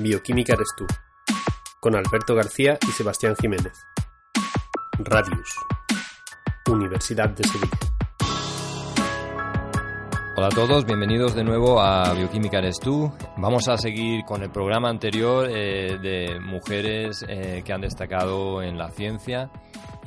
Bioquímica 0.00 0.54
eres 0.54 0.68
tú, 0.76 0.86
con 1.80 1.96
Alberto 1.96 2.36
García 2.36 2.78
y 2.86 2.92
Sebastián 2.92 3.34
Jiménez. 3.34 3.72
Radius, 5.00 5.54
Universidad 6.68 7.30
de 7.30 7.42
Sevilla. 7.42 7.78
Hola 10.36 10.46
a 10.46 10.50
todos, 10.50 10.84
bienvenidos 10.84 11.34
de 11.34 11.42
nuevo 11.42 11.80
a 11.80 12.14
Bioquímica 12.14 12.58
eres 12.58 12.78
tú. 12.78 13.12
Vamos 13.38 13.66
a 13.66 13.76
seguir 13.76 14.24
con 14.24 14.44
el 14.44 14.50
programa 14.50 14.88
anterior 14.88 15.50
eh, 15.50 15.98
de 16.00 16.38
mujeres 16.38 17.24
eh, 17.28 17.62
que 17.64 17.72
han 17.72 17.80
destacado 17.80 18.62
en 18.62 18.78
la 18.78 18.90
ciencia. 18.90 19.50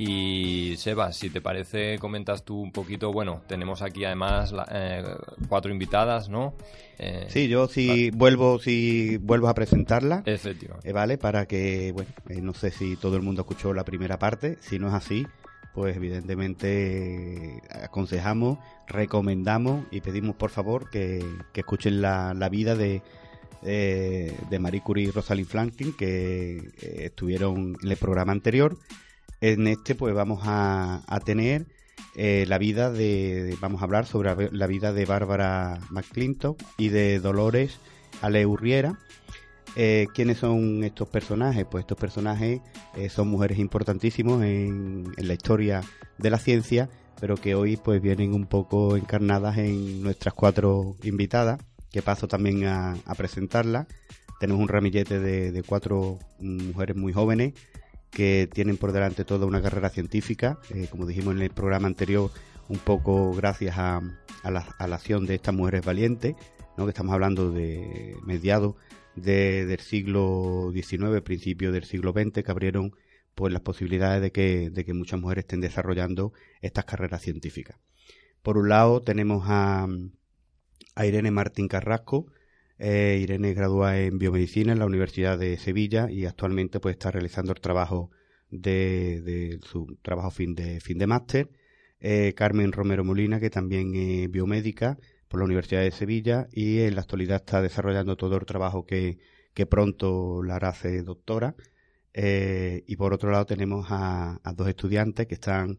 Y 0.04 0.78
Sebas, 0.78 1.16
si 1.16 1.30
te 1.30 1.42
parece, 1.42 2.00
comentas 2.00 2.44
tú 2.44 2.60
un 2.60 2.72
poquito. 2.72 3.14
Bueno, 3.14 3.44
tenemos 3.46 3.84
aquí 3.84 4.04
además 4.04 4.52
eh, 4.72 5.04
cuatro 5.48 5.72
invitadas, 5.72 6.28
¿no? 6.28 6.56
sí, 7.28 7.48
yo 7.48 7.68
sí 7.68 8.10
vuelvo, 8.10 8.58
si 8.58 9.18
vuelvo 9.18 9.48
a 9.48 9.54
presentarla. 9.54 10.24
Efectivamente. 10.26 10.92
vale, 10.92 11.20
para 11.20 11.46
que, 11.46 11.92
bueno, 11.92 12.10
no 12.42 12.54
sé 12.56 12.72
si 12.72 12.96
todo 12.96 13.16
el 13.16 13.22
mundo 13.22 13.42
escuchó 13.42 13.76
la 13.76 13.86
primera 13.86 14.18
parte. 14.18 14.58
Si 14.62 14.80
no 14.80 14.88
es 14.88 14.96
así, 14.96 15.28
pues 15.76 15.96
evidentemente 15.96 17.62
aconsejamos, 17.70 18.58
recomendamos 18.88 19.86
y 19.92 20.02
pedimos 20.02 20.36
por 20.36 20.50
favor 20.50 20.90
que, 20.90 21.24
escuchen 21.54 22.02
la, 22.02 22.34
vida 22.50 22.76
de, 22.76 23.04
de 23.62 24.60
Marie 24.60 24.82
Curie 24.82 25.10
y 25.10 25.12
Rosalind 25.12 25.48
Franklin 25.48 25.94
que 25.94 26.58
eh, 26.58 27.06
estuvieron 27.06 27.78
en 27.84 27.92
el 27.92 27.98
programa 27.98 28.32
anterior. 28.32 28.80
En 29.42 29.68
este 29.68 29.96
pues 29.96 30.14
vamos 30.14 30.42
a, 30.44 31.04
tener 31.26 31.66
eh, 32.16 32.46
la 32.48 32.58
vida 32.58 32.92
de, 32.92 33.58
vamos 33.60 33.82
a 33.82 33.86
hablar 33.86 34.06
sobre 34.06 34.52
la 34.52 34.68
vida 34.68 34.94
de 34.94 35.06
Bárbara 35.06 35.80
McClintock 35.90 36.62
y 36.78 36.90
de 36.90 37.20
Dolores 37.20 37.80
Aleurriera 38.22 39.00
eh, 39.76 40.08
¿Quiénes 40.14 40.38
son 40.38 40.84
estos 40.84 41.08
personajes? 41.08 41.66
Pues 41.70 41.84
estos 41.84 41.98
personajes 41.98 42.60
eh, 42.96 43.10
son 43.10 43.30
mujeres 43.30 43.58
importantísimos 43.58 44.44
en, 44.44 45.14
la 45.18 45.34
historia 45.34 45.82
de 46.18 46.30
la 46.30 46.38
ciencia, 46.38 46.90
pero 47.20 47.38
que 47.38 47.56
hoy 47.56 47.78
pues 47.78 48.02
vienen 48.02 48.34
un 48.34 48.48
poco 48.48 48.98
encarnadas 48.98 49.58
en 49.58 50.04
nuestras 50.04 50.34
cuatro 50.34 50.98
invitadas, 51.04 51.62
que 51.90 52.02
paso 52.02 52.28
también 52.28 52.66
a, 52.66 52.96
presentarlas. 53.18 53.88
Tenemos 54.42 54.62
un 54.62 54.68
ramillete 54.68 55.20
de, 55.20 55.64
cuatro 55.64 56.20
mujeres 56.40 56.98
muy 56.98 57.14
jóvenes 57.14 57.54
que 58.12 58.50
tienen 58.54 58.78
por 58.78 58.92
delante 58.92 59.26
toda 59.26 59.46
una 59.46 59.62
carrera 59.62 59.90
científica, 59.90 60.60
eh, 60.70 60.88
como 60.92 61.06
dijimos 61.06 61.36
en 61.36 61.42
el 61.42 61.50
programa 61.50 61.88
anterior, 61.88 62.30
un 62.68 62.78
poco 62.78 63.34
gracias 63.34 63.78
a, 63.78 64.02
la, 64.44 64.60
acción 64.78 65.26
de 65.26 65.36
estas 65.36 65.56
mujeres 65.56 65.84
valientes, 65.86 66.36
¿no? 66.78 66.86
que 66.86 66.92
estamos 66.92 67.14
hablando 67.14 67.52
de 67.52 68.16
mediados 68.24 68.76
del 69.16 69.80
siglo 69.80 70.72
XIX, 70.74 71.22
principio 71.24 71.72
del 71.72 71.86
siglo 71.86 72.12
XX, 72.14 72.44
que 72.44 72.52
abrieron 72.52 72.94
pues 73.36 73.54
las 73.54 73.62
posibilidades 73.62 74.22
de 74.22 74.32
que, 74.32 74.70
de 74.70 74.86
que 74.86 74.94
muchas 74.94 75.20
mujeres 75.20 75.44
estén 75.44 75.62
desarrollando 75.62 76.34
estas 76.62 76.86
carreras 76.86 77.22
científicas. 77.22 77.78
Por 78.42 78.58
un 78.58 78.70
lado 78.70 79.02
tenemos 79.02 79.44
a, 79.48 79.88
a 80.96 81.06
Irene 81.06 81.32
Martín 81.32 81.68
Carrasco. 81.68 82.28
Eh, 82.84 83.20
Irene 83.22 83.54
gradúa 83.54 84.00
en 84.00 84.18
biomedicina 84.18 84.74
en 84.74 84.80
la 84.80 84.88
Universidad 84.88 85.38
de 85.38 85.56
Sevilla 85.60 86.10
y 86.10 86.26
actualmente 86.26 86.80
pues 86.80 86.94
está 86.94 87.12
realizando 87.12 87.52
el 87.52 87.62
trabajo 87.62 88.10
de, 88.50 89.22
de 89.22 89.60
su 89.62 90.00
trabajo 90.02 90.32
fin 90.32 90.56
de 90.56 90.80
fin 90.80 90.98
de 90.98 91.06
máster. 91.06 91.52
Eh, 92.00 92.34
Carmen 92.36 92.72
Romero 92.72 93.04
Molina, 93.04 93.40
que 93.40 93.52
también 93.52 93.94
es 93.94 94.32
biomédica, 94.32 94.98
por 95.28 95.42
la 95.42 95.46
Universidad 95.46 95.82
de 95.82 95.92
Sevilla 95.92 96.48
y 96.52 96.80
en 96.80 96.96
la 96.96 97.02
actualidad 97.02 97.38
está 97.38 97.62
desarrollando 97.62 98.18
todo 98.18 98.36
el 98.38 98.46
trabajo 98.48 98.84
que, 98.88 99.20
pronto 99.70 100.42
la 100.42 100.56
hará 100.56 100.74
doctora. 101.04 101.56
Eh, 102.14 102.84
y 102.88 102.96
por 102.96 103.14
otro 103.14 103.30
lado 103.30 103.46
tenemos 103.46 103.86
a, 103.92 104.40
dos 104.56 104.68
estudiantes 104.68 105.28
que 105.28 105.36
están 105.36 105.78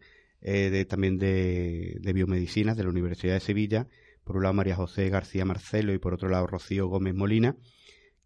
también 0.89 1.19
de, 1.19 1.99
biomedicina 2.15 2.77
de 2.77 2.85
la 2.85 2.91
Universidad 2.91 3.35
de 3.35 3.41
Sevilla. 3.41 3.89
Por 4.25 4.37
un 4.37 4.43
lado 4.45 4.55
María 4.55 4.77
José 4.77 5.09
García 5.09 5.45
Marcelo 5.45 5.93
y 5.93 5.99
por 5.99 6.15
otro 6.15 6.29
lado 6.29 6.47
Rocío 6.47 6.89
Gómez 6.89 7.15
Molina, 7.15 7.57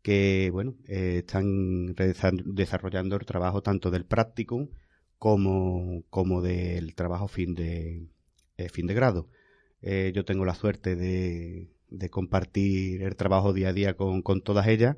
que 0.03 0.51
bueno 0.53 0.75
eh, 0.89 1.25
están 1.27 1.95
desarrollando 2.45 3.17
el 3.17 3.27
trabajo 3.27 3.63
tanto 3.63 3.91
del 3.91 4.05
practicum 4.05 4.69
como, 5.19 6.05
como 6.11 6.43
del 6.43 6.95
trabajo 6.95 7.29
fin 7.29 7.55
de, 7.55 8.09
fin 8.71 8.87
de 8.87 8.95
grado. 8.95 9.29
Eh, 9.83 10.13
yo 10.15 10.25
tengo 10.25 10.45
la 10.45 10.55
suerte 10.55 10.97
de, 10.97 11.69
compartir 12.11 13.03
el 13.03 13.17
trabajo 13.17 13.53
día 13.53 13.69
a 13.69 13.73
día 13.73 13.95
con, 13.97 14.23
todas 14.43 14.67
ellas 14.69 14.97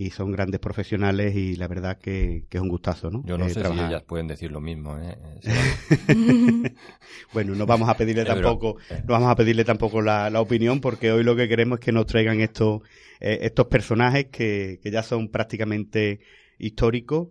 y 0.00 0.08
son 0.08 0.32
grandes 0.32 0.60
profesionales 0.60 1.36
y 1.36 1.56
la 1.56 1.68
verdad 1.68 1.98
que, 1.98 2.46
es 2.50 2.60
un 2.60 2.70
gustazo, 2.70 3.10
¿no? 3.10 3.22
Yo 3.26 3.36
no 3.36 3.44
eh, 3.44 3.50
sé 3.50 3.62
si 3.62 3.72
ellas 3.72 4.02
pueden 4.02 4.28
decir 4.28 4.50
lo 4.50 4.62
mismo, 4.62 4.96
¿eh? 4.98 5.14
bueno, 7.34 7.54
no 7.54 7.66
vamos 7.66 7.86
a 7.90 7.98
pedirle 7.98 8.24
tampoco, 8.24 8.78
no 8.88 9.12
vamos 9.12 9.28
a 9.28 9.36
pedirle 9.36 9.62
tampoco 9.62 10.00
la, 10.00 10.30
opinión 10.40 10.80
porque 10.80 11.12
hoy 11.12 11.22
lo 11.22 11.36
que 11.36 11.48
queremos 11.48 11.80
es 11.80 11.84
que 11.84 11.92
nos 11.92 12.06
traigan 12.06 12.40
estos, 12.40 12.80
estos 13.20 13.66
personajes 13.66 14.28
que, 14.28 14.80
ya 14.82 15.02
son 15.02 15.28
prácticamente 15.28 16.20
históricos. 16.56 17.28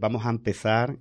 vamos 0.00 0.26
a 0.26 0.30
empezar 0.30 0.98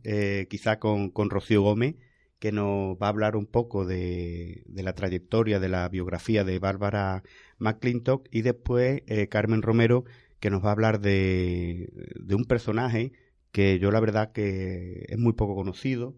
quizá 0.48 0.78
con, 0.78 1.10
con 1.10 1.31
Rocío 1.31 1.64
Gómez 1.64 1.96
que 2.44 2.52
nos 2.52 2.98
va 2.98 3.06
a 3.06 3.10
hablar 3.10 3.38
un 3.38 3.46
poco 3.46 3.86
de, 3.86 4.66
la 4.68 4.92
trayectoria, 4.96 5.62
de 5.62 5.70
la 5.70 5.88
biografía 5.88 6.44
de 6.44 6.60
Bárbara 6.60 7.24
McClintock 7.58 8.28
y 8.31 8.42
después 8.42 9.02
eh, 9.08 9.30
Carmen 9.30 9.62
Romero 9.62 10.04
que 10.44 10.50
nos 10.50 10.62
va 10.62 10.68
a 10.68 10.72
hablar 10.74 11.00
de, 11.00 11.90
un 12.30 12.44
personaje 12.44 13.14
que 13.54 13.80
yo 13.80 13.92
la 13.92 14.02
verdad 14.02 14.34
que 14.34 15.06
es 15.08 15.18
muy 15.18 15.31
poco 15.31 15.56
conocido, 15.56 16.18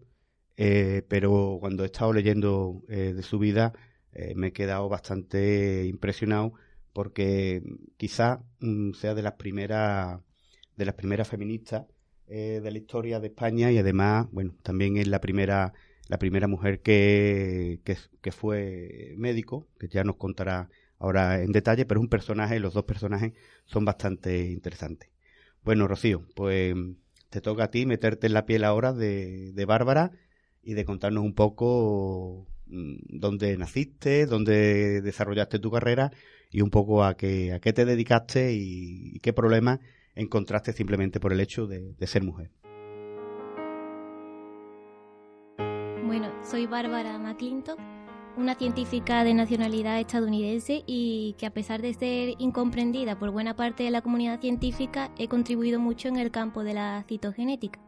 eh, 0.56 1.04
pero 1.06 1.58
cuando 1.60 1.84
he 1.84 1.86
estado 1.86 2.12
leyendo 2.12 2.82
eh, 2.88 3.12
de 3.14 3.22
su 3.22 3.38
vida 3.38 3.72
me 4.34 4.48
he 4.48 4.52
quedado 4.52 4.88
bastante 4.88 5.86
impresionado 5.86 6.54
porque 6.92 7.62
quizá 7.98 8.42
mm, 8.58 8.94
sea 8.94 9.14
de 9.14 9.22
las 9.22 9.34
primeras 9.34 10.18
de 10.76 10.84
las 10.86 10.96
primeras 10.96 11.28
feministas 11.28 11.84
de 12.26 12.68
la 12.68 12.78
historia 12.78 13.20
de 13.20 13.28
España 13.28 13.70
y 13.70 13.78
además, 13.78 14.26
bueno, 14.32 14.56
también 14.64 14.96
es 14.96 15.06
la 15.06 15.20
primera 15.20 15.72
la 16.08 16.18
primera 16.18 16.48
mujer 16.48 16.80
que, 16.80 17.80
que, 17.84 18.32
fue 18.32 19.14
médico, 19.18 19.68
que 19.78 19.86
ya 19.86 20.02
nos 20.02 20.16
contará 20.16 20.68
ahora 20.98 21.42
en 21.42 21.52
detalle, 21.52 21.84
pero 21.86 22.00
es 22.00 22.04
un 22.04 22.08
personaje, 22.08 22.60
los 22.60 22.74
dos 22.74 22.84
personajes 22.84 23.32
son 23.64 23.84
bastante 23.84 24.50
interesantes. 24.50 25.10
Bueno, 25.62 25.88
Rocío, 25.88 26.26
pues 26.34 26.74
te 27.30 27.40
toca 27.40 27.64
a 27.64 27.70
ti 27.70 27.86
meterte 27.86 28.26
en 28.26 28.34
la 28.34 28.46
piel 28.46 28.64
ahora 28.64 28.92
de, 28.92 29.52
de 29.52 29.64
Bárbara 29.64 30.12
y 30.62 30.74
de 30.74 30.84
contarnos 30.84 31.24
un 31.24 31.34
poco 31.34 32.46
mm, 32.66 32.96
dónde 33.18 33.56
naciste, 33.56 34.26
dónde 34.26 35.00
desarrollaste 35.02 35.58
tu 35.58 35.70
carrera 35.70 36.12
y 36.50 36.60
un 36.60 36.70
poco 36.70 37.04
a 37.04 37.16
qué, 37.16 37.52
a 37.52 37.60
qué 37.60 37.72
te 37.72 37.84
dedicaste 37.84 38.54
y, 38.54 39.18
qué 39.20 39.32
problemas 39.32 39.80
encontraste 40.14 40.72
simplemente 40.72 41.20
por 41.20 41.32
el 41.32 41.40
hecho 41.40 41.66
de 41.66 42.06
ser 42.06 42.22
mujer. 42.22 42.50
Bueno, 46.06 46.32
soy 46.40 46.66
Bárbara 46.66 47.18
McClintock, 47.18 47.80
una 48.36 48.54
científica 48.54 49.24
de 49.24 49.34
nacionalidad 49.34 49.98
estadounidense 49.98 50.84
y 50.86 51.34
que 51.38 51.46
a 51.46 51.50
pesar 51.50 51.80
de 51.80 51.94
ser 51.94 52.34
incomprendida 52.38 53.18
por 53.18 53.30
buena 53.30 53.56
parte 53.56 53.84
de 53.84 53.90
la 53.90 54.02
comunidad 54.02 54.40
científica, 54.40 55.10
he 55.18 55.28
contribuido 55.28 55.80
mucho 55.80 56.08
en 56.08 56.16
el 56.16 56.30
campo 56.30 56.62
de 56.62 56.74
la 56.74 57.04
citogenética. 57.08 57.80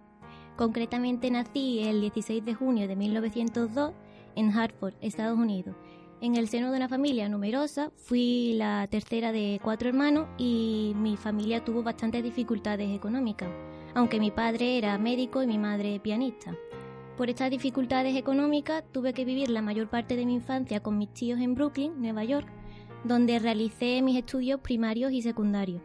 Concretamente 0.56 1.30
nací 1.30 1.80
el 1.84 2.00
16 2.00 2.44
de 2.44 2.54
junio 2.54 2.88
de 2.88 2.96
1902 2.96 3.92
en 4.36 4.50
Hartford, 4.50 4.94
Estados 5.00 5.38
Unidos. 5.38 5.76
En 6.20 6.34
el 6.34 6.48
seno 6.48 6.72
de 6.72 6.78
una 6.78 6.88
familia 6.88 7.28
numerosa, 7.28 7.92
fui 7.96 8.54
la 8.54 8.88
tercera 8.88 9.30
de 9.30 9.60
cuatro 9.62 9.88
hermanos 9.88 10.26
y 10.36 10.94
mi 10.96 11.16
familia 11.16 11.64
tuvo 11.64 11.84
bastantes 11.84 12.24
dificultades 12.24 12.90
económicas, 12.90 13.50
aunque 13.94 14.18
mi 14.18 14.32
padre 14.32 14.78
era 14.78 14.98
médico 14.98 15.42
y 15.42 15.46
mi 15.46 15.58
madre 15.58 16.00
pianista. 16.00 16.56
Por 17.18 17.28
estas 17.28 17.50
dificultades 17.50 18.16
económicas 18.16 18.84
tuve 18.92 19.12
que 19.12 19.24
vivir 19.24 19.50
la 19.50 19.60
mayor 19.60 19.88
parte 19.88 20.14
de 20.14 20.24
mi 20.24 20.34
infancia 20.34 20.78
con 20.78 20.98
mis 20.98 21.12
tíos 21.12 21.40
en 21.40 21.56
Brooklyn, 21.56 22.00
Nueva 22.00 22.22
York, 22.22 22.46
donde 23.02 23.40
realicé 23.40 24.00
mis 24.02 24.16
estudios 24.16 24.60
primarios 24.60 25.10
y 25.10 25.20
secundarios. 25.20 25.82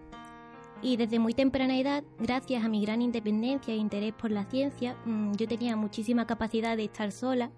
Y 0.84 0.96
desde 0.96 1.18
muy 1.18 1.34
temprana 1.34 1.76
edad, 1.80 2.04
gracias 2.20 2.64
a 2.64 2.70
mi 2.70 2.86
gran 2.86 3.02
independencia 3.02 3.74
e 3.74 3.78
interés 3.78 4.14
por 4.14 4.30
la 4.30 4.46
ciencia, 4.46 4.96
mm, 5.06 5.32
yo 5.32 5.48
tenía 5.48 5.76
muchísima 5.76 6.28
capacidad 6.28 6.78
de 6.78 6.84
estar 6.84 7.12
sola 7.12 7.50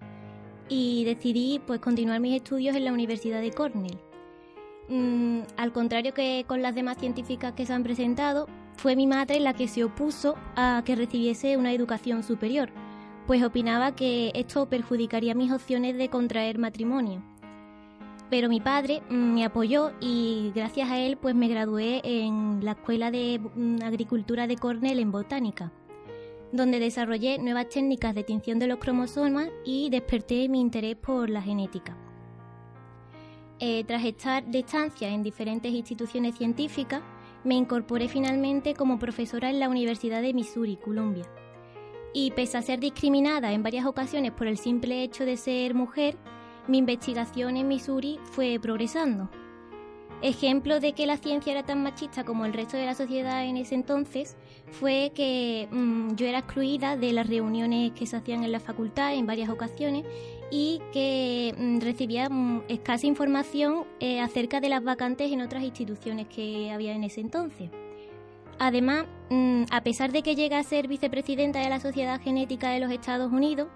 y 0.70 1.04
decidí 1.04 1.60
pues 1.68 1.82
continuar 1.82 2.22
mis 2.22 2.38
estudios 2.38 2.78
en 2.78 2.86
la 2.86 2.94
Universidad 2.94 3.42
de 3.42 3.52
Cornell. 3.52 4.00
Mm, 4.88 5.42
al 5.58 5.74
contrario 5.74 6.14
que 6.14 6.46
con 6.48 6.62
las 6.62 6.76
demás 6.76 6.98
científicas 6.98 7.52
que 7.52 7.66
se 7.66 7.74
han 7.74 7.84
presentado, 7.84 8.48
fue 8.78 8.96
mi 8.96 9.06
madre 9.06 9.42
la 9.42 9.54
que 9.54 9.68
se 9.68 9.84
opuso 9.84 10.36
a 10.56 10.82
que 10.86 10.96
recibiese 10.96 11.58
una 11.58 11.74
educación 11.74 12.24
superior 12.24 12.72
pues 13.28 13.44
opinaba 13.44 13.96
que 13.96 14.32
esto 14.36 14.68
perjudicaría 14.68 15.36
mis 15.36 15.52
opciones 15.52 15.98
de 15.98 16.10
contraer 16.10 16.58
matrimonio. 16.58 17.24
pero 18.30 18.50
mi 18.50 18.60
padre 18.60 19.02
mm, 19.10 19.34
me 19.34 19.46
apoyó 19.46 19.92
y 20.02 20.52
gracias 20.56 20.90
a 20.90 20.98
él 20.98 21.18
pues 21.18 21.36
me 21.36 21.48
gradué 21.48 22.02
en 22.04 22.60
la 22.64 22.72
Escuela 22.72 23.12
de 23.12 23.40
mm, 23.40 23.84
Agricultura 23.84 24.48
de 24.48 24.58
Cornell 24.58 25.00
en 25.00 25.12
Botánica, 25.12 25.72
donde 26.52 26.80
desarrollé 26.80 27.38
nuevas 27.38 27.70
técnicas 27.70 28.16
de 28.16 28.24
tinción 28.24 28.60
de 28.60 28.68
los 28.68 28.80
cromosomas 28.80 29.50
y 29.64 29.90
desperté 29.90 30.50
mi 30.50 30.60
interés 30.60 30.96
por 30.96 31.30
la 31.30 31.42
genética. 31.42 31.98
Eh, 33.60 33.84
tras 33.86 34.04
estar 34.04 34.44
de 34.46 34.60
estancia 34.60 35.08
en 35.10 35.24
diferentes 35.24 35.72
instituciones 35.72 36.36
científicas, 36.36 37.02
me 37.44 37.56
incorporé 37.56 38.08
finalmente 38.10 38.74
como 38.74 39.00
profesora 39.00 39.50
en 39.50 39.60
la 39.60 39.70
Universidad 39.70 40.22
de 40.22 40.34
Missouri, 40.34 40.78
Columbia. 40.78 41.26
Y 42.18 42.32
pese 42.32 42.58
a 42.58 42.62
ser 42.62 42.80
discriminada 42.80 43.52
en 43.52 43.62
varias 43.62 43.86
ocasiones 43.86 44.32
por 44.32 44.48
el 44.48 44.58
simple 44.58 45.04
hecho 45.04 45.26
de 45.26 45.36
ser 45.36 45.74
mujer, 45.74 46.16
mi 46.66 46.78
investigación 46.78 47.58
en 47.58 47.68
Missouri 47.68 48.20
fue 48.32 48.58
progresando. 48.58 49.30
Ejemplo 50.22 50.80
de 50.80 50.94
que 50.94 51.08
la 51.08 51.18
ciencia 51.18 51.52
era 51.52 51.64
tan 51.64 51.84
machista 51.84 52.24
como 52.24 52.46
el 52.46 52.54
resto 52.54 52.78
de 52.78 52.86
la 52.86 52.96
sociedad 52.96 53.44
en 53.44 53.58
ese 53.58 53.76
entonces 53.76 54.38
fue 54.72 55.12
que 55.14 55.68
mm, 55.70 56.16
yo 56.16 56.26
era 56.26 56.40
excluida 56.40 56.96
de 56.96 57.12
las 57.12 57.28
reuniones 57.28 57.92
que 57.92 58.06
se 58.06 58.16
hacían 58.16 58.46
en 58.46 58.54
la 58.54 58.62
facultad 58.62 59.14
en 59.14 59.28
varias 59.28 59.50
ocasiones 59.50 60.06
y 60.50 60.80
que 60.94 61.54
mm, 61.58 61.80
recibía 61.82 62.30
mm, 62.30 62.64
escasa 62.70 63.08
información 63.08 63.84
eh, 64.00 64.22
acerca 64.22 64.62
de 64.62 64.70
las 64.70 64.82
vacantes 64.86 65.34
en 65.34 65.42
otras 65.42 65.64
instituciones 65.64 66.28
que 66.28 66.72
había 66.72 66.96
en 66.96 67.04
ese 67.04 67.20
entonces. 67.20 67.70
Además, 68.60 69.06
a 69.72 69.84
pesar 69.84 70.12
de 70.12 70.22
que 70.22 70.36
llegué 70.36 70.56
a 70.56 70.64
ser 70.64 70.88
vicepresidenta 70.88 71.60
de 71.60 71.70
la 71.70 71.80
Sociedad 71.80 72.22
Genética 72.22 72.70
de 72.70 72.80
los 72.80 72.92
Estados 72.92 73.32
Unidos, 73.32 73.68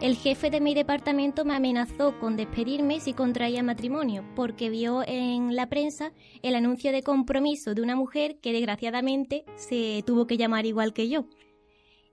el 0.00 0.14
jefe 0.14 0.50
de 0.50 0.60
mi 0.60 0.74
departamento 0.74 1.46
me 1.46 1.54
amenazó 1.54 2.18
con 2.18 2.36
despedirme 2.36 3.00
si 3.00 3.14
contraía 3.14 3.62
matrimonio, 3.62 4.24
porque 4.34 4.68
vio 4.68 5.02
en 5.06 5.56
la 5.56 5.70
prensa 5.70 6.12
el 6.42 6.54
anuncio 6.54 6.92
de 6.92 7.02
compromiso 7.02 7.74
de 7.74 7.80
una 7.80 7.96
mujer 7.96 8.36
que 8.42 8.52
desgraciadamente 8.52 9.46
se 9.54 10.02
tuvo 10.06 10.26
que 10.26 10.36
llamar 10.36 10.66
igual 10.66 10.92
que 10.92 11.08
yo. 11.08 11.24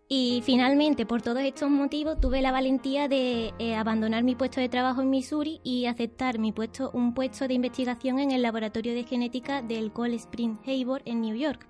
Y 0.07 0.41
finalmente, 0.45 1.05
por 1.05 1.21
todos 1.21 1.39
estos 1.39 1.69
motivos, 1.69 2.19
tuve 2.21 2.41
la 2.41 2.51
valentía 2.51 3.09
de 3.09 3.53
eh, 3.59 3.75
abandonar 3.75 4.23
mi 4.23 4.35
puesto 4.35 4.61
de 4.61 4.69
trabajo 4.69 5.01
en 5.01 5.09
Missouri 5.09 5.59
y 5.63 5.85
aceptar 5.85 6.39
mi 6.39 6.51
puesto, 6.53 6.89
un 6.93 7.13
puesto 7.13 7.47
de 7.47 7.55
investigación 7.55 8.19
en 8.19 8.31
el 8.31 8.43
laboratorio 8.43 8.93
de 8.93 9.03
genética 9.03 9.61
del 9.61 9.91
Cold 9.91 10.13
Spring 10.13 10.57
Harbor 10.65 11.01
en 11.05 11.21
New 11.21 11.35
York, 11.35 11.67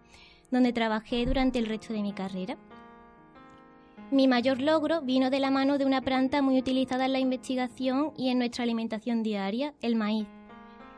donde 0.53 0.71
trabajé 0.71 1.25
durante 1.25 1.57
el 1.57 1.65
resto 1.65 1.93
de 1.93 2.03
mi 2.03 2.13
carrera. 2.13 2.57
Mi 4.11 4.27
mayor 4.27 4.61
logro 4.61 5.01
vino 5.01 5.31
de 5.31 5.39
la 5.39 5.49
mano 5.49 5.79
de 5.79 5.85
una 5.85 6.01
planta 6.01 6.43
muy 6.43 6.59
utilizada 6.59 7.07
en 7.07 7.13
la 7.13 7.19
investigación 7.19 8.13
y 8.15 8.29
en 8.29 8.37
nuestra 8.37 8.63
alimentación 8.63 9.23
diaria, 9.23 9.73
el 9.81 9.95
maíz. 9.95 10.27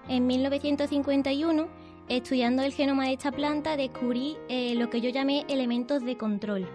En 0.10 0.28
1951, 0.28 1.70
estudiando 2.10 2.64
el 2.64 2.74
genoma 2.74 3.06
de 3.06 3.14
esta 3.14 3.32
planta, 3.32 3.78
descubrí 3.78 4.36
eh, 4.50 4.76
lo 4.76 4.90
que 4.90 5.00
yo 5.00 5.10
llamé 5.10 5.46
elementos 5.48 6.04
de 6.04 6.18
control. 6.18 6.68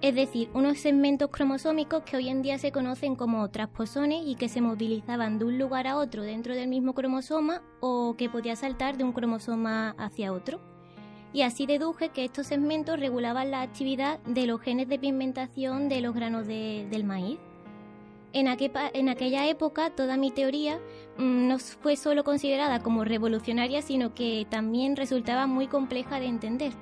Es 0.00 0.14
decir, 0.14 0.48
unos 0.54 0.78
segmentos 0.78 1.28
cromosómicos 1.30 2.02
que 2.04 2.16
hoy 2.16 2.30
en 2.30 2.40
día 2.40 2.58
se 2.58 2.72
conocen 2.72 3.14
como 3.16 3.50
transposones 3.50 4.22
y 4.26 4.34
que 4.34 4.48
se 4.48 4.62
movilizaban 4.62 5.38
de 5.38 5.44
un 5.44 5.58
lugar 5.58 5.86
a 5.86 5.98
otro 5.98 6.22
dentro 6.22 6.54
del 6.54 6.68
mismo 6.68 6.94
cromosoma 6.94 7.62
o 7.80 8.16
que 8.16 8.30
podía 8.30 8.56
saltar 8.56 8.96
de 8.96 9.04
un 9.04 9.12
cromosoma 9.12 9.90
hacia 9.98 10.32
otro 10.32 10.72
y 11.32 11.42
así 11.42 11.66
deduje 11.66 12.10
que 12.10 12.24
estos 12.24 12.46
segmentos 12.46 13.00
regulaban 13.00 13.50
la 13.50 13.62
actividad 13.62 14.18
de 14.20 14.46
los 14.46 14.60
genes 14.60 14.88
de 14.88 14.98
pigmentación 14.98 15.88
de 15.88 16.00
los 16.00 16.14
granos 16.14 16.46
del 16.46 17.04
maíz. 17.04 17.38
En, 18.34 18.48
aquella 18.48 19.46
época 19.46 19.90
toda 19.90 20.16
mi 20.16 20.30
teoría 20.30 20.78
mm, 21.18 21.48
no 21.48 21.58
fue 21.58 21.96
solo 21.96 22.24
considerada 22.24 22.82
como 22.82 23.04
revolucionaria, 23.04 23.82
sino 23.82 24.14
que 24.14 24.46
también 24.48 24.96
resultaba 24.96 25.46
muy 25.46 25.66
compleja 25.66 26.18
de 26.18 26.26
entender. 26.26 26.72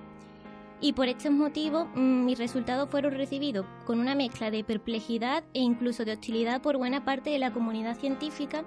Y 0.81 0.93
por 0.93 1.09
estos 1.09 1.33
motivos 1.33 1.89
mm, 1.95 2.25
mis 2.25 2.39
resultados 2.39 2.89
fueron 2.89 3.15
recibidos 3.15 3.67
con 3.85 3.99
una 3.99 4.15
mezcla 4.15 4.51
de 4.51 4.63
perplejidad 4.63 5.43
e 5.53 5.61
incluso 5.61 6.05
de 6.05 6.13
hostilidad 6.13 6.63
por 6.63 6.77
buena 6.77 7.05
parte 7.05 7.31
de 7.31 7.41
la 7.41 7.53
comunidad 7.53 7.99
científica, 7.99 8.63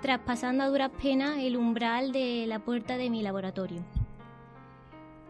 traspasando 0.00 0.64
a 0.64 0.68
duras 0.68 0.90
penas 1.02 1.36
el 1.38 1.56
umbral 1.56 2.12
de 2.12 2.46
la 2.46 2.60
puerta 2.60 2.96
de 2.96 3.10
mi 3.10 3.22
laboratorio. 3.22 3.82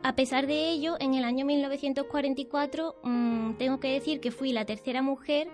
A 0.04 0.16
pesar 0.16 0.48
de 0.48 0.70
ello, 0.70 0.96
en 0.98 1.14
el 1.14 1.22
año 1.24 1.46
1944 1.46 2.96
mm, 3.04 3.52
tengo 3.52 3.78
que 3.78 3.92
decir 3.92 4.18
que 4.20 4.32
fui 4.32 4.52
la 4.52 4.64
tercera 4.64 5.00
mujer 5.00 5.48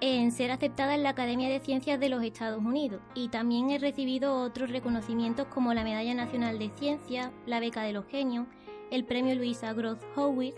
en 0.00 0.30
ser 0.30 0.50
aceptada 0.50 0.94
en 0.94 1.02
la 1.02 1.08
Academia 1.10 1.48
de 1.48 1.60
Ciencias 1.60 1.98
de 1.98 2.10
los 2.10 2.22
Estados 2.22 2.62
Unidos. 2.62 3.00
Y 3.14 3.28
también 3.28 3.70
he 3.70 3.78
recibido 3.78 4.42
otros 4.42 4.68
reconocimientos 4.70 5.46
como 5.46 5.72
la 5.72 5.84
Medalla 5.84 6.12
Nacional 6.14 6.58
de 6.58 6.68
Ciencia, 6.76 7.32
la 7.46 7.60
Beca 7.60 7.82
de 7.82 7.94
los 7.94 8.04
Genios, 8.06 8.46
el 8.90 9.04
Premio 9.04 9.34
Luisa 9.34 9.72
Groth 9.72 10.02
Howard 10.16 10.52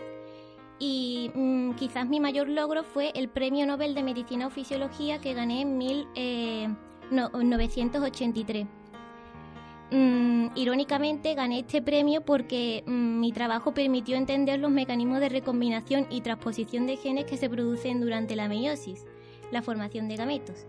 y 0.77 1.31
mm, 1.33 1.75
quizás 1.75 2.09
mi 2.09 2.19
mayor 2.19 2.49
logro 2.49 2.83
fue 2.83 3.13
el 3.15 3.29
Premio 3.29 3.65
Nobel 3.65 3.93
de 3.93 4.03
Medicina 4.03 4.47
o 4.47 4.49
Fisiología 4.49 5.19
que 5.19 5.35
gané 5.35 5.61
en 5.61 5.77
1983 5.77 8.67
Mm, 9.93 10.51
irónicamente 10.55 11.35
gané 11.35 11.59
este 11.59 11.81
premio 11.81 12.21
porque 12.21 12.81
mm, 12.87 13.19
mi 13.19 13.33
trabajo 13.33 13.73
permitió 13.73 14.15
entender 14.15 14.57
los 14.57 14.71
mecanismos 14.71 15.19
de 15.19 15.27
recombinación 15.27 16.07
y 16.09 16.21
transposición 16.21 16.87
de 16.87 16.95
genes 16.95 17.25
que 17.25 17.35
se 17.35 17.49
producen 17.49 17.99
durante 17.99 18.37
la 18.37 18.47
meiosis, 18.47 19.05
la 19.51 19.61
formación 19.61 20.07
de 20.07 20.15
gametos. 20.15 20.65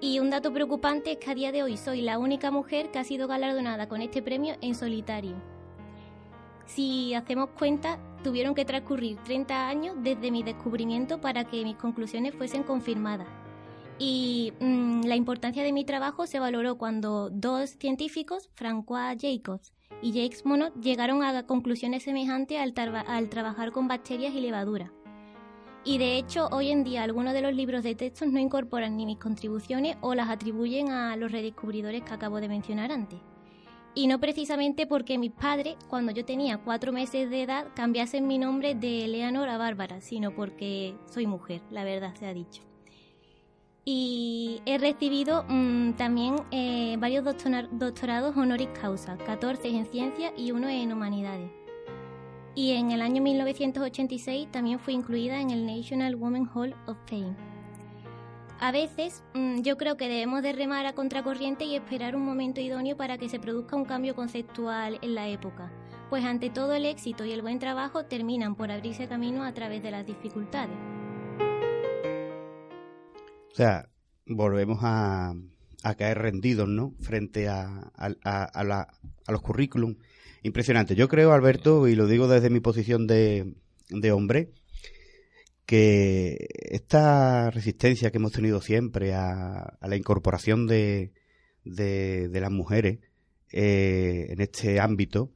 Y 0.00 0.20
un 0.20 0.30
dato 0.30 0.52
preocupante 0.52 1.12
es 1.12 1.18
que 1.18 1.30
a 1.30 1.34
día 1.34 1.50
de 1.50 1.64
hoy 1.64 1.76
soy 1.76 2.02
la 2.02 2.20
única 2.20 2.52
mujer 2.52 2.92
que 2.92 3.00
ha 3.00 3.04
sido 3.04 3.26
galardonada 3.26 3.88
con 3.88 4.00
este 4.00 4.22
premio 4.22 4.54
en 4.60 4.76
solitario. 4.76 5.34
Si 6.66 7.14
hacemos 7.14 7.50
cuenta, 7.58 7.98
tuvieron 8.22 8.54
que 8.54 8.64
transcurrir 8.64 9.16
30 9.24 9.68
años 9.68 9.96
desde 9.98 10.30
mi 10.30 10.44
descubrimiento 10.44 11.20
para 11.20 11.44
que 11.44 11.64
mis 11.64 11.76
conclusiones 11.76 12.34
fuesen 12.34 12.62
confirmadas 12.62 13.26
y 13.98 14.52
mm, 14.60 15.04
la 15.04 15.16
importancia 15.16 15.62
de 15.62 15.72
mi 15.72 15.84
trabajo 15.84 16.26
se 16.26 16.38
valoró 16.38 16.76
cuando 16.76 17.30
dos 17.30 17.70
científicos, 17.70 18.50
François 18.56 19.16
Jacobs 19.18 19.72
y 20.02 20.12
Jacques 20.12 20.44
Monod, 20.44 20.72
llegaron 20.80 21.22
a 21.22 21.46
conclusiones 21.46 22.02
semejantes 22.02 22.60
al, 22.60 22.74
al 23.06 23.28
trabajar 23.30 23.72
con 23.72 23.88
bacterias 23.88 24.34
y 24.34 24.40
levaduras. 24.40 24.90
Y 25.84 25.98
de 25.98 26.18
hecho, 26.18 26.48
hoy 26.50 26.70
en 26.70 26.82
día 26.84 27.04
algunos 27.04 27.32
de 27.32 27.42
los 27.42 27.54
libros 27.54 27.84
de 27.84 27.94
textos 27.94 28.28
no 28.28 28.40
incorporan 28.40 28.96
ni 28.96 29.06
mis 29.06 29.18
contribuciones 29.18 29.96
o 30.00 30.14
las 30.14 30.28
atribuyen 30.28 30.90
a 30.90 31.16
los 31.16 31.30
redescubridores 31.30 32.02
que 32.02 32.12
acabo 32.12 32.40
de 32.40 32.48
mencionar 32.48 32.90
antes. 32.90 33.20
Y 33.94 34.08
no 34.08 34.18
precisamente 34.18 34.86
porque 34.86 35.16
mis 35.16 35.32
padres, 35.32 35.76
cuando 35.88 36.12
yo 36.12 36.24
tenía 36.24 36.58
cuatro 36.58 36.92
meses 36.92 37.30
de 37.30 37.42
edad, 37.42 37.68
cambiasen 37.74 38.26
mi 38.26 38.36
nombre 38.36 38.74
de 38.74 39.04
Eleanor 39.04 39.48
a 39.48 39.56
Bárbara, 39.56 40.02
sino 40.02 40.34
porque 40.34 40.96
soy 41.08 41.26
mujer, 41.26 41.62
la 41.70 41.84
verdad 41.84 42.14
se 42.14 42.26
ha 42.26 42.34
dicho 42.34 42.66
y 43.88 44.62
he 44.66 44.78
recibido 44.78 45.44
mm, 45.48 45.92
también 45.92 46.34
eh, 46.50 46.96
varios 46.98 47.24
doctorados 47.24 48.36
honoris 48.36 48.68
causa, 48.80 49.16
14 49.16 49.68
en 49.68 49.86
ciencia 49.86 50.32
y 50.36 50.50
uno 50.50 50.68
en 50.68 50.92
humanidades. 50.92 51.52
Y 52.56 52.72
en 52.72 52.90
el 52.90 53.00
año 53.00 53.22
1986 53.22 54.48
también 54.50 54.80
fui 54.80 54.94
incluida 54.94 55.40
en 55.40 55.50
el 55.50 55.64
National 55.64 56.16
Women 56.16 56.48
Hall 56.52 56.74
of 56.88 56.96
Fame. 57.06 57.36
A 58.58 58.72
veces 58.72 59.22
mm, 59.34 59.60
yo 59.60 59.76
creo 59.76 59.96
que 59.96 60.08
debemos 60.08 60.42
de 60.42 60.52
remar 60.52 60.84
a 60.86 60.94
contracorriente 60.94 61.64
y 61.64 61.76
esperar 61.76 62.16
un 62.16 62.24
momento 62.24 62.60
idóneo 62.60 62.96
para 62.96 63.18
que 63.18 63.28
se 63.28 63.38
produzca 63.38 63.76
un 63.76 63.84
cambio 63.84 64.16
conceptual 64.16 64.98
en 65.00 65.14
la 65.14 65.28
época, 65.28 65.70
pues 66.10 66.24
ante 66.24 66.50
todo 66.50 66.74
el 66.74 66.86
éxito 66.86 67.24
y 67.24 67.30
el 67.30 67.42
buen 67.42 67.60
trabajo 67.60 68.04
terminan 68.04 68.56
por 68.56 68.72
abrirse 68.72 69.06
camino 69.06 69.44
a 69.44 69.54
través 69.54 69.80
de 69.80 69.92
las 69.92 70.04
dificultades. 70.04 70.76
O 73.56 73.58
sea, 73.58 73.88
volvemos 74.26 74.80
a, 74.82 75.34
caer 75.96 76.18
rendidos, 76.18 76.68
¿no? 76.68 76.92
Frente 77.00 77.48
a, 77.48 77.90
los 79.28 79.40
currículum. 79.40 79.96
Impresionante. 80.42 80.94
Yo 80.94 81.08
creo, 81.08 81.32
Alberto, 81.32 81.88
y 81.88 81.94
lo 81.94 82.06
digo 82.06 82.28
desde 82.28 82.50
mi 82.50 82.60
posición 82.60 83.06
de, 83.06 83.54
hombre, 84.12 84.50
que 85.64 86.36
esta 86.70 87.50
resistencia 87.50 88.10
que 88.10 88.18
hemos 88.18 88.32
tenido 88.32 88.60
siempre 88.60 89.14
a, 89.14 89.78
la 89.80 89.96
incorporación 89.96 90.66
de, 90.66 91.12
las 91.64 92.50
mujeres 92.50 92.98
eh, 93.52 94.26
en 94.28 94.42
este 94.42 94.80
ámbito 94.80 95.32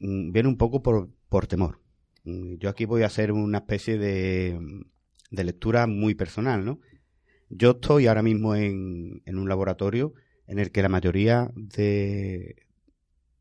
mm, 0.00 0.32
viene 0.32 0.48
un 0.48 0.56
poco 0.56 0.82
por, 0.82 1.10
por 1.28 1.46
temor. 1.46 1.82
Mm, 2.24 2.54
yo 2.54 2.70
aquí 2.70 2.86
voy 2.86 3.02
a 3.02 3.08
hacer 3.08 3.30
una 3.30 3.58
especie 3.58 3.98
de, 3.98 4.58
de 5.30 5.44
lectura 5.44 5.86
muy 5.86 6.14
personal, 6.14 6.64
¿no? 6.64 6.80
Yo 7.50 7.72
estoy 7.72 8.06
ahora 8.06 8.22
mismo 8.22 8.54
en, 8.54 9.22
un 9.26 9.48
laboratorio 9.48 10.14
en 10.46 10.58
el 10.58 10.70
que 10.70 10.82
la 10.82 10.88
mayoría 10.88 11.50
de, 11.54 12.56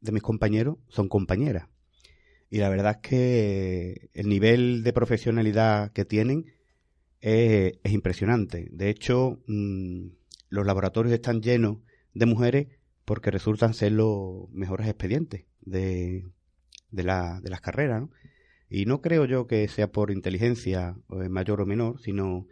mis 0.02 0.22
compañeros 0.22 0.78
son 0.88 1.10
compañeras. 1.10 1.68
Y 2.50 2.60
la 2.60 2.70
verdad 2.70 3.00
es 3.02 3.10
que 3.10 4.10
el 4.14 4.30
nivel 4.30 4.84
de 4.84 4.94
profesionalidad 4.94 5.92
que 5.92 6.06
tienen 6.06 6.46
es, 7.20 7.74
impresionante. 7.84 8.70
De 8.72 8.90
hecho, 8.90 9.44
mm, 9.48 10.08
los 10.50 10.66
laboratorios 10.66 11.14
están 11.14 11.42
llenos 11.42 11.80
de 12.14 12.26
mujeres 12.26 12.68
porque 13.04 13.32
resultan 13.32 13.74
ser 13.74 13.92
los 13.92 14.50
mejores 14.52 14.88
expedientes 14.88 15.46
de, 15.62 16.26
de, 16.92 17.04
la, 17.04 17.42
de 17.42 17.50
las 17.50 17.60
carreras. 17.60 18.04
Y 18.70 18.86
no 18.86 19.02
creo 19.02 19.26
yo 19.26 19.48
que 19.48 19.68
sea 19.68 19.92
por 19.92 20.12
inteligencia 20.12 20.98
mayor 21.30 21.62
o 21.62 21.66
menor, 21.66 22.00
sino 22.02 22.48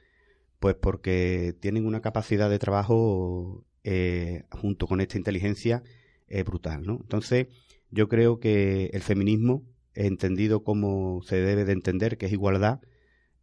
pues 0.65 0.77
porque 0.81 1.53
tienen 1.60 1.86
una 1.86 2.01
capacidad 2.01 2.50
de 2.50 2.57
trabajo 2.57 3.63
eh, 3.84 4.45
junto 4.50 4.88
con 4.88 5.00
esta 5.00 5.15
inteligencia 5.15 5.84
eh, 6.27 6.41
brutal. 6.41 6.81
¿no? 6.88 6.98
Entonces, 7.03 7.50
yo 7.91 8.10
creo 8.10 8.39
que 8.39 8.89
el 8.91 9.03
feminismo, 9.03 9.62
entendido 9.93 10.63
como 10.63 11.22
se 11.22 11.36
debe 11.36 11.65
de 11.65 11.74
entender, 11.74 12.17
que 12.17 12.25
es 12.25 12.31
igualdad, 12.31 12.79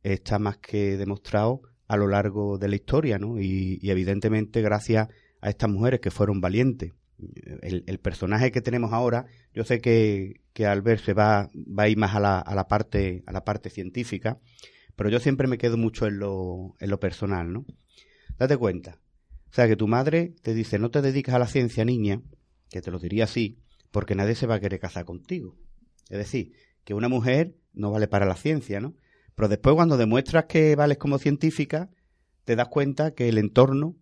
está 0.02 0.41
más 0.41 0.57
que 0.57 0.97
demostrado 0.97 1.62
a 1.87 1.97
lo 1.97 2.09
largo 2.09 2.59
de 2.59 2.67
la 2.67 2.75
historia, 2.75 3.21
¿no? 3.21 3.41
Y, 3.41 3.79
evidentemente 3.88 4.61
gracias 4.61 5.07
a 5.41 5.49
estas 5.49 5.71
mujeres 5.71 6.00
que 6.00 6.11
fueron 6.11 6.41
valientes. 6.41 6.91
El, 7.62 8.00
personaje 8.00 8.50
que 8.50 8.62
tenemos 8.62 8.93
ahora, 8.93 9.26
yo 9.55 9.62
sé 9.62 9.81
que, 9.81 10.41
que 10.55 10.67
al 10.67 10.83
ver 10.83 10.99
se 10.99 11.14
va, 11.14 11.50
va 11.55 11.85
a 11.85 11.88
ir 11.88 11.99
más 11.99 12.17
a 12.17 12.19
la, 12.19 12.41
a 12.41 12.57
la, 12.57 12.67
parte, 12.67 13.23
a 13.26 13.33
la 13.33 13.45
parte 13.45 13.71
científica, 13.71 14.41
pero 14.97 15.11
yo 15.11 15.21
siempre 15.21 15.49
me 15.49 15.59
quedo 15.59 15.77
mucho 15.77 16.07
en 16.07 16.19
lo, 16.19 16.75
en 16.81 16.91
lo 16.91 17.01
personal, 17.01 17.53
¿no? 17.53 17.65
Date 18.39 18.57
cuenta. 18.57 18.99
O 19.51 19.55
sea, 19.55 19.69
que 19.69 19.77
tu 19.77 19.87
madre 19.87 20.35
te 20.43 20.55
dice, 20.55 20.79
no 20.79 20.91
te 20.91 21.03
dedicas 21.03 21.35
a 21.35 21.39
la 21.39 21.47
ciencia, 21.47 21.85
niña, 21.85 22.23
que 22.71 22.81
te 22.81 22.91
lo 22.91 22.99
diría 22.99 23.25
así, 23.25 23.59
porque 23.91 24.15
nadie 24.15 24.35
se 24.35 24.47
va 24.47 24.57
a 24.57 24.61
querer 24.61 24.81
casar 24.81 25.05
contigo. 25.05 25.57
Es 26.09 26.19
decir, 26.19 26.53
que 26.85 26.95
una 26.95 27.09
mujer 27.09 27.55
no 27.73 27.91
vale 27.91 28.09
para 28.09 28.27
la 28.27 28.37
ciencia, 28.37 28.81
¿no? 28.81 28.95
Pero 29.35 29.49
después 29.49 29.75
cuando 29.75 29.97
demuestras 29.97 30.47
que 30.47 30.77
vales 30.77 30.99
como 30.99 31.19
científica, 31.19 31.91
te 32.45 32.57
das 32.57 32.69
cuenta 32.69 33.15
que 33.15 33.29
el 33.29 33.39
entorno 33.39 33.97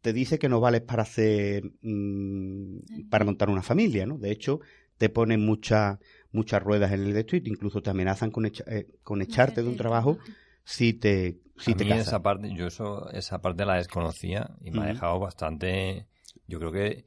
te 0.00 0.12
dice 0.12 0.38
que 0.38 0.48
no 0.48 0.60
vales 0.60 0.82
para 0.82 1.02
hacer, 1.02 1.64
mm, 1.80 3.08
para 3.08 3.24
montar 3.24 3.48
una 3.48 3.62
familia, 3.62 4.04
¿no? 4.06 4.18
De 4.18 4.30
hecho, 4.30 4.60
te 4.98 5.08
ponen 5.08 5.44
muchas 5.44 5.98
muchas 6.34 6.62
ruedas 6.62 6.92
en 6.92 7.04
el 7.04 7.12
de 7.14 7.42
incluso 7.44 7.80
te 7.80 7.90
amenazan 7.90 8.30
con, 8.30 8.46
eh, 8.46 8.52
con 9.02 9.22
echarte 9.22 9.62
de 9.62 9.68
un 9.68 9.76
trabajo 9.76 10.18
si 10.64 10.92
te 10.92 11.40
si 11.56 11.74
te 11.74 11.88
esa 11.94 12.22
parte 12.22 12.52
yo 12.54 12.66
eso 12.66 13.10
esa 13.10 13.40
parte 13.40 13.64
la 13.64 13.76
desconocía 13.76 14.50
y 14.60 14.70
me 14.70 14.82
ha 14.82 14.86
dejado 14.86 15.20
bastante 15.20 16.06
yo 16.46 16.58
creo 16.58 16.72
que 16.72 17.04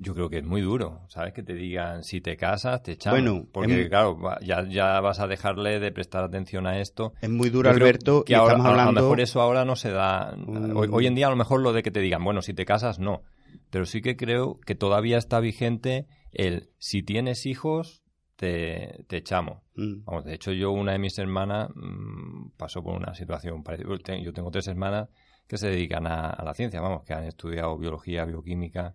yo 0.00 0.14
creo 0.14 0.30
que 0.30 0.38
es 0.38 0.44
muy 0.44 0.60
duro, 0.60 1.00
¿sabes? 1.08 1.32
Que 1.34 1.42
te 1.42 1.54
digan, 1.54 2.04
si 2.04 2.20
te 2.20 2.36
casas, 2.36 2.82
te 2.82 2.92
echan. 2.92 3.12
Bueno, 3.12 3.46
porque 3.50 3.88
claro, 3.88 4.16
ya, 4.40 4.64
ya 4.68 5.00
vas 5.00 5.18
a 5.18 5.26
dejarle 5.26 5.80
de 5.80 5.90
prestar 5.90 6.22
atención 6.22 6.66
a 6.66 6.78
esto. 6.78 7.14
Es 7.20 7.28
muy 7.28 7.50
duro, 7.50 7.68
Alberto, 7.68 8.24
que 8.24 8.36
ahora, 8.36 8.54
a, 8.54 8.86
lo 8.86 8.92
mejor 8.92 9.20
eso 9.20 9.40
ahora 9.40 9.64
no 9.64 9.74
se 9.74 9.90
da. 9.90 10.36
Hoy, 10.46 11.06
en 11.06 11.16
día 11.16 11.26
a 11.26 11.30
lo 11.30 11.36
mejor 11.36 11.60
lo 11.60 11.72
de 11.72 11.82
que 11.82 11.90
te 11.90 12.00
digan, 12.00 12.22
bueno, 12.22 12.42
si 12.42 12.54
te 12.54 12.64
casas, 12.64 13.00
no. 13.00 13.22
Pero 13.70 13.86
sí 13.86 14.00
que 14.00 14.16
creo 14.16 14.60
que 14.64 14.76
todavía 14.76 15.18
está 15.18 15.40
vigente 15.40 16.06
el, 16.32 16.70
si 16.78 17.02
tienes 17.02 17.44
hijos, 17.44 18.04
te, 18.38 19.04
te 19.06 19.16
echamos. 19.18 19.62
Mm. 19.74 20.04
Vamos, 20.04 20.24
de 20.24 20.34
hecho, 20.34 20.52
yo, 20.52 20.70
una 20.70 20.92
de 20.92 20.98
mis 20.98 21.18
hermanas 21.18 21.70
mm, 21.74 22.50
pasó 22.56 22.82
por 22.82 22.94
una 22.94 23.14
situación 23.14 23.62
parecida. 23.62 24.16
Yo 24.22 24.32
tengo 24.32 24.50
tres 24.50 24.68
hermanas 24.68 25.08
que 25.46 25.58
se 25.58 25.68
dedican 25.68 26.06
a 26.06 26.42
la 26.44 26.54
ciencia, 26.54 26.80
vamos, 26.80 27.04
que 27.04 27.14
han 27.14 27.24
estudiado 27.24 27.76
biología, 27.78 28.24
bioquímica 28.24 28.94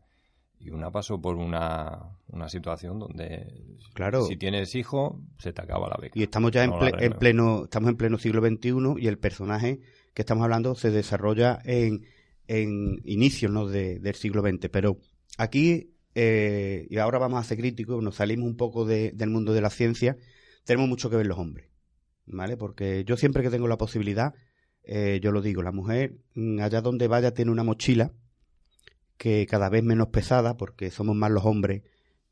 y 0.63 0.69
una 0.69 0.89
pasó 0.91 1.19
por 1.19 1.35
una, 1.35 2.17
una 2.27 2.47
situación 2.47 2.97
donde 2.97 3.53
claro. 3.93 4.23
si 4.23 4.37
tienes 4.37 4.73
hijo 4.75 5.19
se 5.37 5.51
te 5.51 5.61
acaba 5.61 5.89
la 5.89 5.97
beca. 5.99 6.17
Y 6.17 6.23
estamos 6.23 6.51
ya 6.51 6.63
en, 6.63 6.71
pleno 7.19 7.65
estamos 7.65 7.89
en 7.89 7.97
pleno 7.97 8.17
siglo 8.17 8.41
XXI 8.41 8.95
y 8.97 9.07
el 9.07 9.17
personaje 9.17 9.81
que 10.13 10.21
estamos 10.21 10.43
hablando 10.43 10.73
se 10.75 10.89
desarrolla 10.89 11.59
en, 11.65 12.05
en 12.47 13.01
inicios 13.03 13.51
¿no? 13.51 13.67
de, 13.67 13.99
del 13.99 14.15
siglo 14.15 14.41
XX. 14.41 14.69
Pero 14.71 14.99
aquí, 15.37 15.92
eh, 16.15 16.87
y 16.89 16.97
ahora 16.97 17.19
vamos 17.19 17.39
a 17.39 17.43
ser 17.43 17.57
críticos, 17.57 18.03
nos 18.03 18.15
salimos 18.15 18.47
un 18.47 18.57
poco 18.57 18.85
del 18.85 19.29
mundo 19.29 19.53
de 19.53 19.61
la 19.61 19.69
ciencia, 19.69 20.17
tenemos 20.65 20.89
mucho 20.89 21.09
que 21.09 21.17
ver 21.17 21.27
los 21.27 21.37
hombres. 21.37 21.69
¿Vale? 22.25 22.55
Porque 22.55 23.03
yo 23.05 23.17
siempre 23.17 23.43
que 23.43 23.49
tengo 23.49 23.67
la 23.67 23.77
posibilidad, 23.77 24.33
eh, 24.83 25.19
yo 25.21 25.31
lo 25.31 25.41
digo, 25.41 25.61
la 25.61 25.71
mujer, 25.71 26.17
mm, 26.35 26.59
allá 26.61 26.81
donde 26.81 27.07
vaya, 27.07 27.33
tiene 27.33 27.51
una 27.51 27.63
mochila 27.63 28.13
que 29.17 29.45
cada 29.49 29.69
vez 29.69 29.83
menos 29.83 30.07
pesada, 30.07 30.57
porque 30.57 30.91
somos 30.91 31.15
más 31.15 31.31
los 31.31 31.45
hombres 31.45 31.83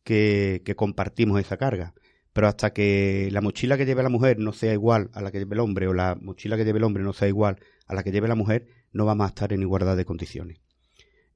que, 0.04 0.64
compartimos 0.76 1.40
esa 1.40 1.58
carga. 1.58 1.94
Pero 2.34 2.48
hasta 2.48 2.72
que 2.74 3.30
la 3.32 3.42
mochila 3.42 3.78
que 3.78 3.86
lleve 3.86 4.04
la 4.04 4.10
mujer 4.10 4.40
no 4.40 4.54
sea 4.54 4.74
igual 4.74 5.10
a 5.14 5.22
la 5.22 5.32
que 5.32 5.40
lleve 5.40 5.56
el 5.56 5.60
hombre, 5.60 5.88
o 5.88 5.94
la 5.94 6.16
mochila 6.16 6.58
que 6.58 6.66
lleve 6.66 6.80
el 6.80 6.86
hombre 6.86 7.04
no 7.04 7.14
sea 7.14 7.28
igual 7.28 7.58
a 7.88 7.96
la 7.96 8.04
que 8.04 8.12
lleve 8.12 8.28
la 8.28 8.36
mujer, 8.36 8.68
no 8.94 9.06
vamos 9.06 9.26
a 9.26 9.30
estar 9.30 9.52
en 9.54 9.62
igualdad 9.62 9.98
de 9.98 10.06
condiciones. 10.06 10.62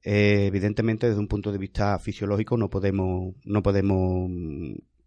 Eh, 0.08 0.46
evidentemente, 0.46 1.08
desde 1.08 1.18
un 1.18 1.26
punto 1.26 1.50
de 1.50 1.58
vista 1.58 1.98
fisiológico, 1.98 2.56
no 2.56 2.70
podemos, 2.70 3.34
no 3.44 3.60
podemos 3.64 4.30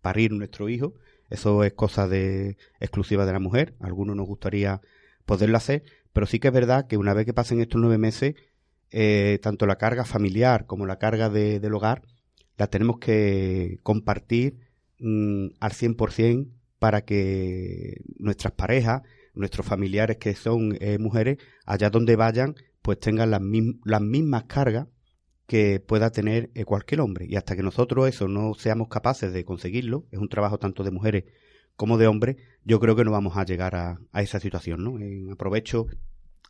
parir 0.02 0.34
nuestro 0.34 0.68
hijo. 0.68 0.94
Eso 1.30 1.64
es 1.64 1.72
cosa 1.72 2.10
de, 2.10 2.58
exclusiva 2.82 3.26
de 3.26 3.32
la 3.32 3.40
mujer. 3.40 3.76
A 3.80 3.86
algunos 3.88 4.18
nos 4.18 4.28
gustaría 4.28 4.82
poderlo 5.26 5.56
hacer, 5.56 5.84
pero 6.12 6.26
sí 6.26 6.40
que 6.40 6.50
es 6.50 6.54
verdad 6.54 6.88
que 6.88 6.98
una 6.98 7.14
vez 7.14 7.26
que 7.26 7.34
pasen 7.34 7.62
estos 7.62 7.80
nueve 7.80 7.98
meses, 7.98 8.36
eh, 8.92 9.40
tanto 9.42 9.66
la 9.68 9.78
carga 9.78 10.04
familiar 10.04 10.66
como 10.66 10.86
la 10.86 11.00
carga 11.00 11.30
del 11.30 11.74
hogar, 11.74 12.02
la 12.58 12.68
tenemos 12.68 13.00
que 13.00 13.80
compartir 13.84 14.60
mm, 15.00 15.48
al 15.62 15.72
100% 15.72 16.50
para 16.78 17.06
que 17.06 18.02
nuestras 18.18 18.52
parejas, 18.52 19.04
nuestros 19.34 19.66
familiares 19.66 20.18
que 20.18 20.36
son 20.36 20.78
eh, 20.82 20.98
mujeres, 20.98 21.38
allá 21.66 21.90
donde 21.90 22.18
vayan, 22.18 22.56
pues 22.90 23.00
tengan 23.00 23.30
las, 23.30 23.42
las 23.86 24.02
mismas 24.02 24.46
cargas 24.46 24.88
que 25.46 25.80
pueda 25.80 26.10
tener 26.10 26.50
eh, 26.56 26.66
cualquier 26.66 27.02
hombre. 27.02 27.28
Y 27.30 27.36
hasta 27.36 27.56
que 27.56 27.62
nosotros 27.62 28.10
eso 28.10 28.28
no 28.28 28.56
seamos 28.56 28.88
capaces 28.88 29.32
de 29.32 29.46
conseguirlo, 29.46 30.08
es 30.10 30.18
un 30.18 30.28
trabajo 30.28 30.58
tanto 30.58 30.84
de 30.84 30.90
mujeres 30.90 31.26
como 31.76 32.00
de 32.00 32.08
hombres, 32.08 32.38
yo 32.64 32.80
creo 32.80 32.96
que 32.96 33.06
no 33.06 33.12
vamos 33.12 33.38
a 33.38 33.46
llegar 33.46 33.76
a, 33.76 34.00
esa 34.20 34.40
situación. 34.40 34.84
¿no? 34.84 34.98
aprovecho 35.32 35.86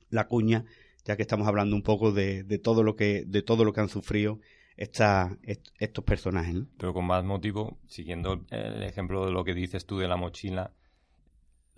la 0.10 0.27
cuña 0.27 0.63
ya 1.03 1.17
que 1.17 1.24
estamos 1.24 1.46
hablando 1.46 1.75
un 1.75 1.84
poco 1.84 2.13
de, 2.13 2.46
todo 2.63 2.84
lo 2.84 2.96
que 2.96 3.25
de 3.27 3.41
todo 3.41 3.65
lo 3.65 3.74
que 3.74 3.81
han 3.81 3.89
sufrido 3.89 4.39
estos 4.77 6.05
personajes. 6.05 6.55
Pero 6.77 6.93
con 6.93 7.03
más 7.03 7.25
motivo, 7.25 7.79
siguiendo 7.86 8.46
el 8.50 8.84
ejemplo 8.84 9.25
de 9.25 9.34
lo 9.34 9.43
que 9.43 9.53
dices 9.53 9.86
tú 9.86 9.98
de 9.98 10.08
la 10.08 10.15
mochila, 10.15 10.72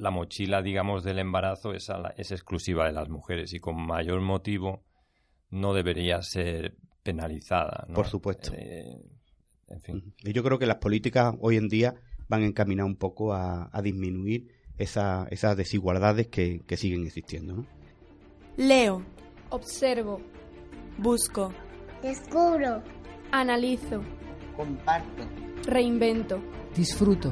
la 0.01 0.09
mochila, 0.09 0.63
digamos, 0.63 1.03
del 1.03 1.19
embarazo 1.19 1.73
es, 1.73 1.91
es 2.17 2.31
exclusiva 2.31 2.87
de 2.87 2.91
las 2.91 3.07
mujeres 3.07 3.53
y 3.53 3.59
con 3.59 3.75
mayor 3.85 4.19
motivo 4.19 4.83
no 5.51 5.75
debería 5.75 6.23
ser 6.23 6.75
penalizada. 7.03 7.85
Por 7.93 8.07
supuesto. 8.07 8.51
Eh, 8.55 8.99
en 9.67 9.81
fin. 9.81 10.13
Y 10.23 10.33
yo 10.33 10.41
creo 10.41 10.57
que 10.57 10.65
las 10.65 10.77
políticas 10.77 11.35
hoy 11.39 11.57
en 11.57 11.67
día 11.67 11.93
van 12.27 12.41
encaminadas 12.41 12.89
un 12.89 12.95
poco 12.95 13.33
a, 13.33 13.69
disminuir 13.83 14.47
esa, 14.79 15.27
esas 15.29 15.55
desigualdades 15.55 16.29
que, 16.29 16.61
que 16.65 16.77
siguen 16.77 17.05
existiendo. 17.05 17.57
¿no? 17.57 17.67
Leo. 18.57 19.03
Observo. 19.51 20.19
Busco. 20.97 21.53
Descubro. 22.01 22.81
Analizo. 23.31 24.01
Comparto. 24.57 25.27
Reinvento. 25.67 26.41
Disfruto. 26.75 27.31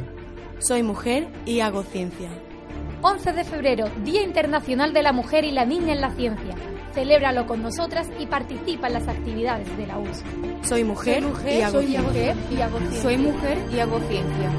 Soy 0.59 0.83
mujer 0.83 1.31
y 1.47 1.61
hago 1.61 1.81
ciencia. 1.81 2.29
11 3.01 3.31
de 3.33 3.43
febrero, 3.45 3.85
Día 4.03 4.23
Internacional 4.23 4.93
de 4.93 5.03
la 5.03 5.13
Mujer 5.13 5.45
y 5.45 5.51
la 5.51 5.65
Niña 5.65 5.93
en 5.93 6.01
la 6.01 6.11
Ciencia. 6.11 6.55
Celébralo 6.93 7.45
con 7.45 7.61
nosotras 7.61 8.07
y 8.19 8.25
participa 8.25 8.87
en 8.87 8.93
las 8.93 9.07
actividades 9.07 9.77
de 9.77 9.87
la 9.87 9.99
US. 9.99 10.23
Soy 10.63 10.83
mujer, 10.83 11.23
y, 11.23 11.61
hago 11.61 11.81
ciencia. 11.81 12.03
Soy 13.01 13.17
mujer 13.17 13.57
y 13.71 13.79
hago 13.79 13.99
ciencia. 13.99 14.51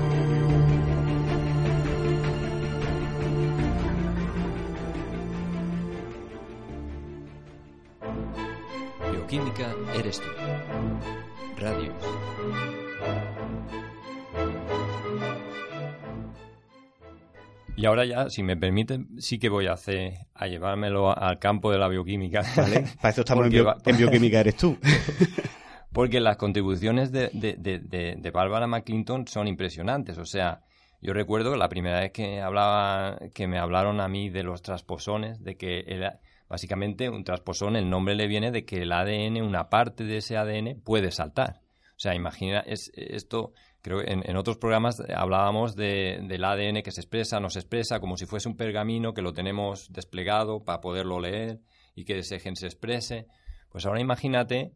Química 9.31 9.73
eres 9.95 10.21
tú. 10.21 10.29
Radios. 11.57 11.95
Y 17.77 17.87
ahora 17.87 18.05
ya, 18.05 18.29
si 18.31 18.43
me 18.43 18.57
permiten, 18.57 19.21
sí 19.21 19.39
que 19.39 19.49
voy 19.49 19.67
a 19.67 19.73
hacer 19.73 20.27
a 20.35 20.47
llevármelo 20.47 21.17
al 21.17 21.39
campo 21.39 21.71
de 21.73 21.79
la 21.79 21.89
bioquímica. 21.89 22.43
Vale, 22.57 22.85
para 22.97 23.11
eso 23.11 23.21
estamos 23.23 23.47
en, 23.47 23.97
bioquímica 23.97 24.41
eres 24.41 24.57
tú. 24.57 24.79
Porque 25.93 26.21
las 26.21 26.37
contribuciones 26.37 27.11
de, 27.11 27.31
de, 27.33 28.17
de, 28.17 28.31
Bárbara 28.31 28.67
McClinton 28.67 29.27
son 29.27 29.49
impresionantes. 29.49 30.19
O 30.19 30.25
sea, 30.25 30.63
yo 31.01 31.13
recuerdo 31.13 31.57
la 31.57 31.69
primera 31.69 32.01
vez 32.01 32.13
que 32.13 32.41
hablaba, 32.41 33.19
que 33.35 33.49
me 33.49 33.59
hablaron 33.59 34.01
a 34.01 34.07
mí 34.07 34.31
de 34.31 34.45
los 34.45 34.63
transposones, 34.63 35.43
de 35.43 35.57
que 35.57 35.85
era, 35.89 36.21
Básicamente, 36.51 37.09
un 37.09 37.23
transposón, 37.23 37.77
el 37.77 37.89
nombre 37.89 38.17
le 38.17 38.27
viene 38.27 38.51
de 38.51 38.65
que 38.65 38.83
el 38.83 38.91
ADN, 38.91 39.41
una 39.41 39.71
parte 39.71 40.03
de 40.03 40.17
ese 40.17 40.37
ADN, 40.37 40.81
puede 40.81 41.13
saltar. 41.13 41.61
O 41.91 42.01
sea, 42.01 42.17
imagina, 42.17 42.59
es, 42.67 42.91
esto, 42.97 43.53
creo 43.83 44.01
que 44.01 44.13
en, 44.13 44.37
otros 44.37 44.59
programas 44.59 45.03
hablábamos 45.15 45.77
del 45.77 46.45
ADN 46.45 46.83
que 46.83 46.93
se 46.93 47.01
expresa, 47.01 47.41
no 47.41 47.51
se 47.51 47.61
expresa, 47.61 48.01
como 48.01 48.17
si 48.17 48.27
fuese 48.27 48.49
un 48.49 48.57
pergamino 48.57 49.15
que 49.15 49.23
lo 49.23 49.33
tenemos 49.33 49.93
desplegado 49.93 50.65
para 50.65 50.81
poderlo 50.81 51.21
leer 51.21 51.61
y 51.95 52.05
que 52.05 52.19
ese 52.19 52.39
gen 52.39 52.57
se 52.57 52.67
exprese. 52.67 53.27
Pues 53.71 53.87
ahora 53.87 54.01
imagínate 54.01 54.75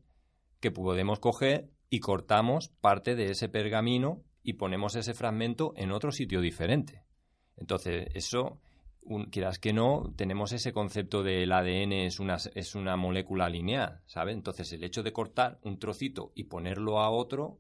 que 0.61 0.71
podemos 0.71 1.19
coger 1.19 1.71
y 1.91 2.01
cortamos 2.01 2.69
parte 2.81 3.15
de 3.15 3.31
ese 3.31 3.49
pergamino 3.49 4.23
y 4.43 4.55
ponemos 4.55 4.97
ese 4.97 5.15
fragmento 5.15 5.73
en 5.77 5.93
otro 5.93 6.13
sitio 6.13 6.41
diferente. 6.41 7.05
Entonces, 7.57 8.09
eso, 8.15 8.61
quieras 9.31 9.59
que 9.59 9.73
no, 9.73 10.13
tenemos 10.17 10.53
ese 10.53 10.73
concepto 10.73 11.23
del 11.23 11.53
ADN 11.53 11.93
es 11.93 12.21
una, 12.21 12.37
es 12.55 12.75
una 12.75 12.97
molécula 12.97 13.49
lineal, 13.49 14.01
¿sabes? 14.07 14.35
Entonces, 14.35 14.73
el 14.73 14.85
hecho 14.85 15.03
de 15.03 15.13
cortar 15.13 15.59
un 15.63 15.79
trocito 15.79 16.33
y 16.35 16.45
ponerlo 16.45 17.01
a 17.01 17.11
otro, 17.11 17.59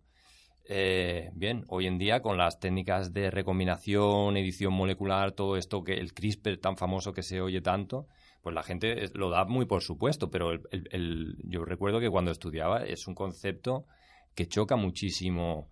eh, 0.66 1.30
bien, 1.34 1.64
hoy 1.68 1.86
en 1.86 1.98
día 1.98 2.22
con 2.22 2.38
las 2.38 2.58
técnicas 2.58 3.12
de 3.12 3.30
recombinación, 3.30 4.36
edición 4.36 4.72
molecular, 4.72 5.32
todo 5.32 5.56
esto 5.56 5.84
que 5.84 5.94
el 5.94 6.14
CRISPR 6.14 6.58
tan 6.58 6.76
famoso 6.76 7.12
que 7.12 7.22
se 7.22 7.40
oye 7.40 7.60
tanto, 7.60 8.06
pues 8.42 8.54
la 8.54 8.62
gente 8.62 9.10
lo 9.14 9.28
da 9.30 9.44
muy 9.44 9.66
por 9.66 9.82
supuesto, 9.82 10.30
pero 10.30 10.52
el, 10.52 11.36
yo 11.44 11.64
recuerdo 11.64 12.00
que 12.00 12.08
cuando 12.08 12.30
estudiaba 12.30 12.84
es 12.84 13.06
un 13.06 13.14
concepto 13.14 13.86
que 14.34 14.46
choca 14.46 14.76
muchísimo, 14.76 15.68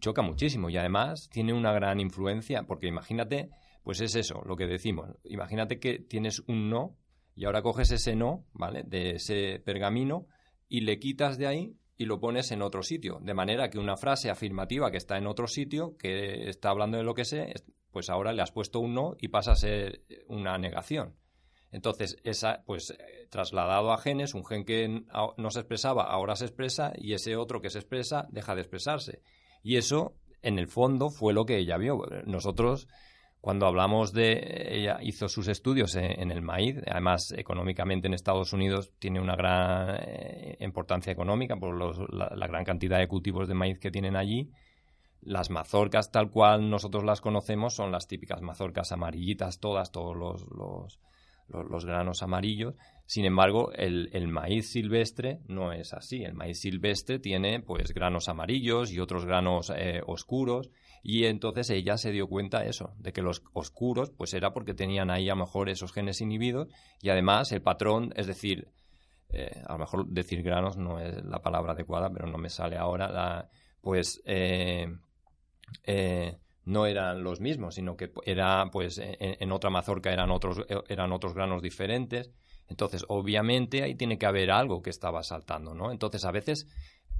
choca 0.00 0.20
muchísimo 0.20 0.68
y 0.68 0.76
además 0.76 1.30
tiene 1.30 1.54
una 1.54 1.72
gran 1.72 1.98
influencia, 1.98 2.64
porque 2.64 2.88
imagínate, 2.88 3.48
pues 3.82 4.00
es 4.02 4.14
eso, 4.16 4.42
lo 4.44 4.56
que 4.56 4.66
decimos, 4.66 5.10
imagínate 5.24 5.78
que 5.78 5.98
tienes 5.98 6.40
un 6.46 6.68
no 6.68 6.96
y 7.34 7.46
ahora 7.46 7.62
coges 7.62 7.90
ese 7.90 8.16
no, 8.16 8.44
¿vale? 8.52 8.82
De 8.82 9.12
ese 9.12 9.60
pergamino 9.64 10.26
y 10.68 10.82
le 10.82 10.98
quitas 10.98 11.38
de 11.38 11.46
ahí 11.46 11.74
y 12.00 12.06
lo 12.06 12.18
pones 12.18 12.50
en 12.50 12.62
otro 12.62 12.82
sitio. 12.82 13.18
De 13.20 13.34
manera 13.34 13.68
que 13.68 13.78
una 13.78 13.94
frase 13.94 14.30
afirmativa 14.30 14.90
que 14.90 14.96
está 14.96 15.18
en 15.18 15.26
otro 15.26 15.46
sitio, 15.46 15.98
que 15.98 16.48
está 16.48 16.70
hablando 16.70 16.96
de 16.96 17.04
lo 17.04 17.12
que 17.12 17.26
sé, 17.26 17.52
pues 17.90 18.08
ahora 18.08 18.32
le 18.32 18.40
has 18.40 18.52
puesto 18.52 18.80
un 18.80 18.94
no 18.94 19.16
y 19.18 19.28
pasa 19.28 19.52
a 19.52 19.56
ser 19.56 20.00
una 20.26 20.56
negación. 20.56 21.14
Entonces, 21.70 22.16
esa, 22.24 22.62
pues 22.64 22.96
trasladado 23.28 23.92
a 23.92 23.98
genes, 23.98 24.32
un 24.32 24.46
gen 24.46 24.64
que 24.64 24.88
no 24.88 25.50
se 25.50 25.60
expresaba 25.60 26.04
ahora 26.04 26.36
se 26.36 26.46
expresa 26.46 26.94
y 26.96 27.12
ese 27.12 27.36
otro 27.36 27.60
que 27.60 27.68
se 27.68 27.80
expresa 27.80 28.26
deja 28.30 28.54
de 28.54 28.62
expresarse. 28.62 29.20
Y 29.62 29.76
eso, 29.76 30.16
en 30.40 30.58
el 30.58 30.68
fondo, 30.68 31.10
fue 31.10 31.34
lo 31.34 31.44
que 31.44 31.58
ella 31.58 31.76
vio. 31.76 32.00
Nosotros 32.24 32.88
cuando 33.40 33.66
hablamos 33.66 34.12
de, 34.12 34.68
ella 34.70 34.98
hizo 35.00 35.26
sus 35.28 35.48
estudios 35.48 35.96
en, 35.96 36.30
el 36.30 36.42
maíz, 36.42 36.76
además 36.86 37.32
económicamente 37.34 38.06
en 38.06 38.12
Estados 38.12 38.52
Unidos 38.52 38.92
tiene 38.98 39.18
una 39.18 39.34
gran 39.34 39.96
eh, 39.98 40.58
importancia 40.60 41.10
económica 41.10 41.56
por 41.56 41.74
la, 42.12 42.46
gran 42.46 42.64
cantidad 42.64 42.98
de 42.98 43.08
cultivos 43.08 43.48
de 43.48 43.54
maíz 43.54 43.78
que 43.78 43.90
tienen 43.90 44.14
allí. 44.14 44.50
Las 45.22 45.48
mazorcas 45.48 46.10
tal 46.10 46.30
cual 46.30 46.68
nosotros 46.68 47.02
las 47.04 47.22
conocemos 47.22 47.74
son 47.74 47.90
las 47.92 48.06
típicas 48.06 48.42
mazorcas 48.42 48.92
amarillitas 48.92 49.58
todas, 49.58 49.90
todos 49.90 50.14
los, 50.16 50.98
los, 51.48 51.84
granos 51.86 52.22
amarillos. 52.22 52.74
Sin 53.06 53.24
embargo, 53.24 53.72
el, 53.72 54.10
el, 54.12 54.28
maíz 54.28 54.70
silvestre 54.70 55.40
no 55.46 55.72
es 55.72 55.94
así. 55.94 56.24
El 56.24 56.34
maíz 56.34 56.60
silvestre 56.60 57.18
tiene 57.18 57.60
pues 57.60 57.92
granos 57.94 58.28
amarillos 58.28 58.92
y 58.92 59.00
otros 59.00 59.24
granos 59.24 59.72
eh, 59.74 60.02
oscuros 60.06 60.70
y 61.02 61.24
entonces 61.24 61.70
ella 61.70 61.96
se 61.96 62.12
dio 62.12 62.28
cuenta 62.28 62.60
de 62.60 62.70
eso, 62.70 62.94
de 62.98 63.12
que 63.12 63.22
los 63.22 63.42
oscuros, 63.52 64.10
pues 64.10 64.34
era 64.34 64.52
porque 64.52 64.74
tenían 64.74 65.10
ahí 65.10 65.28
a 65.28 65.34
lo 65.34 65.44
mejor 65.44 65.68
esos 65.68 65.92
genes 65.92 66.20
inhibidos 66.20 66.68
y 67.00 67.08
además 67.08 67.52
el 67.52 67.62
patrón, 67.62 68.12
es 68.16 68.26
decir, 68.26 68.68
eh, 69.30 69.62
a 69.66 69.72
lo 69.74 69.78
mejor 69.78 70.06
decir 70.08 70.42
granos 70.42 70.76
no 70.76 70.98
es 70.98 71.24
la 71.24 71.40
palabra 71.40 71.72
adecuada, 71.72 72.10
pero 72.12 72.26
no 72.26 72.36
me 72.36 72.50
sale 72.50 72.76
ahora, 72.76 73.48
pues 73.80 74.20
eh, 74.26 74.88
eh, 75.84 76.36
no 76.64 76.86
eran 76.86 77.22
los 77.22 77.40
mismos, 77.40 77.76
sino 77.76 77.96
que 77.96 78.12
era, 78.26 78.66
pues 78.70 79.00
en, 79.02 79.52
otra 79.52 79.70
mazorca 79.70 80.12
eran 80.12 80.30
otros, 80.30 80.64
eran 80.88 81.12
otros 81.12 81.34
granos 81.34 81.62
diferentes. 81.62 82.30
Entonces, 82.68 83.04
obviamente 83.08 83.82
ahí 83.82 83.94
tiene 83.94 84.18
que 84.18 84.26
haber 84.26 84.50
algo 84.50 84.82
que 84.82 84.90
estaba 84.90 85.22
saltando, 85.22 85.74
¿no? 85.74 85.90
Entonces, 85.90 86.24
a 86.24 86.30
veces 86.30 86.68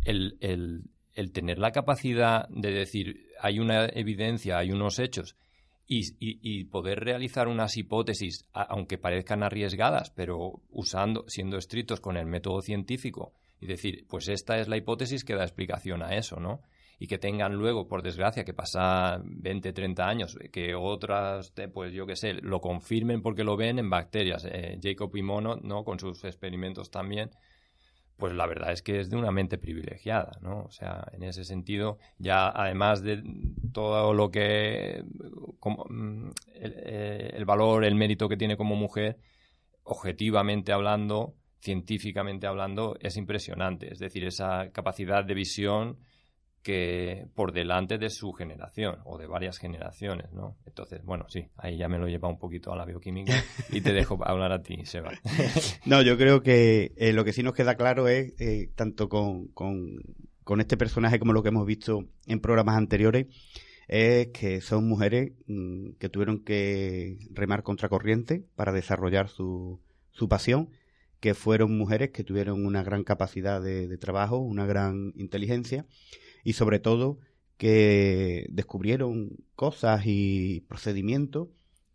el, 0.05 0.37
el 0.41 0.85
tener 1.33 1.59
la 1.59 1.73
capacidad 1.73 2.49
de 2.49 2.71
decir 2.71 3.27
hay 3.41 3.59
una 3.59 3.87
evidencia, 3.87 4.59
hay 4.59 4.71
unos 4.71 4.99
hechos 4.99 5.37
y, 5.93 6.65
poder 6.67 7.01
realizar 7.01 7.49
unas 7.49 7.77
hipótesis, 7.77 8.47
aunque 8.53 8.97
parezcan 8.97 9.43
arriesgadas, 9.43 10.11
pero 10.11 10.61
usando, 10.71 11.25
siendo 11.27 11.57
estrictos 11.57 12.01
con 12.01 12.17
el 12.17 12.27
método 12.27 12.61
científico 12.61 13.33
y 13.61 13.67
decir, 13.67 14.07
pues 14.09 14.29
esta 14.29 14.59
es 14.59 14.69
la 14.69 14.77
hipótesis 14.77 15.25
que 15.25 15.35
da 15.35 15.43
explicación 15.43 16.03
a 16.03 16.15
eso, 16.15 16.39
¿no? 16.39 16.61
Y 17.01 17.09
que 17.09 17.19
tengan 17.19 17.55
luego, 17.55 17.89
por 17.89 18.03
desgracia, 18.03 18.45
que 18.45 18.55
pasa 18.55 19.21
20, 19.25 19.73
30 19.73 20.07
años, 20.07 20.39
que 20.53 20.75
otras, 20.75 21.53
pues 21.73 21.93
yo 21.93 22.07
qué 22.07 22.15
sé, 22.15 22.35
lo 22.35 22.61
confirmen 22.61 23.21
porque 23.21 23.43
lo 23.43 23.57
ven 23.57 23.79
en 23.79 23.91
bacterias. 23.91 24.45
Eh, 24.45 24.79
Jacob 24.81 25.11
y 25.17 25.23
Mono, 25.23 25.57
¿no? 25.57 25.83
Con 25.83 25.99
sus 25.99 26.23
experimentos 26.25 26.91
también, 26.91 27.31
pues 28.21 28.35
la 28.35 28.47
verdad 28.47 28.71
es 28.73 28.83
que 28.83 29.01
es 29.01 29.11
de 29.11 29.17
una 29.17 29.33
mente 29.33 29.59
privilegiada, 29.59 30.39
¿no? 30.43 30.65
O 30.65 30.71
sea, 30.71 31.09
en 31.13 31.25
ese 31.25 31.45
sentido, 31.45 31.99
ya 32.19 32.49
además 32.49 33.03
de 33.03 33.23
todo 33.73 34.15
lo 34.15 34.31
que, 34.31 35.03
como, 35.59 35.85
mm, 35.89 36.31
eh, 36.55 37.31
el, 37.35 37.45
valor, 37.45 37.85
el 37.85 37.97
mérito 37.97 38.29
que 38.29 38.37
tiene 38.37 38.57
como 38.57 38.77
mujer, 38.77 39.19
objetivamente 39.83 40.73
hablando, 40.73 41.35
científicamente 41.61 42.47
hablando, 42.47 42.97
es 43.01 43.17
impresionante. 43.17 43.93
Es 43.93 43.99
decir, 43.99 44.25
esa 44.25 44.71
capacidad 44.71 45.25
de 45.25 45.35
visión 45.35 45.99
que 46.63 47.27
por 47.35 47.53
delante 47.53 47.97
de 47.97 48.11
su 48.11 48.33
generación 48.33 48.99
o 49.05 49.19
de 49.19 49.27
varias 49.27 49.59
generaciones, 49.59 50.31
¿no? 50.33 50.59
Entonces, 50.67 51.03
bueno, 51.05 51.27
sí, 51.29 51.47
ahí 51.57 51.79
ya 51.79 51.89
me 51.89 51.99
lo 51.99 52.07
lleva 52.07 52.29
un 52.29 52.39
poquito 52.39 52.73
a 52.73 52.77
la 52.77 52.85
bioquímica 52.85 53.33
y 53.71 53.81
te 53.81 53.93
dejo 53.93 54.19
hablar 54.25 54.53
a 54.53 54.63
ti, 54.63 54.85
Seba. 54.85 55.13
no, 55.87 56.03
yo 56.03 56.19
creo 56.19 56.43
que 56.43 56.93
eh, 56.97 57.13
lo 57.13 57.25
que 57.25 57.33
sí 57.33 57.43
nos 57.43 57.55
queda 57.55 57.77
claro 57.77 58.09
es, 58.09 58.35
eh, 58.39 58.71
tanto 58.75 59.09
con, 59.09 59.49
con, 59.49 60.03
este 60.59 60.77
personaje 60.77 61.21
como 61.21 61.33
lo 61.33 61.45
que 61.45 61.51
hemos 61.51 61.65
visto 61.65 62.05
en 62.27 62.41
programas 62.41 62.77
anteriores, 62.77 63.27
es 63.87 64.29
que 64.29 64.61
son 64.61 64.87
mujeres 64.89 65.33
mm, 65.47 65.93
que 65.99 66.09
tuvieron 66.09 66.43
que 66.43 67.19
remar 67.31 67.63
contracorriente 67.63 68.45
para 68.57 68.73
desarrollar 68.73 69.29
su, 69.29 69.81
su 70.11 70.29
pasión, 70.29 70.71
que 71.21 71.35
fueron 71.35 71.79
mujeres 71.79 72.11
que 72.11 72.25
tuvieron 72.25 72.67
una 72.67 72.83
gran 72.83 73.05
capacidad 73.05 73.63
de 73.63 73.97
trabajo, 73.99 74.39
una 74.39 74.67
gran 74.67 75.13
inteligencia 75.17 75.87
y 76.45 76.55
sobre 76.55 76.79
todo 76.79 77.19
que 77.57 78.47
descubrieron 78.51 79.37
cosas 79.55 80.03
y 80.07 80.65
procedimientos 80.67 81.49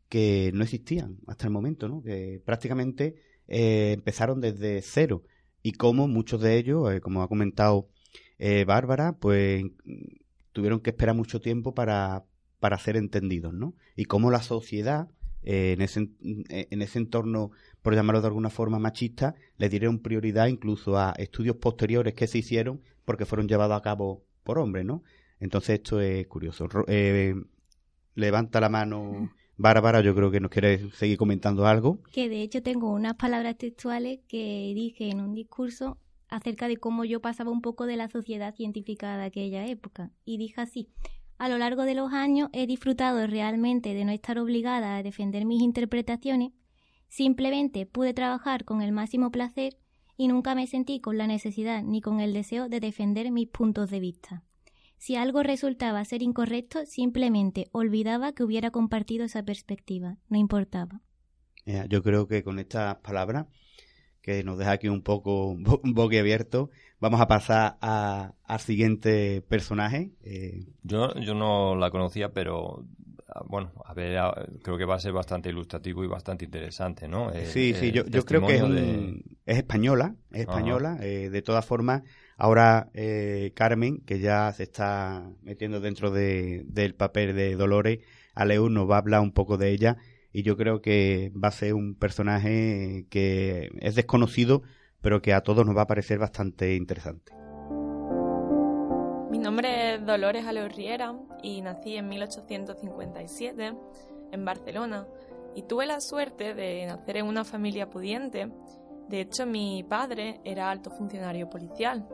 que 0.10 0.52
no 0.54 0.64
existían 0.64 1.18
hasta 1.26 1.48
el 1.48 1.54
momento, 1.54 1.90
¿no? 1.90 2.04
que 2.04 2.42
prácticamente 2.46 3.16
eh, 3.48 3.94
empezaron 3.94 4.42
desde 4.42 4.82
cero 4.82 5.24
y 5.64 5.72
como 5.72 6.08
muchos 6.08 6.42
de 6.42 6.58
ellos, 6.58 6.94
eh, 6.94 7.02
como 7.02 7.24
ha 7.24 7.28
comentado 7.28 7.90
eh, 8.38 8.66
Bárbara, 8.66 9.18
pues 9.20 9.64
tuvieron 10.52 10.82
que 10.82 10.92
esperar 10.92 11.16
mucho 11.16 11.42
tiempo 11.42 11.74
para, 11.74 12.26
para 12.60 12.78
ser 12.78 12.96
entendidos, 12.98 13.54
¿no? 13.54 13.74
Y 13.96 14.06
cómo 14.06 14.30
la 14.30 14.44
sociedad, 14.44 15.10
en, 15.42 15.82
ese, 15.82 16.10
en 16.22 16.82
ese 16.82 17.00
entorno, 17.00 17.52
por 17.82 17.96
llamarlo 17.96 18.22
de 18.22 18.28
alguna 18.28 18.50
forma 18.50 18.78
machista, 18.78 19.36
le 19.58 19.70
dieron 19.70 20.00
prioridad 20.00 20.48
incluso 20.48 20.98
a 20.98 21.14
estudios 21.18 21.56
posteriores 21.58 22.14
que 22.14 22.28
se 22.28 22.38
hicieron 22.38 22.82
porque 23.04 23.26
fueron 23.26 23.48
llevados 23.48 23.78
a 23.78 23.82
cabo 23.82 24.24
por 24.46 24.60
hombre, 24.60 24.86
¿no? 24.86 25.04
Entonces 25.42 25.80
esto 25.80 26.00
es 26.00 26.26
curioso. 26.28 26.70
Eh, 26.88 27.36
levanta 28.14 28.62
la 28.62 28.70
mano 28.70 29.32
Bárbara, 29.58 30.02
yo 30.02 30.16
creo 30.16 30.32
que 30.32 30.40
nos 30.40 30.52
quiere 30.52 30.92
seguir 30.92 31.18
comentando 31.18 31.66
algo. 31.66 32.02
Que 32.12 32.30
de 32.30 32.42
hecho 32.42 32.62
tengo 32.62 32.92
unas 32.92 33.16
palabras 33.16 33.58
textuales 33.58 34.20
que 34.28 34.72
dije 34.76 35.10
en 35.10 35.20
un 35.20 35.34
discurso 35.34 35.98
acerca 36.30 36.68
de 36.68 36.78
cómo 36.78 37.06
yo 37.06 37.22
pasaba 37.22 37.52
un 37.52 37.62
poco 37.62 37.86
de 37.86 37.96
la 37.96 38.10
sociedad 38.10 38.54
científica 38.56 39.18
de 39.18 39.26
aquella 39.26 39.66
época. 39.68 40.12
Y 40.26 40.38
dije 40.38 40.62
así, 40.62 40.90
a 41.38 41.50
lo 41.50 41.58
largo 41.58 41.84
de 41.84 41.96
los 41.96 42.14
años 42.14 42.50
he 42.54 42.68
disfrutado 42.68 43.26
realmente 43.28 43.94
de 43.94 44.06
no 44.06 44.12
estar 44.12 44.38
obligada 44.40 44.98
a 44.98 45.04
defender 45.04 45.46
mis 45.46 45.62
interpretaciones, 45.62 46.52
simplemente 47.08 47.86
pude 47.86 48.14
trabajar 48.14 48.66
con 48.66 48.82
el 48.82 48.92
máximo 48.92 49.32
placer 49.32 49.78
y 50.18 50.28
nunca 50.28 50.56
me 50.56 50.68
sentí 50.68 51.00
con 51.00 51.18
la 51.18 51.28
necesidad 51.28 51.84
ni 51.84 52.02
con 52.02 52.20
el 52.20 52.34
deseo 52.34 52.70
de 52.70 52.80
defender 52.80 53.32
mis 53.32 53.48
puntos 53.48 53.90
de 53.90 54.00
vista. 54.00 54.44
Si 54.98 55.16
algo 55.16 55.44
resultaba 55.44 56.04
ser 56.06 56.22
incorrecto, 56.22 56.86
simplemente 56.86 57.68
olvidaba 57.72 58.34
que 58.34 58.44
hubiera 58.44 58.72
compartido 58.72 59.26
esa 59.26 59.44
perspectiva, 59.44 60.18
no 60.30 60.38
importaba. 60.38 61.02
yo 61.90 62.02
creo 62.02 62.28
que 62.28 62.44
con 62.44 62.60
estas 62.60 62.98
palabras, 62.98 63.48
que 64.22 64.44
nos 64.44 64.58
deja 64.58 64.72
aquí 64.72 64.88
un 64.88 65.04
poco 65.04 65.56
boquiabierto, 65.84 66.72
vamos 67.00 67.22
a 67.22 67.28
pasar 67.28 67.78
al 67.82 68.60
siguiente 68.60 69.42
personaje. 69.44 70.14
Eh, 70.24 70.66
yo, 70.82 71.14
yo 71.16 71.36
no 71.36 71.76
la 71.76 71.92
conocía, 71.92 72.34
pero 72.34 72.86
bueno, 73.46 73.72
a 73.84 73.94
ver, 73.94 74.18
creo 74.64 74.78
que 74.78 74.86
va 74.86 74.96
a 74.96 75.00
ser 75.00 75.12
bastante 75.12 75.50
ilustrativo 75.50 76.04
y 76.04 76.08
bastante 76.08 76.46
interesante, 76.46 77.08
¿no? 77.08 77.32
sí, 77.46 77.74
sí, 77.74 77.92
yo, 77.92 78.06
creo 78.26 78.46
que 78.46 78.56
es, 79.46 79.58
española, 79.58 80.16
es 80.32 80.42
española. 80.42 80.98
Eh, 81.02 81.30
de 81.30 81.42
todas 81.42 81.66
formas, 81.66 82.04
ahora 82.38 82.90
eh, 82.94 83.52
Carmen, 83.56 84.02
que 84.06 84.20
ya 84.20 84.52
se 84.54 84.64
está 84.64 85.30
metiendo 85.42 85.80
dentro 85.80 86.12
del 86.12 86.96
papel 86.96 87.36
de 87.36 87.56
Dolores, 87.56 88.00
Aleu 88.34 88.70
nos 88.70 88.90
va 88.90 88.96
a 88.96 89.00
hablar 89.00 89.22
un 89.22 89.32
poco 89.32 89.58
de 89.58 89.72
ella 89.72 89.98
y 90.32 90.44
yo 90.44 90.58
creo 90.58 90.82
que 90.82 91.32
va 91.42 91.50
a 91.50 91.52
ser 91.52 91.74
un 91.74 91.96
personaje 91.96 93.06
que 93.10 93.70
es 93.80 93.96
desconocido, 93.96 94.64
pero 95.02 95.22
que 95.22 95.34
a 95.34 95.42
todos 95.42 95.66
nos 95.66 95.78
va 95.78 95.84
a 95.84 95.88
parecer 95.88 96.20
bastante 96.20 96.76
interesante. 96.76 97.45
Nombre 99.46 99.94
es 99.94 100.04
Dolores 100.04 100.44
Aleurriera 100.48 101.14
y 101.44 101.62
nací 101.62 101.96
en 101.98 102.10
1857 102.10 103.78
en 104.32 104.44
Barcelona 104.44 105.08
y 105.54 105.62
tuve 105.62 105.86
la 105.86 106.02
suerte 106.02 106.56
de 106.56 106.88
nacer 106.88 107.18
en 107.18 107.28
una 107.28 107.44
familia 107.44 107.88
pudiente. 107.88 108.52
De 109.08 109.22
hecho, 109.22 109.46
mi 109.46 109.84
padre 109.84 110.42
era 110.44 110.72
alto 110.72 110.90
funcionario 110.90 111.48
policial. 111.48 112.08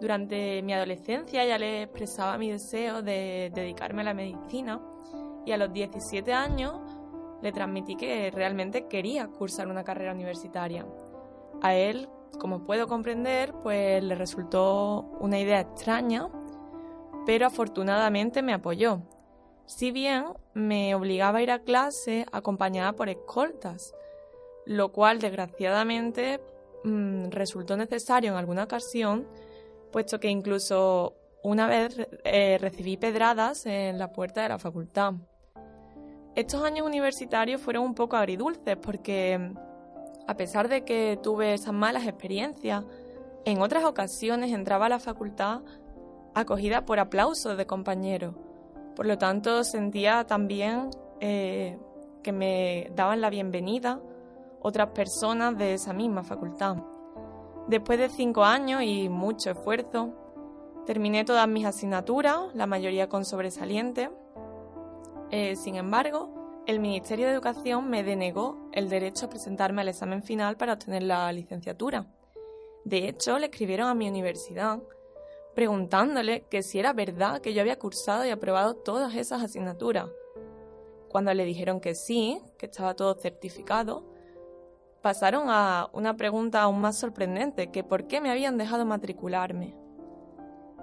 Durante 0.00 0.62
mi 0.62 0.72
adolescencia 0.72 1.44
ya 1.44 1.58
le 1.58 1.82
expresaba 1.82 2.38
mi 2.38 2.50
deseo 2.50 3.02
de 3.02 3.52
dedicarme 3.54 4.00
a 4.00 4.06
la 4.06 4.14
medicina 4.14 4.80
y 5.44 5.52
a 5.52 5.58
los 5.58 5.70
17 5.70 6.32
años 6.32 6.80
le 7.42 7.52
transmití 7.52 7.94
que 7.94 8.30
realmente 8.30 8.86
quería 8.88 9.26
cursar 9.26 9.68
una 9.68 9.84
carrera 9.84 10.14
universitaria. 10.14 10.86
A 11.60 11.74
él, 11.74 12.08
como 12.38 12.64
puedo 12.64 12.86
comprender, 12.86 13.52
pues 13.62 14.02
le 14.02 14.14
resultó 14.14 15.10
una 15.20 15.38
idea 15.38 15.60
extraña, 15.60 16.28
pero 17.26 17.46
afortunadamente 17.46 18.42
me 18.42 18.54
apoyó. 18.54 19.02
Si 19.66 19.90
bien 19.92 20.24
me 20.54 20.94
obligaba 20.94 21.38
a 21.38 21.42
ir 21.42 21.50
a 21.50 21.58
clase 21.58 22.26
acompañada 22.32 22.94
por 22.94 23.08
escoltas, 23.08 23.94
lo 24.64 24.92
cual 24.92 25.18
desgraciadamente 25.18 26.40
mm, 26.84 27.30
resultó 27.30 27.76
necesario 27.76 28.32
en 28.32 28.38
alguna 28.38 28.64
ocasión, 28.64 29.26
puesto 29.92 30.20
que 30.20 30.28
incluso 30.28 31.14
una 31.42 31.66
vez 31.66 31.96
eh, 32.24 32.58
recibí 32.60 32.96
pedradas 32.96 33.66
en 33.66 33.98
la 33.98 34.12
puerta 34.12 34.42
de 34.42 34.48
la 34.48 34.58
facultad. 34.58 35.14
Estos 36.34 36.62
años 36.62 36.86
universitarios 36.86 37.60
fueron 37.60 37.84
un 37.84 37.94
poco 37.94 38.16
agridulces 38.16 38.76
porque, 38.76 39.52
a 40.26 40.36
pesar 40.36 40.68
de 40.68 40.84
que 40.84 41.18
tuve 41.22 41.54
esas 41.54 41.74
malas 41.74 42.06
experiencias, 42.06 42.84
en 43.44 43.60
otras 43.60 43.84
ocasiones 43.84 44.52
entraba 44.52 44.86
a 44.86 44.90
la 44.90 44.98
facultad 44.98 45.62
acogida 46.40 46.84
por 46.84 46.98
aplausos 46.98 47.56
de 47.56 47.66
compañeros. 47.66 48.34
Por 48.96 49.06
lo 49.06 49.18
tanto, 49.18 49.64
sentía 49.64 50.24
también 50.24 50.90
eh, 51.20 51.78
que 52.22 52.32
me 52.32 52.90
daban 52.94 53.20
la 53.20 53.30
bienvenida 53.30 54.00
otras 54.60 54.90
personas 54.90 55.56
de 55.56 55.74
esa 55.74 55.92
misma 55.92 56.24
facultad. 56.24 56.76
Después 57.68 57.98
de 57.98 58.08
cinco 58.08 58.44
años 58.44 58.82
y 58.82 59.08
mucho 59.08 59.50
esfuerzo, 59.50 60.14
terminé 60.86 61.24
todas 61.24 61.46
mis 61.46 61.66
asignaturas, 61.66 62.54
la 62.54 62.66
mayoría 62.66 63.08
con 63.08 63.24
sobresaliente. 63.24 64.10
Eh, 65.30 65.54
sin 65.56 65.76
embargo, 65.76 66.62
el 66.66 66.80
Ministerio 66.80 67.26
de 67.26 67.32
Educación 67.32 67.88
me 67.88 68.02
denegó 68.02 68.68
el 68.72 68.88
derecho 68.88 69.26
a 69.26 69.28
presentarme 69.30 69.82
al 69.82 69.88
examen 69.88 70.22
final 70.22 70.56
para 70.56 70.74
obtener 70.74 71.02
la 71.02 71.30
licenciatura. 71.32 72.06
De 72.84 73.08
hecho, 73.08 73.38
le 73.38 73.46
escribieron 73.46 73.88
a 73.88 73.94
mi 73.94 74.08
universidad 74.08 74.80
preguntándole 75.58 76.42
que 76.42 76.62
si 76.62 76.78
era 76.78 76.92
verdad 76.92 77.40
que 77.40 77.52
yo 77.52 77.62
había 77.62 77.80
cursado 77.80 78.24
y 78.24 78.30
aprobado 78.30 78.76
todas 78.76 79.16
esas 79.16 79.42
asignaturas. 79.42 80.08
Cuando 81.08 81.34
le 81.34 81.44
dijeron 81.44 81.80
que 81.80 81.96
sí, 81.96 82.40
que 82.58 82.66
estaba 82.66 82.94
todo 82.94 83.14
certificado, 83.14 84.04
pasaron 85.02 85.46
a 85.48 85.90
una 85.92 86.16
pregunta 86.16 86.62
aún 86.62 86.80
más 86.80 86.96
sorprendente, 86.96 87.72
que 87.72 87.82
por 87.82 88.06
qué 88.06 88.20
me 88.20 88.30
habían 88.30 88.56
dejado 88.56 88.86
matricularme. 88.86 89.74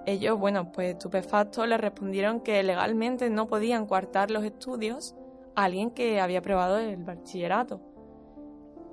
Ellos, 0.04 0.38
bueno, 0.38 0.70
pues 0.72 0.90
estupefactos 0.90 1.66
le 1.66 1.78
respondieron 1.78 2.40
que 2.40 2.62
legalmente 2.62 3.30
no 3.30 3.46
podían 3.46 3.86
coartar 3.86 4.30
los 4.30 4.44
estudios 4.44 5.14
a 5.54 5.64
alguien 5.64 5.90
que 5.90 6.20
había 6.20 6.40
aprobado 6.40 6.76
el 6.76 7.02
bachillerato. 7.02 7.80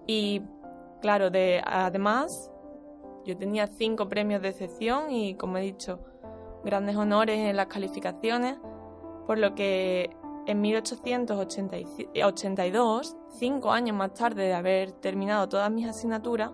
Y 0.08 0.44
claro, 1.02 1.30
de, 1.30 1.62
además, 1.66 2.53
yo 3.26 3.38
tenía 3.38 3.68
cinco 3.68 4.10
premios 4.10 4.42
de 4.42 4.50
excepción 4.50 5.12
y, 5.12 5.36
como 5.36 5.58
he 5.58 5.62
dicho, 5.62 6.00
grandes 6.64 6.96
honores 6.96 7.40
en 7.40 7.56
las 7.56 7.68
calificaciones, 7.68 8.58
por 9.28 9.38
lo 9.38 9.54
que 9.56 10.10
en 10.46 10.62
1882, 10.62 13.16
cinco 13.30 13.72
años 13.72 13.96
más 13.96 14.14
tarde 14.14 14.44
de 14.44 14.54
haber 14.54 14.92
terminado 14.92 15.48
todas 15.48 15.72
mis 15.72 15.88
asignaturas, 15.88 16.52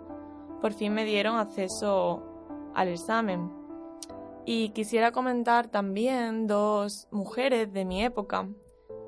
por 0.61 0.73
fin 0.73 0.93
me 0.93 1.05
dieron 1.05 1.37
acceso 1.37 2.23
al 2.75 2.89
examen. 2.89 3.51
Y 4.45 4.69
quisiera 4.69 5.11
comentar 5.11 5.67
también 5.67 6.47
dos 6.47 7.07
mujeres 7.11 7.73
de 7.73 7.85
mi 7.85 8.03
época, 8.03 8.47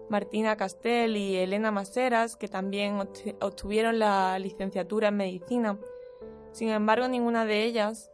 Martina 0.09 0.57
Castell 0.57 1.15
y 1.15 1.37
Elena 1.37 1.71
Maseras, 1.71 2.35
que 2.35 2.47
también 2.47 2.99
obtuvieron 3.39 3.97
la 3.97 4.37
licenciatura 4.39 5.07
en 5.07 5.17
medicina. 5.17 5.79
Sin 6.51 6.69
embargo, 6.69 7.07
ninguna 7.07 7.45
de 7.45 7.63
ellas 7.63 8.11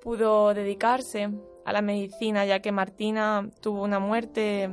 pudo 0.00 0.52
dedicarse 0.54 1.30
a 1.64 1.72
la 1.72 1.82
medicina, 1.82 2.44
ya 2.44 2.60
que 2.60 2.72
Martina 2.72 3.48
tuvo 3.60 3.82
una 3.82 4.00
muerte 4.00 4.70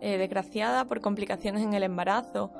eh, 0.00 0.18
desgraciada 0.18 0.86
por 0.86 1.00
complicaciones 1.00 1.62
en 1.62 1.74
el 1.74 1.84
embarazo, 1.84 2.52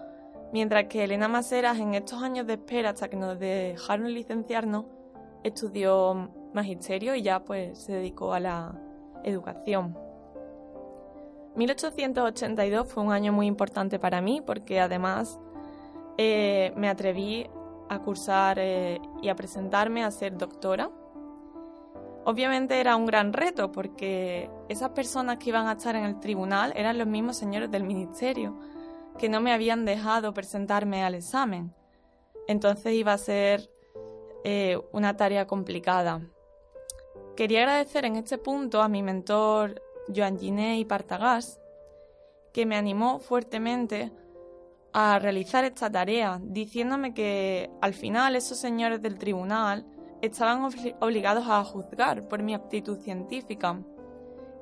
mientras 0.53 0.85
que 0.85 1.05
Elena 1.05 1.29
Maseras 1.29 1.79
en 1.79 1.95
estos 1.95 2.23
años 2.23 2.47
de 2.47 2.55
espera 2.55 2.91
hasta 2.91 3.09
que 3.09 3.17
nos 3.17 3.39
dejaron 3.39 4.13
licenciarnos 4.13 4.85
estudió 5.43 6.31
magisterio 6.53 7.15
y 7.15 7.23
ya 7.23 7.43
pues 7.43 7.79
se 7.79 7.95
dedicó 7.95 8.33
a 8.33 8.41
la 8.41 8.79
educación. 9.25 9.97
1882 11.57 12.89
fue 12.89 13.03
un 13.03 13.13
año 13.13 13.33
muy 13.33 13.47
importante 13.47 13.99
para 13.99 14.21
mí 14.21 14.41
porque 14.41 14.81
además 14.81 15.39
eh, 16.17 16.73
me 16.77 16.89
atreví 16.89 17.49
a 17.89 17.99
cursar 18.01 18.59
eh, 18.59 19.01
y 19.21 19.29
a 19.29 19.37
presentarme 19.37 20.05
a 20.05 20.11
ser 20.11 20.37
doctora 20.37 20.91
Obviamente 22.25 22.79
era 22.79 22.95
un 22.95 23.05
gran 23.05 23.33
reto 23.33 23.73
porque 23.73 24.49
esas 24.69 24.91
personas 24.91 25.39
que 25.39 25.51
iban 25.51 25.67
a 25.67 25.73
estar 25.73 25.97
en 25.97 26.05
el 26.05 26.21
tribunal 26.21 26.73
eran 26.77 26.99
los 26.99 27.09
mismos 27.09 27.37
señores 27.37 27.71
del 27.71 27.83
ministerio, 27.83 28.57
que 29.19 29.29
no 29.29 29.41
me 29.41 29.53
habían 29.53 29.85
dejado 29.85 30.33
presentarme 30.33 31.03
al 31.03 31.17
examen. 31.17 31.75
Entonces 32.47 32.93
iba 32.93 33.13
a 33.13 33.19
ser 33.19 33.71
eh, 34.45 34.79
una 34.93 35.17
tarea 35.17 35.49
complicada. 35.49 36.21
Quería 37.37 37.61
agradecer 37.61 38.05
en 38.05 38.15
este 38.15 38.39
punto 38.39 38.83
a 38.83 38.89
mi 38.89 39.03
mentor 39.03 39.83
Joan 40.15 40.39
Giné 40.39 40.79
y 40.79 40.85
Partagás, 40.85 41.61
que 42.53 42.67
me 42.67 42.77
animó 42.77 43.19
fuertemente 43.19 44.13
a 44.93 45.19
realizar 45.19 45.65
esta 45.65 45.91
tarea, 45.91 46.39
diciéndome 46.43 47.15
que 47.15 47.71
al 47.81 47.95
final 47.95 48.37
esos 48.37 48.59
señores 48.59 49.01
del 49.01 49.19
tribunal 49.19 49.87
estaban 50.21 50.69
obligados 51.01 51.47
a 51.49 51.65
juzgar 51.65 52.29
por 52.29 52.43
mi 52.43 52.53
aptitud 52.55 52.99
científica 52.99 53.81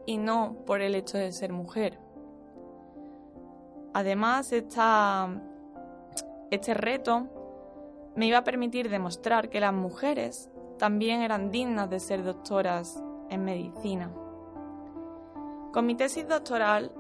y 0.07 0.19
no 0.19 0.59
por 0.67 0.81
el 0.81 0.95
hecho 0.95 1.19
de 1.19 1.33
ser 1.33 1.53
mujer. 1.53 1.99
Además, 3.93 4.53
este 4.53 4.81
reto 6.75 7.27
me 8.15 8.27
iba 8.27 8.39
a 8.39 8.45
permitir 8.45 8.89
demostrar 8.89 9.51
que 9.51 9.59
las 9.61 9.75
mujeres 9.75 10.51
también 10.79 11.23
eran 11.23 11.51
dignas 11.51 11.91
de 11.91 12.01
ser 12.01 12.25
doctoras 12.25 13.03
en 13.29 13.45
medicina. 13.45 14.11
Con 15.73 15.87
mi 15.87 15.95
tesis 15.95 16.27
doctoral 16.27 16.93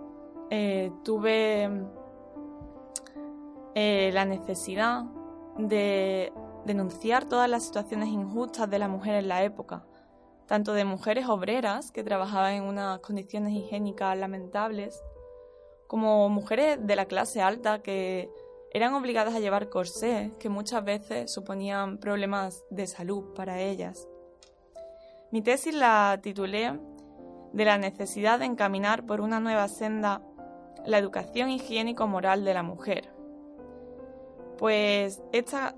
eh, 0.50 0.92
tuve 1.04 1.68
eh, 3.74 4.10
la 4.12 4.24
necesidad 4.24 5.04
de 5.58 6.32
denunciar 6.64 7.24
todas 7.26 7.48
las 7.48 7.64
situaciones 7.64 8.08
injustas 8.08 8.68
de 8.68 8.78
la 8.78 8.88
mujer 8.88 9.14
en 9.16 9.28
la 9.28 9.42
época, 9.44 9.84
tanto 10.46 10.72
de 10.72 10.84
mujeres 10.84 11.28
obreras 11.28 11.90
que 11.92 12.02
trabajaban 12.02 12.54
en 12.54 12.64
unas 12.64 13.00
condiciones 13.00 13.52
higiénicas 13.52 14.16
lamentables, 14.18 15.02
como 15.86 16.28
mujeres 16.28 16.78
de 16.86 16.96
la 16.96 17.06
clase 17.06 17.40
alta 17.40 17.82
que 17.82 18.30
eran 18.72 18.94
obligadas 18.94 19.34
a 19.34 19.40
llevar 19.40 19.68
corsés 19.68 20.30
que 20.38 20.48
muchas 20.48 20.84
veces 20.84 21.32
suponían 21.32 21.98
problemas 21.98 22.64
de 22.70 22.86
salud 22.86 23.34
para 23.34 23.60
ellas. 23.60 24.06
Mi 25.32 25.42
tesis 25.42 25.74
la 25.74 26.18
titulé 26.22 26.78
De 27.52 27.64
la 27.64 27.78
necesidad 27.78 28.38
de 28.38 28.44
encaminar 28.44 29.06
por 29.06 29.20
una 29.20 29.40
nueva 29.40 29.66
senda 29.66 30.22
la 30.86 30.98
educación 30.98 31.50
higiénico-moral 31.50 32.44
de 32.44 32.54
la 32.54 32.62
mujer. 32.62 33.19
Pues 34.60 35.22
esta 35.32 35.74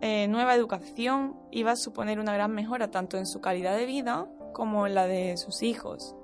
eh, 0.00 0.28
nueva 0.28 0.54
educación 0.54 1.34
iba 1.50 1.72
a 1.72 1.76
suponer 1.76 2.20
una 2.20 2.32
gran 2.32 2.52
mejora 2.52 2.88
tanto 2.88 3.18
en 3.18 3.26
su 3.26 3.40
calidad 3.40 3.76
de 3.76 3.84
vida 3.84 4.28
como 4.52 4.86
en 4.86 4.94
la 4.94 5.08
de 5.08 5.36
sus 5.36 5.64
hijos. 5.64 6.14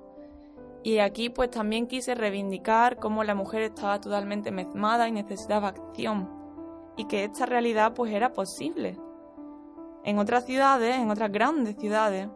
Y 0.81 0.99
aquí 0.99 1.29
pues 1.29 1.51
también 1.51 1.87
quise 1.87 2.15
reivindicar 2.15 2.99
cómo 2.99 3.25
la 3.25 3.35
mujer 3.35 3.63
estaba 3.63 3.99
totalmente 3.99 4.49
mezmada 4.49 5.09
y 5.09 5.11
necesitaba 5.11 5.67
acción 5.67 6.29
y 6.95 7.03
que 7.03 7.25
esta 7.25 7.45
realidad 7.45 7.93
pues 7.93 8.13
era 8.13 8.31
posible. 8.31 8.97
En 10.05 10.19
otras 10.19 10.45
ciudades, 10.45 10.95
en 10.95 11.11
otras 11.11 11.33
grandes 11.33 11.75
ciudades, 11.75 12.29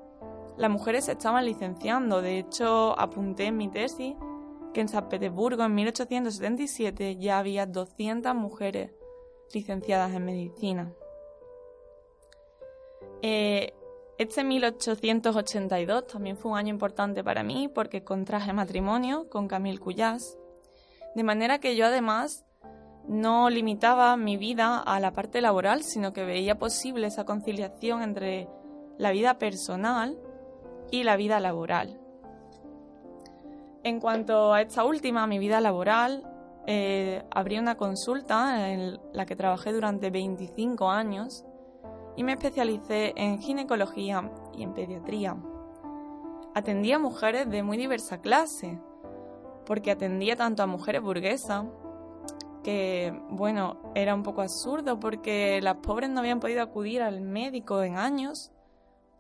las 0.58 0.70
mujeres 0.70 1.06
se 1.06 1.14
estaban 1.14 1.46
licenciando. 1.46 2.22
De 2.22 2.38
hecho, 2.38 3.00
apunté 3.00 3.46
en 3.46 3.56
mi 3.56 3.70
tesis 3.70 4.14
que 4.74 4.82
en 4.82 4.90
San 4.90 5.08
Petersburgo 5.08 5.64
en 5.64 5.74
1877 5.74 7.16
ya 7.16 7.40
había 7.40 7.66
200 7.66 8.36
mujeres 8.36 8.92
licenciadas 9.54 10.14
en 10.14 10.26
medicina. 10.26 10.94
Eh, 13.22 13.74
Este 14.20 14.44
1882 14.44 16.08
también 16.08 16.38
fue 16.38 16.52
un 16.52 16.58
año 16.58 16.70
importante 16.70 17.24
para 17.24 17.42
mí 17.44 17.68
porque 17.68 18.04
contraje 18.04 18.54
matrimonio 18.54 19.28
con 19.28 19.48
Camille 19.48 19.80
Cuyas, 19.80 20.38
de 21.16 21.24
manera 21.24 21.60
que 21.60 21.76
yo 21.76 21.88
además 21.88 22.46
no 23.08 23.50
limitaba 23.50 24.16
mi 24.16 24.38
vida 24.38 24.78
a 24.80 25.00
la 25.00 25.12
parte 25.12 25.42
laboral, 25.42 25.84
sino 25.84 26.14
que 26.14 26.24
veía 26.26 26.60
posible 26.60 27.08
esa 27.08 27.26
conciliación 27.26 28.02
entre 28.02 28.48
la 28.98 29.12
vida 29.12 29.40
personal 29.40 30.18
y 30.92 31.04
la 31.04 31.18
vida 31.18 31.40
laboral. 31.40 32.00
En 33.84 34.00
cuanto 34.00 34.54
a 34.54 34.62
esta 34.62 34.86
última, 34.86 35.28
mi 35.28 35.40
vida 35.40 35.60
laboral, 35.60 36.24
eh, 36.66 37.24
abrí 37.32 37.60
una 37.60 37.76
consulta 37.76 38.72
en 38.72 39.00
la 39.12 39.26
que 39.26 39.36
trabajé 39.36 39.74
durante 39.74 40.10
25 40.10 40.90
años 40.90 41.46
y 42.16 42.24
me 42.24 42.34
especialicé 42.34 43.14
en 43.16 43.40
ginecología 43.40 44.32
y 44.54 44.64
en 44.64 44.74
pediatría. 44.74 45.36
Atendía 46.54 46.98
a 46.98 47.00
mujeres 47.00 47.50
de 47.50 47.64
muy 47.64 47.78
diversa 47.78 48.22
clase, 48.22 48.80
porque 49.66 49.92
atendía 49.92 50.36
tanto 50.36 50.64
a 50.64 50.68
mujeres 50.68 51.02
burguesas, 51.02 51.66
que 52.64 53.14
bueno, 53.30 53.92
era 53.96 54.16
un 54.16 54.24
poco 54.24 54.42
absurdo 54.42 55.00
porque 55.00 55.60
las 55.62 55.78
pobres 55.78 56.10
no 56.10 56.20
habían 56.20 56.40
podido 56.40 56.62
acudir 56.62 57.02
al 57.02 57.22
médico 57.22 57.84
en 57.84 57.98
años 57.98 58.52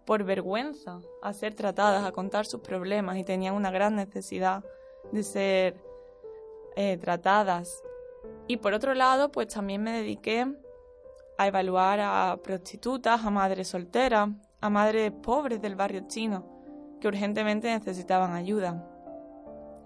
por 0.06 0.23
vergüenza 0.23 1.01
a 1.21 1.34
ser 1.34 1.53
tratadas, 1.53 2.06
a 2.06 2.12
contar 2.12 2.45
sus 2.45 2.62
problemas 2.62 3.17
y 3.17 3.23
tenían 3.23 3.56
una 3.56 3.71
gran 3.71 3.95
necesidad 3.95 4.63
de 5.12 5.23
ser 5.23 5.92
eh, 6.76 6.98
tratadas. 6.98 7.84
Y 8.48 8.58
por 8.58 8.74
otro 8.74 8.94
lado, 8.94 9.32
pues 9.32 9.48
también 9.48 9.84
me 9.84 9.92
dediqué 9.92 10.48
a 11.38 11.48
evaluar 11.48 12.00
a 12.02 12.38
prostitutas, 12.44 13.24
a 13.24 13.30
madres 13.30 13.70
solteras, 13.70 14.30
a 14.62 14.70
madres 14.70 15.12
pobres 15.12 15.62
del 15.62 15.76
barrio 15.76 16.06
chino 16.08 16.46
que 17.00 17.08
urgentemente 17.08 17.68
necesitaban 17.68 18.34
ayuda. 18.34 18.90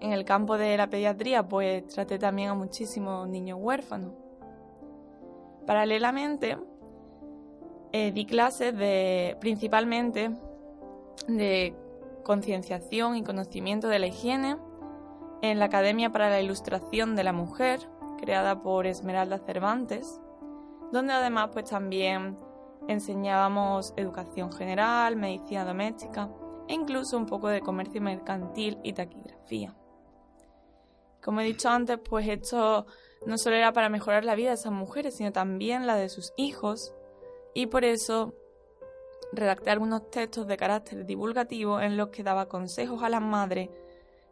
En 0.00 0.12
el 0.12 0.24
campo 0.24 0.56
de 0.56 0.76
la 0.76 0.88
pediatría, 0.88 1.48
pues 1.48 1.86
traté 1.88 2.18
también 2.18 2.50
a 2.50 2.54
muchísimos 2.54 3.28
niños 3.28 3.58
huérfanos. 3.60 4.12
Paralelamente, 5.66 6.56
eh, 7.92 8.12
di 8.12 8.24
clases 8.24 8.76
de 8.76 9.36
principalmente 9.40 10.30
de 11.26 11.74
concienciación 12.22 13.16
y 13.16 13.24
conocimiento 13.24 13.88
de 13.88 13.98
la 13.98 14.06
higiene 14.06 14.56
en 15.42 15.58
la 15.58 15.66
Academia 15.66 16.10
para 16.10 16.30
la 16.30 16.40
Ilustración 16.40 17.16
de 17.16 17.24
la 17.24 17.32
Mujer, 17.32 17.80
creada 18.18 18.62
por 18.62 18.86
Esmeralda 18.86 19.38
Cervantes, 19.38 20.20
donde 20.92 21.12
además 21.12 21.50
pues 21.52 21.66
también 21.66 22.36
enseñábamos 22.88 23.92
educación 23.96 24.52
general, 24.52 25.16
medicina 25.16 25.64
doméstica 25.64 26.30
e 26.66 26.74
incluso 26.74 27.16
un 27.16 27.26
poco 27.26 27.48
de 27.48 27.60
comercio 27.60 28.00
mercantil 28.00 28.78
y 28.82 28.92
taquigrafía. 28.92 29.74
Como 31.22 31.40
he 31.40 31.44
dicho 31.44 31.68
antes, 31.68 31.98
pues 31.98 32.28
esto 32.28 32.86
no 33.26 33.38
solo 33.38 33.56
era 33.56 33.72
para 33.72 33.88
mejorar 33.88 34.24
la 34.24 34.34
vida 34.34 34.50
de 34.50 34.54
esas 34.54 34.72
mujeres, 34.72 35.16
sino 35.16 35.32
también 35.32 35.86
la 35.86 35.96
de 35.96 36.08
sus 36.08 36.32
hijos, 36.36 36.94
y 37.54 37.66
por 37.66 37.84
eso 37.84 38.34
redacté 39.32 39.70
algunos 39.70 40.10
textos 40.10 40.46
de 40.46 40.56
carácter 40.56 41.04
divulgativo 41.04 41.80
en 41.80 41.96
los 41.96 42.08
que 42.08 42.22
daba 42.22 42.48
consejos 42.48 43.02
a 43.02 43.08
las 43.08 43.20
madres 43.20 43.68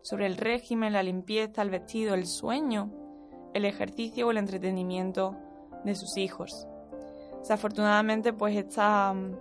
sobre 0.07 0.27
el 0.27 0.37
régimen, 0.37 0.93
la 0.93 1.03
limpieza, 1.03 1.63
el 1.63 1.71
vestido, 1.71 2.15
el 2.15 2.29
sueño, 2.29 2.93
el 3.55 3.65
ejercicio 3.65 4.29
o 4.29 4.31
el 4.31 4.37
entretenimiento 4.37 5.35
de 5.85 5.97
sus 5.97 6.17
hijos. 6.17 6.69
Desafortunadamente, 7.41 8.33
pues 8.33 8.57
esta 8.57 9.13
mm, 9.13 9.37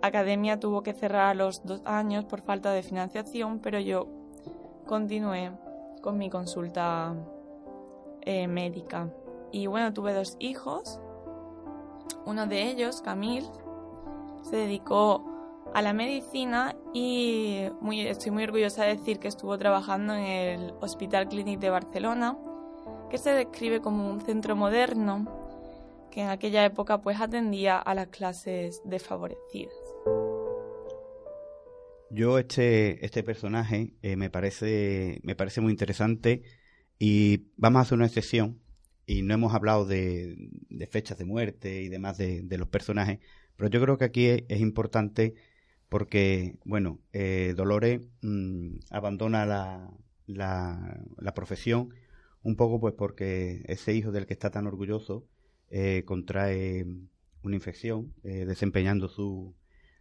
academia 0.00 0.58
tuvo 0.58 0.82
que 0.82 0.94
cerrar 0.94 1.26
a 1.28 1.34
los 1.34 1.66
dos 1.66 1.82
años 1.84 2.24
por 2.24 2.40
falta 2.40 2.72
de 2.72 2.82
financiación, 2.82 3.58
pero 3.58 3.78
yo 3.78 4.08
continué 4.86 5.52
con 6.00 6.16
mi 6.16 6.30
consulta 6.30 7.14
eh, 8.22 8.48
médica. 8.48 9.12
Y 9.52 9.66
bueno, 9.66 9.92
tuve 9.92 10.14
dos 10.14 10.34
hijos. 10.38 10.98
Uno 12.24 12.46
de 12.46 12.70
ellos, 12.70 13.02
Camille, 13.02 13.50
se 14.44 14.56
dedicó 14.56 15.39
a 15.74 15.82
la 15.82 15.92
medicina 15.92 16.76
y 16.92 17.64
muy, 17.80 18.00
estoy 18.00 18.30
muy 18.30 18.44
orgullosa 18.44 18.84
de 18.84 18.96
decir 18.96 19.18
que 19.18 19.28
estuvo 19.28 19.56
trabajando 19.58 20.14
en 20.14 20.24
el 20.24 20.74
Hospital 20.80 21.28
Clínic 21.28 21.60
de 21.60 21.70
Barcelona, 21.70 22.36
que 23.10 23.18
se 23.18 23.30
describe 23.30 23.80
como 23.80 24.10
un 24.10 24.20
centro 24.20 24.56
moderno 24.56 25.26
que 26.10 26.22
en 26.22 26.28
aquella 26.28 26.64
época 26.64 27.00
pues 27.00 27.20
atendía 27.20 27.78
a 27.78 27.94
las 27.94 28.08
clases 28.08 28.82
desfavorecidas. 28.84 29.74
Yo 32.10 32.38
este, 32.38 33.04
este 33.04 33.22
personaje 33.22 33.94
eh, 34.02 34.16
me, 34.16 34.30
parece, 34.30 35.20
me 35.22 35.36
parece 35.36 35.60
muy 35.60 35.70
interesante 35.70 36.42
y 36.98 37.46
vamos 37.56 37.78
a 37.78 37.82
hacer 37.82 37.96
una 37.96 38.06
excepción 38.06 38.60
y 39.06 39.22
no 39.22 39.34
hemos 39.34 39.54
hablado 39.54 39.86
de, 39.86 40.50
fechas 40.90 41.18
de 41.18 41.24
muerte 41.24 41.82
y 41.82 41.88
demás 41.88 42.18
de, 42.18 42.44
los 42.58 42.68
personajes, 42.68 43.18
pero 43.56 43.70
yo 43.70 43.80
creo 43.80 43.98
que 43.98 44.04
aquí 44.04 44.26
es, 44.26 44.60
importante 44.60 45.34
porque, 45.90 46.56
bueno, 46.64 47.00
eh, 47.12 47.52
Dolores 47.54 48.00
mm, 48.22 48.76
abandona 48.90 49.44
la, 49.44 49.90
la, 50.26 51.34
profesión 51.34 51.90
un 52.42 52.56
poco 52.56 52.80
pues 52.80 52.94
porque 52.94 53.62
ese 53.66 53.92
hijo 53.92 54.10
del 54.10 54.24
que 54.26 54.32
está 54.32 54.50
tan 54.50 54.66
orgulloso 54.66 55.26
eh, 55.68 56.04
contrae 56.06 56.86
una 57.42 57.56
infección 57.56 58.14
desempeñando 58.22 59.08
su, 59.08 59.54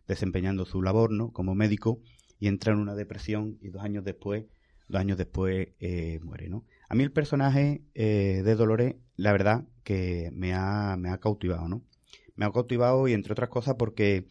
desempeñando 0.09 0.65
su 0.65 0.81
labor 0.81 1.11
¿no? 1.11 1.31
como 1.31 1.55
médico 1.55 2.01
y 2.39 2.47
entra 2.47 2.73
en 2.73 2.79
una 2.79 2.95
depresión 2.95 3.57
y 3.61 3.69
dos 3.69 3.83
años 3.83 4.03
después, 4.03 4.45
dos 4.87 4.99
años 4.99 5.17
después 5.17 5.69
eh, 5.79 6.19
muere. 6.23 6.49
¿no? 6.49 6.65
A 6.89 6.95
mí 6.95 7.03
el 7.03 7.11
personaje 7.11 7.83
eh, 7.93 8.41
de 8.43 8.55
Dolores, 8.55 8.95
la 9.15 9.31
verdad 9.31 9.65
que 9.83 10.31
me 10.33 10.53
ha, 10.53 10.97
me 10.97 11.09
ha 11.09 11.19
cautivado, 11.19 11.67
¿no? 11.69 11.83
Me 12.35 12.45
ha 12.45 12.51
cautivado 12.51 13.07
y 13.07 13.13
entre 13.13 13.33
otras 13.33 13.49
cosas 13.49 13.75
porque 13.77 14.25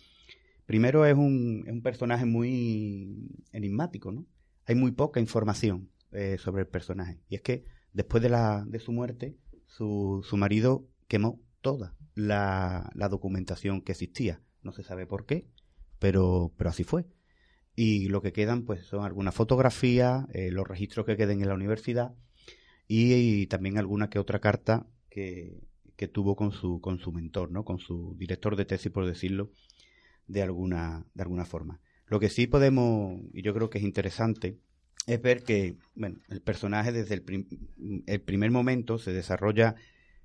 primero 0.69 1.07
es 1.07 1.17
un, 1.17 1.65
es 1.67 1.73
un 1.73 1.81
personaje 1.81 2.27
muy 2.27 3.31
enigmático, 3.53 4.13
¿no? 4.13 4.27
Hay 4.67 4.75
muy 4.75 4.93
poca 4.93 5.19
información 5.19 5.89
eh, 6.13 6.37
sobre 6.39 6.61
el 6.61 6.69
personaje. 6.69 7.23
Y 7.31 7.37
es 7.37 7.41
que 7.41 7.65
después 7.95 8.23
de, 8.23 8.29
la, 8.29 8.67
de 8.69 8.79
su 8.79 8.93
muerte, 8.93 9.35
su, 9.67 10.23
su 10.29 10.37
marido 10.37 10.87
quemó 11.09 11.41
toda 11.63 11.97
la, 12.15 12.91
la 12.95 13.09
documentación 13.09 13.81
que 13.81 13.93
existía. 13.93 14.43
No 14.63 14.73
se 14.73 14.83
sabe 14.83 15.07
por 15.07 15.25
qué, 15.25 15.49
pero, 15.99 16.53
pero 16.59 16.69
así 16.69 16.85
fue. 16.85 17.07
Y 17.75 18.09
lo 18.09 18.21
que 18.21 18.35
quedan 18.35 18.67
pues 18.67 18.85
son 18.85 19.07
algunas 19.07 19.35
fotografías, 19.35 20.27
eh, 20.35 20.51
los 20.51 20.69
registros 20.69 21.07
que 21.07 21.17
queden 21.17 21.41
en 21.41 21.49
la 21.49 21.55
universidad 21.55 22.15
y, 22.87 23.47
también 23.47 23.79
alguna 23.79 24.11
que 24.11 24.19
otra 24.19 24.41
carta 24.41 24.87
que, 25.09 25.63
que, 25.97 26.09
tuvo 26.09 26.37
con 26.37 26.53
su, 26.53 26.83
con 26.83 26.99
su 26.99 27.11
mentor, 27.11 27.51
¿no? 27.51 27.65
con 27.65 27.79
su 27.79 28.15
director 28.19 28.55
de 28.55 28.67
tesis, 28.67 28.93
por 28.93 29.07
decirlo 29.07 29.51
de 30.29 30.43
alguna, 30.43 31.05
de 31.15 31.23
alguna 31.23 31.45
forma. 31.45 31.81
Lo 32.07 32.21
que 32.21 32.29
sí 32.29 32.47
podemos, 32.47 33.21
y 33.33 33.43
yo 33.43 33.53
creo 33.53 33.69
que 33.69 33.79
es 33.79 33.85
interesante, 33.85 34.59
es 35.07 35.21
ver 35.21 35.43
que 35.43 35.77
bueno, 35.95 36.19
el 36.29 36.41
personaje 36.41 36.93
desde 36.93 37.15
el, 37.15 37.47
el 38.07 38.21
primer 38.21 38.51
momento 38.51 38.99
se 38.99 39.13
desarrolla 39.13 39.75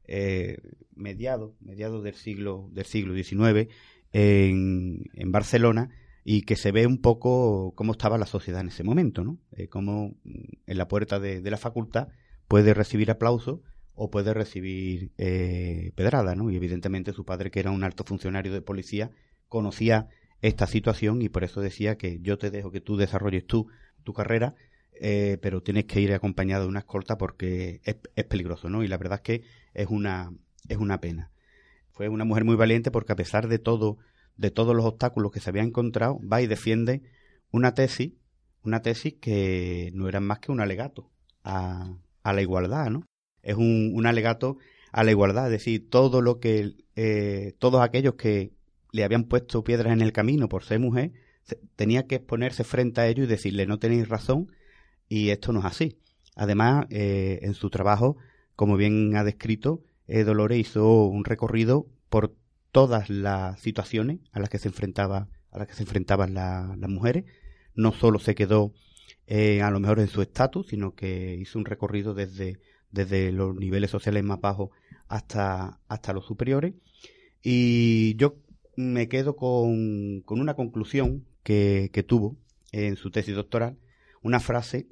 eh, 0.05 0.57
mediado, 0.95 1.55
mediados 1.61 2.03
del 2.03 2.15
siglo, 2.15 2.69
del 2.71 2.85
siglo 2.85 3.15
XIX 3.15 3.71
en, 4.11 5.05
en, 5.13 5.31
Barcelona 5.31 5.89
y 6.25 6.41
que 6.41 6.57
se 6.57 6.73
ve 6.73 6.85
un 6.85 6.99
poco 6.99 7.73
cómo 7.75 7.93
estaba 7.93 8.17
la 8.17 8.25
sociedad 8.25 8.61
en 8.61 8.67
ese 8.67 8.83
momento, 8.83 9.23
¿no? 9.23 9.39
Eh, 9.53 9.69
cómo 9.69 10.15
en 10.25 10.77
la 10.77 10.89
puerta 10.89 11.19
de, 11.19 11.41
la 11.49 11.57
facultad 11.57 12.09
puede 12.49 12.73
recibir 12.73 13.09
aplauso 13.11 13.61
o 13.95 14.11
puede 14.11 14.33
recibir 14.33 15.11
eh, 15.17 15.93
pedrada, 15.95 16.35
¿no? 16.35 16.51
Y 16.51 16.57
evidentemente 16.57 17.13
su 17.13 17.23
padre, 17.23 17.49
que 17.49 17.61
era 17.61 17.71
un 17.71 17.83
alto 17.83 18.03
funcionario 18.03 18.51
de 18.51 18.61
policía, 18.61 19.11
conocía 19.53 20.07
esta 20.41 20.65
situación 20.65 21.21
y 21.21 21.29
por 21.29 21.43
eso 21.43 21.61
decía 21.61 21.95
que 21.95 22.19
yo 22.21 22.39
te 22.39 22.49
dejo 22.49 22.71
que 22.71 22.81
tú 22.81 22.97
desarrolles 22.97 23.45
tú 23.45 23.67
tu 24.03 24.11
carrera, 24.11 24.55
eh, 24.99 25.37
pero 25.43 25.61
tienes 25.61 25.85
que 25.85 26.01
ir 26.01 26.11
acompañado 26.11 26.63
de 26.63 26.69
una 26.69 26.79
escolta 26.79 27.19
porque 27.19 27.79
es, 27.83 28.25
peligroso, 28.25 28.67
¿no? 28.67 28.83
Y 28.83 28.87
la 28.87 28.97
verdad 28.97 29.19
es 29.19 29.21
que 29.21 29.47
es 29.75 29.87
una, 29.89 30.33
es 30.67 30.77
una 30.77 30.99
pena. 30.99 31.31
Fue 31.91 32.09
una 32.09 32.25
mujer 32.25 32.45
muy 32.45 32.55
valiente 32.55 32.89
porque 32.89 33.13
a 33.13 33.15
pesar 33.15 33.47
de 33.47 33.59
todo, 33.59 33.99
de 34.35 34.49
todos 34.49 34.75
los 34.75 34.85
obstáculos 34.85 35.31
que 35.31 35.39
se 35.39 35.51
había 35.51 35.61
encontrado, 35.61 36.19
va 36.27 36.41
y 36.41 36.47
defiende 36.47 37.03
una 37.51 37.75
tesis, 37.75 38.13
una 38.63 38.81
tesis 38.81 39.13
que 39.21 39.91
no 39.93 40.09
era 40.09 40.19
más 40.19 40.39
que 40.39 40.51
un 40.51 40.61
alegato 40.61 41.11
a, 41.43 41.95
a 42.23 42.33
la 42.33 42.41
igualdad, 42.41 42.89
¿no? 42.89 43.05
Es 43.43 43.55
un, 43.55 43.91
un, 43.93 44.07
alegato 44.07 44.57
a 44.91 45.03
la 45.03 45.11
igualdad, 45.11 45.45
es 45.45 45.51
decir, 45.51 45.89
todo 45.91 46.21
lo 46.21 46.39
que 46.39 46.73
eh, 46.95 47.53
todos 47.59 47.81
aquellos 47.81 48.15
que 48.15 48.51
le 48.93 49.03
habían 49.03 49.25
puesto 49.25 49.63
piedras 49.63 49.91
en 49.91 50.01
el 50.01 50.13
camino 50.13 50.47
por 50.47 50.63
ser 50.63 50.79
mujer, 50.79 51.11
tenía 51.75 52.07
que 52.07 52.15
exponerse 52.15 52.63
frente 52.63 53.01
a 53.01 53.07
ellos 53.07 53.25
y 53.25 53.29
decirle 53.29 53.65
no 53.65 53.79
tenéis 53.79 54.07
razón 54.07 54.51
y 55.09 55.29
esto 55.29 55.51
no 55.51 55.59
es 55.59 55.65
así. 55.65 55.97
Además, 56.35 56.85
eh, 56.89 57.39
en 57.41 57.55
su 57.55 57.69
trabajo, 57.69 58.17
como 58.55 58.77
bien 58.77 59.15
ha 59.17 59.23
descrito, 59.23 59.83
eh, 60.07 60.23
Dolores 60.23 60.59
hizo 60.59 61.05
un 61.05 61.25
recorrido 61.25 61.87
por 62.09 62.35
todas 62.71 63.09
las 63.09 63.59
situaciones 63.59 64.19
a 64.31 64.39
las 64.39 64.49
que 64.49 64.59
se 64.59 64.69
enfrentaba 64.69 65.27
a 65.51 65.59
las 65.59 65.67
que 65.67 65.73
se 65.73 65.83
enfrentaban 65.83 66.33
las 66.33 66.89
mujeres. 66.89 67.25
No 67.75 67.91
solo 67.91 68.19
se 68.19 68.35
quedó 68.35 68.73
eh, 69.27 69.61
a 69.61 69.71
lo 69.71 69.79
mejor 69.79 69.99
en 69.99 70.07
su 70.07 70.21
estatus, 70.21 70.67
sino 70.67 70.95
que 70.95 71.35
hizo 71.35 71.59
un 71.59 71.65
recorrido 71.65 72.13
desde, 72.13 72.59
desde 72.91 73.31
los 73.31 73.55
niveles 73.55 73.91
sociales 73.91 74.23
más 74.23 74.41
bajos 74.41 74.69
hasta, 75.07 75.79
hasta 75.87 76.13
los 76.13 76.25
superiores. 76.25 76.73
Y 77.43 78.15
yo 78.15 78.37
me 78.75 79.07
quedo 79.07 79.35
con, 79.35 80.21
con 80.21 80.39
una 80.39 80.55
conclusión 80.55 81.25
que, 81.43 81.89
que 81.93 82.03
tuvo 82.03 82.37
en 82.71 82.95
su 82.95 83.11
tesis 83.11 83.35
doctoral, 83.35 83.77
una 84.21 84.39
frase 84.39 84.87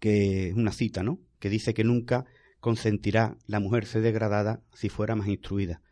que 0.00 0.48
es 0.48 0.54
una 0.54 0.72
cita, 0.72 1.02
¿no? 1.02 1.20
Que 1.38 1.48
dice 1.48 1.72
que 1.72 1.84
nunca 1.84 2.26
consentirá 2.60 3.36
la 3.46 3.60
mujer 3.60 3.86
ser 3.86 4.02
degradada 4.02 4.62
si 4.74 4.88
fuera 4.88 5.14
más 5.14 5.28
instruida. 5.28 5.82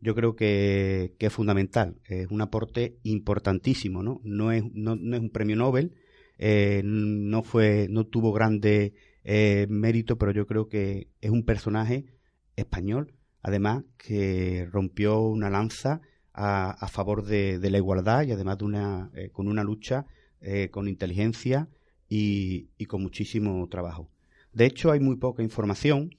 Yo 0.00 0.14
creo 0.14 0.36
que, 0.36 1.14
es 1.18 1.32
fundamental, 1.32 1.96
es 2.04 2.28
un 2.28 2.40
aporte 2.40 2.98
importantísimo, 3.02 4.02
¿no? 4.02 4.20
No 4.24 4.52
es, 4.52 4.62
no, 4.72 4.94
es 4.94 5.20
un 5.20 5.30
premio 5.30 5.56
Nobel, 5.56 5.94
eh, 6.38 6.82
no 6.84 7.42
fue, 7.42 7.88
no 7.90 8.06
tuvo 8.06 8.32
grande 8.32 8.94
eh, 9.24 9.66
mérito, 9.68 10.18
pero 10.18 10.32
yo 10.32 10.46
creo 10.46 10.68
que 10.68 11.08
es 11.20 11.30
un 11.30 11.44
personaje 11.44 12.04
español, 12.56 13.14
además 13.42 13.84
que 13.96 14.68
rompió 14.70 15.20
una 15.20 15.50
lanza 15.50 16.00
a, 16.40 16.88
favor 16.88 17.24
de, 17.24 17.58
la 17.70 17.78
igualdad 17.78 18.22
y 18.22 18.32
además 18.32 18.58
de 18.58 18.64
una, 18.64 19.10
eh, 19.14 19.30
con 19.30 19.48
una 19.48 19.64
lucha 19.64 20.06
con 20.70 20.86
inteligencia 20.86 21.68
y, 22.08 22.68
con 22.86 23.02
muchísimo 23.02 23.66
trabajo. 23.68 24.08
De 24.52 24.66
hecho, 24.66 24.92
hay 24.92 25.00
muy 25.00 25.16
poca 25.16 25.42
información, 25.42 26.16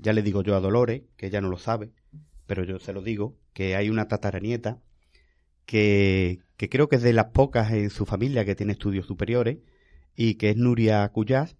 ya 0.00 0.14
le 0.14 0.22
digo 0.22 0.42
yo 0.42 0.56
a 0.56 0.60
Dolores, 0.60 1.02
que 1.18 1.26
ella 1.26 1.42
no 1.42 1.50
lo 1.50 1.58
sabe, 1.58 1.90
pero 2.46 2.64
yo 2.64 2.78
se 2.78 2.94
lo 2.94 3.02
digo, 3.02 3.36
que 3.52 3.76
hay 3.76 3.90
una 3.90 4.08
tataranieta 4.08 4.80
que, 5.66 6.40
creo 6.56 6.88
que 6.88 6.96
es 6.96 7.02
de 7.02 7.12
las 7.12 7.26
pocas 7.26 7.72
en 7.72 7.90
su 7.90 8.06
familia 8.06 8.44
que 8.44 8.54
tiene 8.54 8.72
estudios 8.72 9.06
superiores 9.06 9.58
y 10.14 10.34
que 10.34 10.50
es 10.50 10.56
Nuria 10.56 11.08
Cuyás 11.08 11.56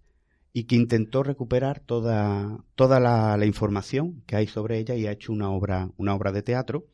y 0.53 0.65
que 0.65 0.75
intentó 0.75 1.23
recuperar 1.23 1.79
toda, 1.79 2.63
toda 2.75 2.99
la, 2.99 3.43
información 3.45 4.21
que 4.27 4.35
hay 4.35 4.47
sobre 4.47 4.77
ella 4.77 4.95
y 4.95 5.07
ha 5.07 5.11
hecho 5.11 5.33
una 5.33 5.49
obra, 5.49 5.89
una 5.97 6.13
obra 6.13 6.31
de 6.31 6.43
teatro 6.43 6.85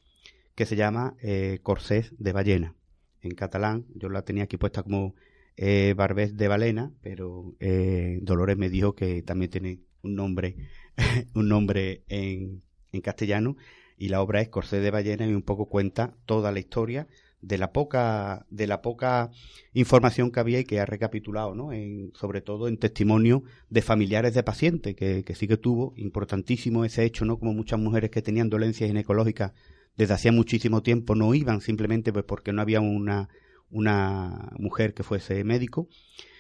que 0.60 0.66
se 0.66 0.76
llama 0.76 1.16
eh, 1.22 1.60
Corsés 1.64 2.14
de 2.18 2.34
ballena. 2.34 2.76
En 3.22 3.34
catalán, 3.34 3.86
yo 3.96 4.10
la 4.10 4.24
tenía 4.24 4.44
aquí 4.44 4.58
puesta 4.58 4.84
como 4.84 5.16
eh, 5.56 5.94
Barbés 5.96 6.36
de 6.36 6.50
balena, 6.50 6.92
pero 7.02 7.56
eh, 7.62 8.20
Dolores 8.24 8.58
me 8.58 8.70
dijo 8.70 8.94
que 8.94 9.22
también 9.22 9.52
tiene 9.52 9.80
un 10.04 10.16
nombre, 10.16 10.58
un 11.34 11.48
nombre 11.48 12.04
en, 12.10 12.62
en 12.92 13.00
castellano 13.00 13.56
y 13.98 14.10
la 14.10 14.22
obra 14.22 14.42
es 14.42 14.50
Corsé 14.50 14.82
de 14.82 14.92
ballena 14.92 15.26
y 15.26 15.34
un 15.34 15.44
poco 15.44 15.70
cuenta 15.70 16.14
toda 16.26 16.52
la 16.52 16.60
historia 16.60 17.08
de 17.40 17.58
la 17.58 17.72
poca 17.72 18.46
de 18.50 18.68
la 18.68 18.82
poca 18.82 19.32
información 19.72 20.30
que 20.30 20.42
había 20.42 20.60
y 20.60 20.66
que 20.66 20.82
ha 20.82 20.86
recapitulado, 20.86 21.56
¿no? 21.56 21.70
Sobre 22.16 22.42
todo 22.42 22.68
en 22.68 22.76
testimonio 22.76 23.44
de 23.70 23.82
familiares 23.82 24.34
de 24.34 24.44
pacientes 24.44 24.94
que, 24.94 25.24
que 25.24 25.36
sí 25.36 25.48
que 25.48 25.56
tuvo 25.56 25.94
importantísimo 25.96 26.84
ese 26.84 27.06
hecho, 27.06 27.24
¿no? 27.24 27.40
Como 27.40 27.54
muchas 27.54 27.80
mujeres 27.80 28.10
que 28.10 28.22
tenían 28.22 28.50
dolencias 28.50 28.90
ginecológicas 28.90 29.54
desde 30.00 30.14
hacía 30.14 30.32
muchísimo 30.32 30.82
tiempo 30.82 31.14
no 31.14 31.34
iban 31.36 31.60
simplemente 31.60 32.14
pues 32.14 32.24
porque 32.24 32.54
no 32.54 32.62
había 32.62 32.80
una 32.80 33.28
una 33.70 34.50
mujer 34.58 34.94
que 34.94 35.04
fuese 35.04 35.44
médico 35.44 35.90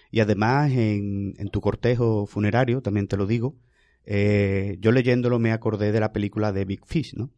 y 0.09 0.21
además 0.21 0.71
en, 0.71 1.33
tu 1.51 1.59
cortejo 1.59 2.25
funerario 2.25 2.81
también 2.81 3.07
te 3.07 3.17
lo 3.17 3.27
digo 3.27 3.57
eh, 4.05 4.77
yo 4.79 4.93
leyéndolo 4.93 5.39
me 5.39 5.51
acordé 5.51 5.91
de 5.91 5.99
la 5.99 6.13
película 6.13 6.53
de 6.53 6.65
Big 6.65 6.85
Fish, 6.85 7.13
¿no? 7.15 7.31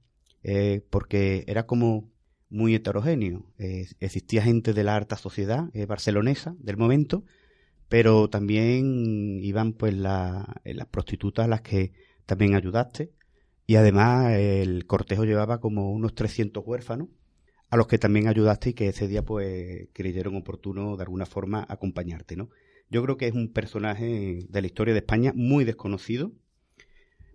Eh, 0.44 0.86
porque 0.90 1.44
era 1.48 1.66
como 1.66 2.10
muy 2.50 2.76
heterogéneo. 2.76 3.46
Existía 3.58 4.42
gente 4.42 4.74
de 4.74 4.84
la 4.84 4.96
alta 4.96 5.18
sociedad 5.18 5.70
eh, 5.74 5.86
barcelonesa 5.86 6.56
del 6.60 6.78
momento, 6.78 7.26
pero 7.90 8.30
también 8.30 9.40
iban 9.42 9.74
pues 9.74 9.94
las 9.96 10.46
prostitutas 10.92 11.46
a 11.46 11.50
las 11.50 11.62
que 11.62 11.92
también 12.26 12.56
ayudaste. 12.56 13.12
Y 13.72 13.78
además 13.78 14.34
el 14.34 14.86
cortejo 14.86 15.24
llevaba 15.24 15.62
como 15.62 15.94
unos 15.94 16.14
300 16.14 16.62
huérfanos 16.68 17.08
a 17.70 17.78
los 17.78 17.88
que 17.88 17.98
también 17.98 18.28
ayudaste 18.28 18.72
y 18.72 18.74
que 18.74 18.90
ese 18.90 19.08
día 19.08 19.24
pues 19.24 19.88
creyeron 19.94 20.36
oportuno 20.36 20.98
de 20.98 21.04
alguna 21.04 21.26
forma 21.26 21.66
acompañarte, 21.70 22.36
¿no? 22.36 22.50
Yo 22.90 23.02
creo 23.02 23.16
que 23.16 23.28
es 23.28 23.34
un 23.34 23.54
personaje 23.54 24.46
de 24.50 24.62
la 24.62 24.68
historia 24.68 24.94
de 24.94 25.00
España 25.00 25.32
muy 25.34 25.64
desconocido, 25.64 26.34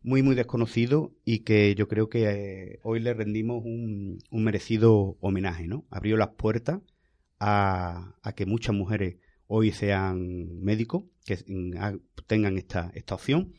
muy, 0.02 0.22
muy 0.22 0.34
desconocido 0.34 1.14
y 1.24 1.38
que 1.38 1.74
yo 1.74 1.88
creo 1.88 2.10
que 2.10 2.24
eh, 2.28 2.80
hoy 2.82 3.00
le 3.00 3.14
rendimos 3.14 3.64
un, 3.64 4.18
merecido 4.30 5.16
homenaje, 5.20 5.66
¿no? 5.66 5.86
Abrió 5.88 6.18
las 6.18 6.34
puertas 6.36 6.82
a, 7.40 8.12
que 8.36 8.44
muchas 8.44 8.74
mujeres 8.74 9.16
hoy 9.46 9.72
sean 9.72 10.60
médicos, 10.60 11.04
que 11.24 11.38
tengan 12.26 12.58
esta, 12.58 12.92
esta 12.94 13.14
opción. 13.14 13.54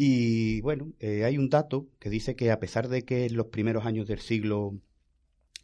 Y 0.00 0.60
bueno, 0.60 0.92
eh, 1.00 1.24
hay 1.24 1.38
un 1.38 1.50
dato 1.50 1.88
que 1.98 2.08
dice 2.08 2.36
que 2.36 2.52
a 2.52 2.60
pesar 2.60 2.88
de 2.88 3.02
que 3.02 3.26
en 3.26 3.36
los 3.36 3.46
primeros 3.46 3.84
años 3.84 4.06
del 4.06 4.20
siglo, 4.20 4.78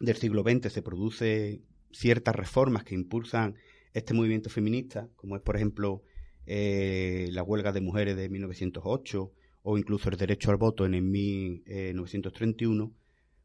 del 0.01 0.17
siglo 0.17 0.43
XX 0.43 0.73
se 0.73 0.83
produce 0.83 1.63
ciertas 1.93 2.35
reformas 2.35 2.83
que 2.83 2.97
impulsan 2.97 3.55
este 3.93 4.13
movimiento 4.13 4.51
feminista, 4.51 5.09
como 5.15 5.37
es 5.37 5.43
por 5.43 5.55
ejemplo 5.55 6.03
eh, 6.47 7.29
la 7.31 7.45
huelga 7.45 7.71
de 7.71 7.81
mujeres 7.81 8.17
de 8.17 8.29
1908, 8.29 9.33
o 9.63 9.79
incluso 9.79 10.11
el 10.11 10.17
derecho 10.17 10.51
al 10.51 10.57
voto 10.57 10.85
en, 10.85 11.11
1931, 11.13 12.93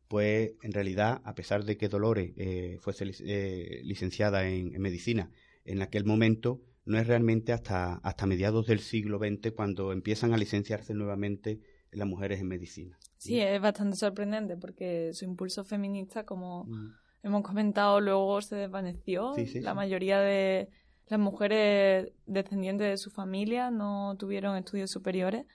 pues 0.07 0.53
en 0.63 0.71
realidad, 0.71 1.21
a 1.23 1.35
pesar 1.35 1.65
de 1.65 1.77
que 1.77 1.87
Dolores 1.87 2.33
eh, 2.35 2.79
fuese 2.81 3.11
eh, 3.19 3.81
licenciada 3.83 4.49
en, 4.49 4.71
medicina 4.81 5.29
en 5.65 5.83
aquel 5.83 6.03
momento, 6.03 6.63
no 6.89 6.97
es 6.97 7.07
realmente 7.07 7.53
hasta, 7.53 7.95
hasta 7.95 8.25
mediados 8.25 8.67
del 8.67 8.79
siglo 8.79 9.19
XX 9.19 9.51
cuando 9.55 9.91
empiezan 9.91 10.33
a 10.33 10.37
licenciarse 10.37 10.93
nuevamente 10.93 11.61
las 11.91 12.07
mujeres 12.07 12.39
en 12.41 12.47
medicina. 12.47 12.97
Sí, 13.17 13.39
es 13.39 13.61
bastante 13.61 13.95
sorprendente 13.95 14.57
porque 14.57 15.11
su 15.13 15.25
impulso 15.25 15.63
feminista, 15.63 16.25
como 16.25 16.65
mm. 16.65 16.93
hemos 17.23 17.43
comentado, 17.43 18.01
luego 18.01 18.41
se 18.41 18.55
desvaneció. 18.55 19.33
la 19.55 19.73
mayoría 19.73 20.19
de 20.19 20.69
las 21.07 21.19
mujeres 21.19 22.11
descendientes 22.25 22.87
de 22.87 22.97
su 22.97 23.09
familia 23.09 23.71
no 23.71 24.15
tuvieron 24.17 24.57
estudios 24.57 24.91
superiores 24.91 25.45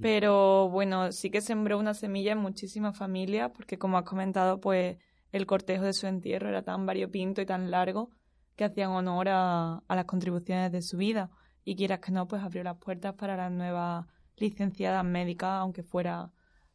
pero 0.00 0.68
bueno, 0.68 1.10
sí 1.10 1.30
que 1.30 1.40
sembró 1.40 1.78
una 1.78 1.94
semilla 1.94 2.32
en 2.32 2.38
muchísimas 2.38 2.96
familias, 2.96 3.50
porque 3.54 3.78
como 3.78 3.98
has 3.98 4.04
comentado, 4.04 4.60
pues 4.60 4.96
el 5.32 5.46
cortejo 5.46 5.84
de 5.84 5.92
su 5.92 6.06
entierro 6.06 6.48
era 6.48 6.62
tan 6.62 6.86
variopinto 6.86 7.40
y 7.40 7.46
tan 7.46 7.70
largo 7.70 8.10
que 8.56 8.64
hacían 8.64 8.90
honor 8.90 9.28
a, 9.30 9.82
las 9.88 10.04
contribuciones 10.04 10.72
de 10.72 10.82
su 10.82 10.96
vida. 10.96 11.30
Y 11.64 11.76
quieras 11.76 12.00
que 12.00 12.12
no, 12.12 12.26
pues 12.26 12.42
abrió 12.42 12.62
las 12.64 12.76
puertas 12.76 13.14
para 13.14 13.36
las 13.36 13.52
nuevas 13.52 14.06
licenciadas 14.36 15.04
médicas, 15.04 15.50
aunque 15.50 15.82
fuera 15.82 16.30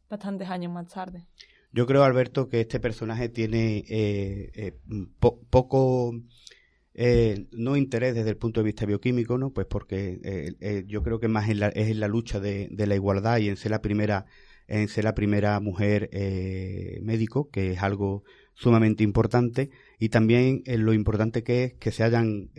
bastantes 0.08 0.48
años 0.48 0.72
más 0.72 0.88
tarde. 0.88 1.26
Yo 1.72 1.86
creo, 1.86 2.02
Alberto, 2.02 2.48
que 2.48 2.62
este 2.62 2.80
personaje 2.80 3.28
tiene 3.28 3.84
eh, 3.88 4.50
eh, 4.54 4.78
poco 5.18 6.14
eh, 6.94 7.46
no 7.52 7.76
interés 7.76 8.14
desde 8.14 8.30
el 8.30 8.38
punto 8.38 8.60
de 8.60 8.64
vista 8.64 8.86
bioquímico, 8.86 9.36
¿no? 9.36 9.52
Pues 9.52 9.66
porque 9.66 10.18
eh, 10.60 10.84
yo 10.86 11.02
creo 11.02 11.20
que 11.20 11.28
más 11.28 11.48
es 11.48 11.60
en 11.74 12.00
la 12.00 12.08
lucha 12.08 12.40
de, 12.40 12.68
la 12.70 12.94
igualdad 12.94 13.38
y 13.38 13.48
en 13.48 13.56
ser 13.56 13.70
la 13.70 13.82
primera, 13.82 14.24
en 14.66 14.88
ser 14.88 15.04
la 15.04 15.14
primera 15.14 15.60
mujer 15.60 16.10
médico, 17.02 17.50
que 17.50 17.72
es 17.72 17.82
algo 17.82 18.24
sumamente 18.58 19.04
importante, 19.04 19.70
y 20.00 20.08
también 20.08 20.62
en 20.66 20.84
lo 20.84 20.92
importante 20.92 21.44
que 21.44 21.62
es 21.62 21.74
que 21.74 21.92
se 21.92 22.02
hayan 22.02 22.50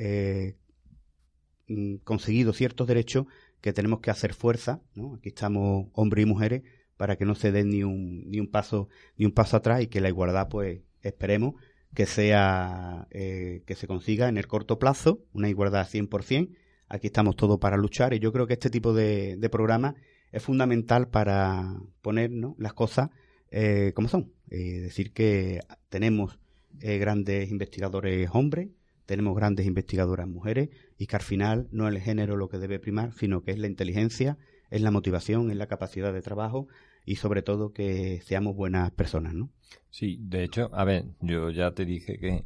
mm, 1.68 1.96
conseguido 2.06 2.54
ciertos 2.54 2.88
derechos 2.88 3.26
que 3.60 3.74
tenemos 3.74 4.00
que 4.00 4.10
hacer 4.10 4.34
fuerza, 4.34 4.82
¿no? 4.96 5.16
Aquí 5.16 5.30
estamos 5.30 5.88
hombres 5.92 6.24
y 6.24 6.26
mujeres 6.26 6.64
para 6.96 7.18
que 7.18 7.26
no 7.26 7.36
se 7.36 7.52
den 7.52 7.70
ni 7.70 7.84
un, 7.84 8.30
ni 8.32 8.40
un 8.40 8.48
paso 8.48 8.88
ni 9.18 9.26
un 9.26 9.34
paso 9.34 9.58
atrás 9.58 9.82
y 9.82 9.88
que 9.88 10.00
la 10.00 10.08
igualdad, 10.08 10.48
pues, 10.48 10.80
esperemos 11.02 11.56
que 11.94 12.06
sea 12.06 13.08
eh, 13.12 13.64
que 13.66 13.76
se 13.76 13.88
consiga 13.88 14.30
en 14.30 14.38
el 14.38 14.48
corto 14.48 14.80
plazo 14.80 15.20
una 15.34 15.50
igualdad 15.50 15.86
100%. 15.86 16.56
Aquí 16.88 17.08
estamos 17.08 17.36
todos 17.36 17.60
para 17.60 17.76
luchar 17.76 18.14
y 18.14 18.20
yo 18.20 18.32
creo 18.32 18.48
que 18.48 18.54
este 18.54 18.70
tipo 18.70 18.94
de, 18.94 19.36
de 19.36 19.50
programa 19.50 19.96
es 20.32 20.42
fundamental 20.44 21.10
para 21.10 21.78
poner 22.02 22.32
las 22.58 22.74
cosas 22.74 23.10
eh, 23.52 23.92
como 23.96 24.08
son. 24.08 24.34
Es 24.50 24.82
decir, 24.82 25.14
que 25.14 25.62
tenemos 25.90 26.40
eh, 26.82 26.98
grandes 26.98 27.50
investigadores 27.52 28.30
hombres, 28.34 28.70
tenemos 29.06 29.36
grandes 29.36 29.66
investigadoras 29.66 30.28
mujeres 30.28 30.70
y 30.98 31.08
que 31.08 31.16
al 31.16 31.22
final 31.22 31.68
no 31.72 31.88
es 31.88 31.96
el 31.96 32.02
género 32.02 32.38
lo 32.38 32.50
que 32.50 32.60
debe 32.60 32.80
primar, 32.80 33.14
sino 33.14 33.42
que 33.42 33.52
es 33.52 33.58
la 33.58 33.68
inteligencia, 33.68 34.38
es 34.70 34.82
la 34.82 34.92
motivación, 34.92 35.50
es 35.50 35.58
la 35.58 35.68
capacidad 35.68 36.14
de 36.14 36.22
trabajo 36.22 36.68
y 37.06 37.16
sobre 37.16 37.42
todo 37.42 37.74
que 37.74 38.22
seamos 38.22 38.56
buenas 38.56 38.92
personas, 38.92 39.34
¿no? 39.34 39.50
Sí, 39.90 40.20
de 40.22 40.44
hecho, 40.44 40.70
a 40.74 40.84
ver, 40.84 41.06
yo 41.22 41.50
ya 41.50 41.72
te 41.72 41.86
dije 41.86 42.20
que, 42.20 42.46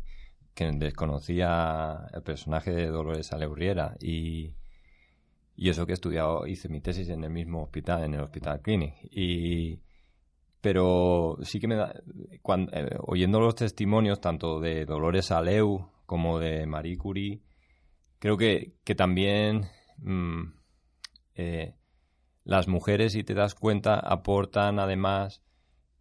que 0.54 0.72
desconocía 0.72 2.08
el 2.14 2.24
personaje 2.24 2.72
de 2.72 2.88
Dolores 2.88 3.34
Aleurriera 3.34 3.98
y, 4.00 4.54
y 5.56 5.70
eso 5.70 5.86
que 5.86 5.92
he 5.92 5.96
estudiado, 5.96 6.48
hice 6.48 6.70
mi 6.70 6.82
tesis 6.82 7.10
en 7.10 7.24
el 7.24 7.30
mismo 7.30 7.64
hospital, 7.64 8.04
en 8.04 8.14
el 8.16 8.22
Hospital 8.22 8.62
Clinic. 8.62 8.96
Y, 9.12 9.80
pero 10.64 11.38
sí 11.42 11.60
que 11.60 11.68
me 11.68 11.76
da, 11.76 11.94
eh, 11.94 12.96
oyendo 13.00 13.42
los 13.42 13.54
testimonios 13.54 14.22
tanto 14.22 14.62
de 14.62 14.86
Dolores 14.86 15.30
Aleu 15.30 15.90
como 16.06 16.40
de 16.40 16.66
Marie 16.66 16.98
Curie, 16.98 17.42
creo 18.18 18.38
que, 18.38 18.78
que 18.86 18.96
también 18.96 19.66
mm, 19.98 20.54
eh, 21.36 21.76
las 22.46 22.70
mujeres, 22.70 23.12
si 23.12 23.26
te 23.26 23.34
das 23.34 23.56
cuenta, 23.56 24.00
aportan 24.00 24.80
además 24.80 25.44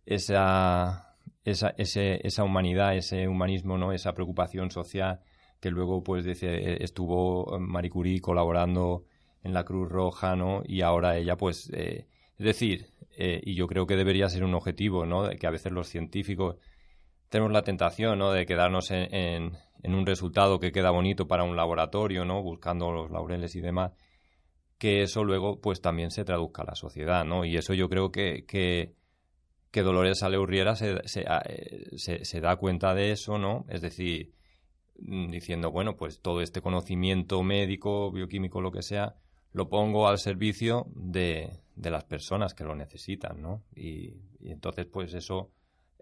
esa, 0.07 1.17
esa, 1.43 1.75
esa 1.77 2.45
humanidad, 2.45 2.95
ese 2.95 3.27
humanismo, 3.27 3.79
¿no? 3.79 3.93
esa 3.93 4.15
preocupación 4.15 4.71
social 4.71 5.23
que 5.59 5.73
luego 5.73 6.05
pues 6.05 6.25
dice, 6.25 6.85
estuvo 6.85 7.59
Marie 7.59 7.91
Curie 7.91 8.21
colaborando 8.21 9.07
en 9.43 9.55
la 9.55 9.65
Cruz 9.65 9.89
Roja, 9.91 10.37
¿no? 10.37 10.63
Y 10.65 10.83
ahora 10.83 11.17
ella 11.17 11.37
pues 11.37 11.69
eh, 11.75 12.07
es 12.39 12.47
decir, 12.47 12.93
eh, 13.17 13.41
y 13.45 13.55
yo 13.55 13.67
creo 13.67 13.87
que 13.87 13.97
debería 13.97 14.29
ser 14.29 14.45
un 14.45 14.55
objetivo, 14.55 15.07
¿no? 15.07 15.29
Que 15.31 15.47
a 15.47 15.51
veces 15.51 15.73
los 15.73 15.89
científicos 15.89 16.57
tenemos 17.29 17.53
la 17.53 17.63
tentación, 17.63 18.19
¿no? 18.19 18.33
De 18.33 18.47
quedarnos 18.47 18.91
en, 18.91 19.57
en, 19.83 19.95
un 19.95 20.07
resultado 20.07 20.61
que 20.61 20.73
queda 20.73 20.91
bonito 20.91 21.27
para 21.27 21.45
un 21.45 21.57
laboratorio, 21.57 22.25
¿no? 22.25 22.43
Buscando 22.43 22.93
los 22.93 23.11
laureles 23.11 23.57
y 23.57 23.61
demás, 23.61 23.93
que 24.79 25.03
eso 25.03 25.25
luego, 25.25 25.61
pues 25.61 25.81
también 25.81 26.11
se 26.11 26.25
traduzca 26.25 26.63
a 26.63 26.67
la 26.67 26.75
sociedad, 26.75 27.25
¿no? 27.25 27.45
Y 27.45 27.57
eso 27.57 27.75
yo 27.75 27.89
creo 27.89 28.13
que, 28.13 28.45
que, 28.47 28.95
que 29.71 29.83
Dolores 29.83 30.23
Aleurriera 30.23 30.77
se, 30.77 30.93
eh, 30.93 31.87
se, 31.97 32.25
se, 32.25 32.41
da 32.41 32.57
cuenta 32.57 32.95
de 32.95 33.13
eso, 33.13 33.39
¿no? 33.39 33.65
Es 33.69 33.81
decir, 33.81 34.35
mm, 34.99 35.31
diciendo, 35.31 35.71
bueno, 35.71 35.97
pues 35.97 36.21
todo 36.21 36.43
este 36.43 36.61
conocimiento 36.61 37.43
médico, 37.43 38.13
bioquímico, 38.13 38.61
lo 38.61 38.73
que 38.73 38.83
sea, 38.83 39.17
lo 39.53 39.69
pongo 39.69 40.09
al 40.09 40.19
servicio 40.19 40.87
de, 40.95 41.63
de 41.75 41.91
las 41.91 42.05
personas 42.05 42.55
que 42.55 42.65
lo 42.65 42.75
necesitan, 42.75 43.41
¿no? 43.41 43.65
Y, 43.75 44.15
entonces, 44.41 44.87
pues 44.87 45.15
eso, 45.15 45.53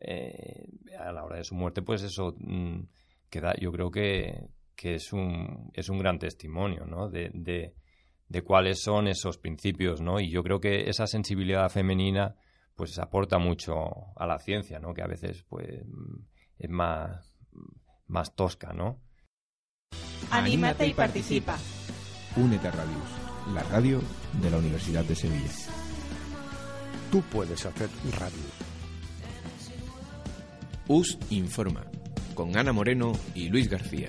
eh, 0.01 0.67
a 0.99 1.13
la 1.13 1.25
hora 1.25 1.37
de 1.37 1.45
su 1.45 1.55
muerte, 1.55 1.83
pues 1.83 2.03
eso 2.03 2.35
mm, 2.39 2.81
queda, 3.29 3.55
yo 3.61 3.71
creo 3.73 3.91
que, 3.91 4.49
que, 4.75 4.95
es, 4.95 5.13
un, 5.13 5.71
es 5.75 5.89
un 5.89 5.99
gran 5.99 6.19
testimonio, 6.19 6.87
¿no? 6.87 7.09
De, 7.09 7.31
de, 7.35 7.75
de, 8.29 8.43
cuáles 8.43 8.81
son 8.81 9.09
esos 9.09 9.37
principios, 9.37 10.01
¿no? 10.01 10.21
Y 10.21 10.31
yo 10.31 10.43
creo 10.43 10.61
que 10.61 10.89
esa 10.89 11.07
sensibilidad 11.07 11.69
femenina, 11.71 12.37
pues 12.75 12.99
aporta 12.99 13.39
mucho 13.39 13.75
a 14.17 14.27
la 14.27 14.39
ciencia, 14.39 14.79
¿no? 14.79 14.95
Que 14.95 15.03
a 15.03 15.07
veces, 15.07 15.45
pues, 15.49 15.85
mm, 15.87 16.17
es 16.59 16.71
más, 16.71 17.35
más 18.07 18.35
tosca, 18.35 18.73
¿no? 18.73 19.03
Anímate 20.31 20.87
y 20.87 20.95
participa. 20.95 21.59
Únete 22.37 22.69
a 22.69 22.71
Radius 22.71 23.20
la 23.55 23.63
radio 23.65 24.01
de 24.43 24.51
la 24.51 24.59
Universidad 24.59 25.05
de 25.05 25.15
Sevilla. 25.15 25.51
Tú 27.11 27.23
puedes 27.23 27.65
hacer 27.67 27.89
radio. 28.19 28.39
US 30.89 31.19
Informa, 31.31 31.85
con 32.35 32.57
Ana 32.57 32.73
Moreno 32.73 33.13
y 33.35 33.49
Luis 33.49 33.69
García. 33.69 34.09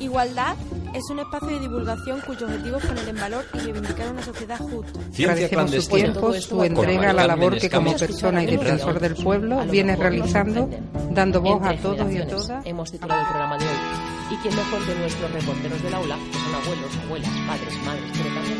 Igualdad 0.00 0.56
es 0.94 1.08
un 1.10 1.18
espacio 1.20 1.48
de 1.48 1.60
divulgación 1.60 2.22
cuyo 2.22 2.46
objetivo 2.46 2.78
es 2.78 2.86
poner 2.86 3.08
en 3.08 3.16
valor 3.16 3.44
y 3.52 3.58
reivindicar 3.58 4.10
una 4.10 4.22
sociedad 4.22 4.58
justa. 4.58 4.98
Ciencia. 5.12 5.48
Su, 5.80 5.88
tiempo, 5.88 6.32
su 6.32 6.64
entrega 6.64 7.10
a 7.10 7.12
la 7.12 7.26
labor 7.26 7.58
que 7.58 7.68
como 7.68 7.94
persona 7.94 8.42
y 8.42 8.46
defensor 8.46 8.98
del 8.98 9.14
pueblo 9.14 9.62
viene 9.66 9.94
realizando, 9.96 10.70
dando 11.10 11.42
voz 11.42 11.62
a 11.62 11.76
todos 11.76 12.10
y 12.10 12.18
a 12.18 12.26
todas. 12.26 12.64
Hemos 12.66 12.90
titulado 12.90 13.20
el 13.20 13.26
programa 13.26 13.58
de 13.58 13.66
hoy. 13.66 13.74
Y 14.30 14.36
quién 14.36 14.56
mejor 14.56 14.86
de 14.86 14.94
nuestros 14.94 15.32
reporteros 15.32 15.82
del 15.82 15.94
aula, 15.94 16.16
que 16.16 16.38
son 16.38 16.54
abuelos, 16.54 16.96
abuelas, 17.04 17.30
padres, 17.46 17.82
madres, 17.84 18.10
pero 18.12 18.34
también 18.34 18.58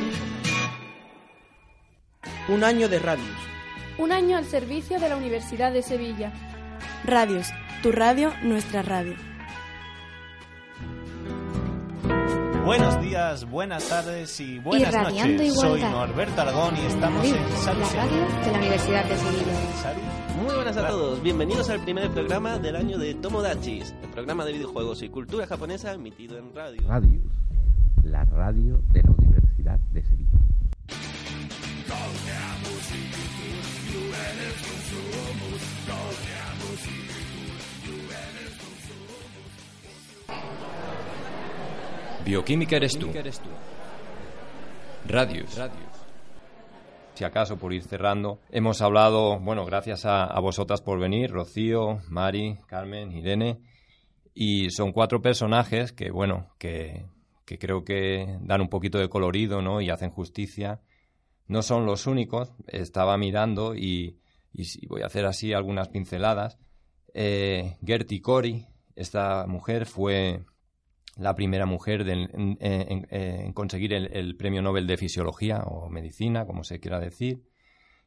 Un 2.48 2.64
año 2.64 2.88
de 2.88 2.98
radios. 2.98 3.36
Un 3.96 4.12
año 4.12 4.36
al 4.36 4.44
servicio 4.44 5.00
de 5.00 5.08
la 5.08 5.16
Universidad 5.16 5.72
de 5.72 5.82
Sevilla. 5.82 6.32
Radios, 7.04 7.48
tu 7.82 7.92
radio, 7.92 8.32
nuestra 8.42 8.82
radio. 8.82 9.29
Buenos 12.64 13.00
días, 13.00 13.48
buenas 13.50 13.88
tardes 13.88 14.38
y 14.40 14.58
buenas 14.58 14.94
noches. 14.94 15.54
Soy 15.54 15.80
Norberto 15.80 16.40
Aragón 16.42 16.76
y 16.76 16.86
estamos 16.86 17.24
en 17.24 17.56
Salud. 17.56 17.80
La 17.80 18.04
radio 18.04 18.26
de 18.44 18.52
la 18.52 18.58
Universidad 18.58 19.04
de 19.04 19.16
Sevilla. 19.16 20.42
Muy 20.42 20.54
buenas 20.54 20.76
a 20.76 20.88
todos, 20.88 21.22
bienvenidos 21.22 21.70
al 21.70 21.80
primer 21.80 22.10
programa 22.10 22.58
del 22.58 22.76
año 22.76 22.98
de 22.98 23.14
Tomodachis, 23.14 23.94
el 24.02 24.10
programa 24.10 24.44
de 24.44 24.52
videojuegos 24.52 25.02
y 25.02 25.08
cultura 25.08 25.46
japonesa 25.46 25.92
emitido 25.94 26.38
en 26.38 26.54
radio. 26.54 26.82
Radius, 26.86 27.32
la 28.04 28.24
radio 28.24 28.82
de 28.92 29.02
la 29.02 29.10
Universidad 29.10 29.78
de 29.92 30.02
Sevilla. 30.02 30.38
Bioquímica 42.24 42.76
eres 42.76 42.98
tú. 42.98 43.08
Radius. 45.06 45.58
Si 47.14 47.24
acaso, 47.24 47.58
por 47.58 47.72
ir 47.72 47.82
cerrando, 47.82 48.40
hemos 48.50 48.80
hablado, 48.80 49.38
bueno, 49.40 49.64
gracias 49.64 50.04
a, 50.06 50.38
vosotras 50.40 50.80
por 50.80 50.98
venir, 50.98 51.30
Rocío, 51.30 52.00
Mari, 52.08 52.58
Carmen, 52.66 53.12
Irene, 53.12 53.60
y 54.34 54.70
son 54.70 54.92
cuatro 54.92 55.20
personajes 55.20 55.92
que, 55.92 56.10
bueno, 56.10 56.48
que, 56.58 57.06
que 57.44 57.58
creo 57.58 57.84
que 57.84 58.38
dan 58.40 58.60
un 58.60 58.68
poquito 58.68 58.98
de 58.98 59.08
colorido, 59.08 59.60
¿no? 59.60 59.80
Y 59.80 59.90
hacen 59.90 60.10
justicia. 60.10 60.80
No 61.46 61.62
son 61.62 61.84
los 61.84 62.06
únicos, 62.06 62.52
estaba 62.68 63.18
mirando 63.18 63.74
y, 63.74 64.18
y 64.52 64.86
voy 64.86 65.02
a 65.02 65.06
hacer 65.06 65.26
así 65.26 65.52
algunas 65.52 65.88
pinceladas. 65.88 66.58
Eh, 67.12 67.76
Gertie 67.84 68.22
Cori, 68.22 68.66
esta 68.94 69.46
mujer 69.46 69.86
fue 69.86 70.44
la 71.20 71.34
primera 71.34 71.66
mujer 71.66 72.08
en, 72.08 73.52
conseguir 73.52 73.92
el, 73.92 74.36
premio 74.36 74.62
Nobel 74.62 74.86
de 74.86 74.96
Fisiología 74.96 75.58
o 75.66 75.90
Medicina, 75.90 76.46
como 76.46 76.64
se 76.64 76.80
quiera 76.80 76.98
decir. 76.98 77.44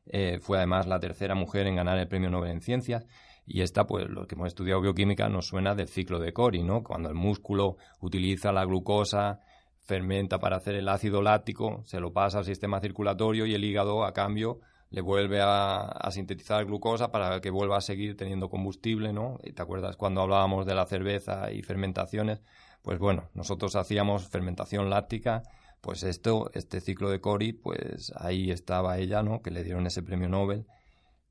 Eh, 0.07 0.39
fue 0.41 0.57
además 0.57 0.87
la 0.87 0.99
tercera 0.99 1.35
mujer 1.35 1.67
en 1.67 1.75
ganar 1.75 1.97
el 1.99 2.07
premio 2.07 2.31
Nobel 2.31 2.51
en 2.51 2.61
Ciencias. 2.61 3.05
Y 3.45 3.61
esta, 3.61 3.85
pues, 3.85 4.09
lo 4.09 4.25
que 4.25 4.33
hemos 4.33 4.47
estudiado 4.47 4.81
bioquímica 4.81 5.29
nos 5.29 5.47
suena 5.47 5.75
del 5.75 5.87
ciclo 5.87 6.19
de 6.19 6.33
Cori, 6.33 6.63
¿no? 6.63 6.81
Cuando 6.81 7.09
el 7.09 7.15
músculo 7.15 7.77
utiliza 7.99 8.51
la 8.51 8.65
glucosa, 8.65 9.41
fermenta 9.79 10.39
para 10.39 10.57
hacer 10.57 10.75
el 10.75 10.89
ácido 10.89 11.21
láctico, 11.21 11.83
se 11.85 11.99
lo 11.99 12.13
pasa 12.13 12.39
al 12.39 12.45
sistema 12.45 12.79
circulatorio 12.79 13.45
y 13.45 13.53
el 13.53 13.63
hígado, 13.63 14.05
a 14.05 14.13
cambio, 14.13 14.59
le 14.89 15.01
vuelve 15.01 15.41
a, 15.41 15.81
a, 15.81 16.11
sintetizar 16.11 16.65
glucosa 16.65 17.11
para 17.11 17.41
que 17.41 17.49
vuelva 17.49 17.77
a 17.77 17.81
seguir 17.81 18.15
teniendo 18.15 18.49
combustible, 18.49 19.13
¿no? 19.13 19.39
¿Te 19.53 19.61
acuerdas 19.61 19.97
cuando 19.97 20.21
hablábamos 20.21 20.65
de 20.65 20.73
la 20.73 20.85
cerveza 20.85 21.51
y 21.51 21.61
fermentaciones? 21.63 22.41
Pues 22.83 22.99
bueno, 22.99 23.29
nosotros 23.33 23.77
hacíamos 23.77 24.27
fermentación 24.27 24.89
láctica, 24.89 25.43
pues 25.79 26.03
esto, 26.03 26.51
este 26.53 26.81
ciclo 26.81 27.09
de 27.09 27.21
Cori, 27.21 27.53
pues 27.53 28.11
ahí 28.17 28.51
estaba 28.51 28.97
ella, 28.97 29.23
¿no? 29.23 29.41
Que 29.41 29.51
le 29.51 29.63
dieron 29.63 29.87
ese 29.87 30.03
premio 30.03 30.27
Nobel. 30.27 30.67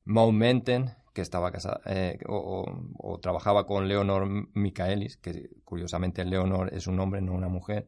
Maud 0.04 0.32
Menten, 0.32 0.92
que 1.12 1.20
estaba 1.20 1.52
casada, 1.52 1.82
eh, 1.86 2.18
o, 2.26 3.18
trabajaba 3.20 3.66
con 3.66 3.86
Leonor 3.86 4.26
Michaelis, 4.54 5.18
que 5.18 5.50
curiosamente 5.64 6.24
Leonor 6.24 6.72
es 6.72 6.86
un 6.86 6.98
hombre, 7.00 7.20
no 7.20 7.34
una 7.34 7.48
mujer, 7.48 7.86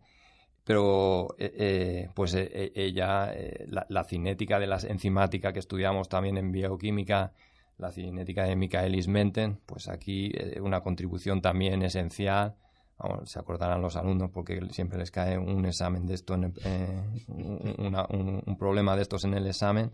pero 0.65 1.35
eh, 1.39 1.53
eh, 1.57 2.09
pues 2.15 2.35
ella, 2.35 3.35
la, 3.67 3.87
la, 3.89 4.05
cinética 4.05 4.59
de 4.59 4.67
la 4.67 4.77
enzimática 4.77 5.55
que 5.55 5.59
estudiamos 5.59 6.11
también 6.11 6.37
en 6.37 6.53
bioquímica, 6.53 7.33
la 7.79 7.93
cinética 7.93 8.45
de 8.45 8.57
Michaelis 8.57 9.09
Menten, 9.09 9.59
pues 9.65 9.89
aquí 9.89 10.33
una 10.61 10.83
contribución 10.83 11.41
también 11.41 11.83
esencial 11.83 12.57
se 13.25 13.39
acordarán 13.39 13.83
los 13.83 13.97
alumnos 13.97 14.31
porque 14.31 14.61
siempre 14.71 14.99
les 14.99 15.11
cae 15.11 15.37
un 15.39 15.67
examen 15.67 16.07
de 16.07 16.15
esto, 16.15 16.37
eh, 16.65 17.03
un, 17.29 18.57
problema 18.59 18.97
de 18.97 19.03
estos 19.03 19.25
en 19.25 19.35
el 19.35 19.47
examen. 19.47 19.93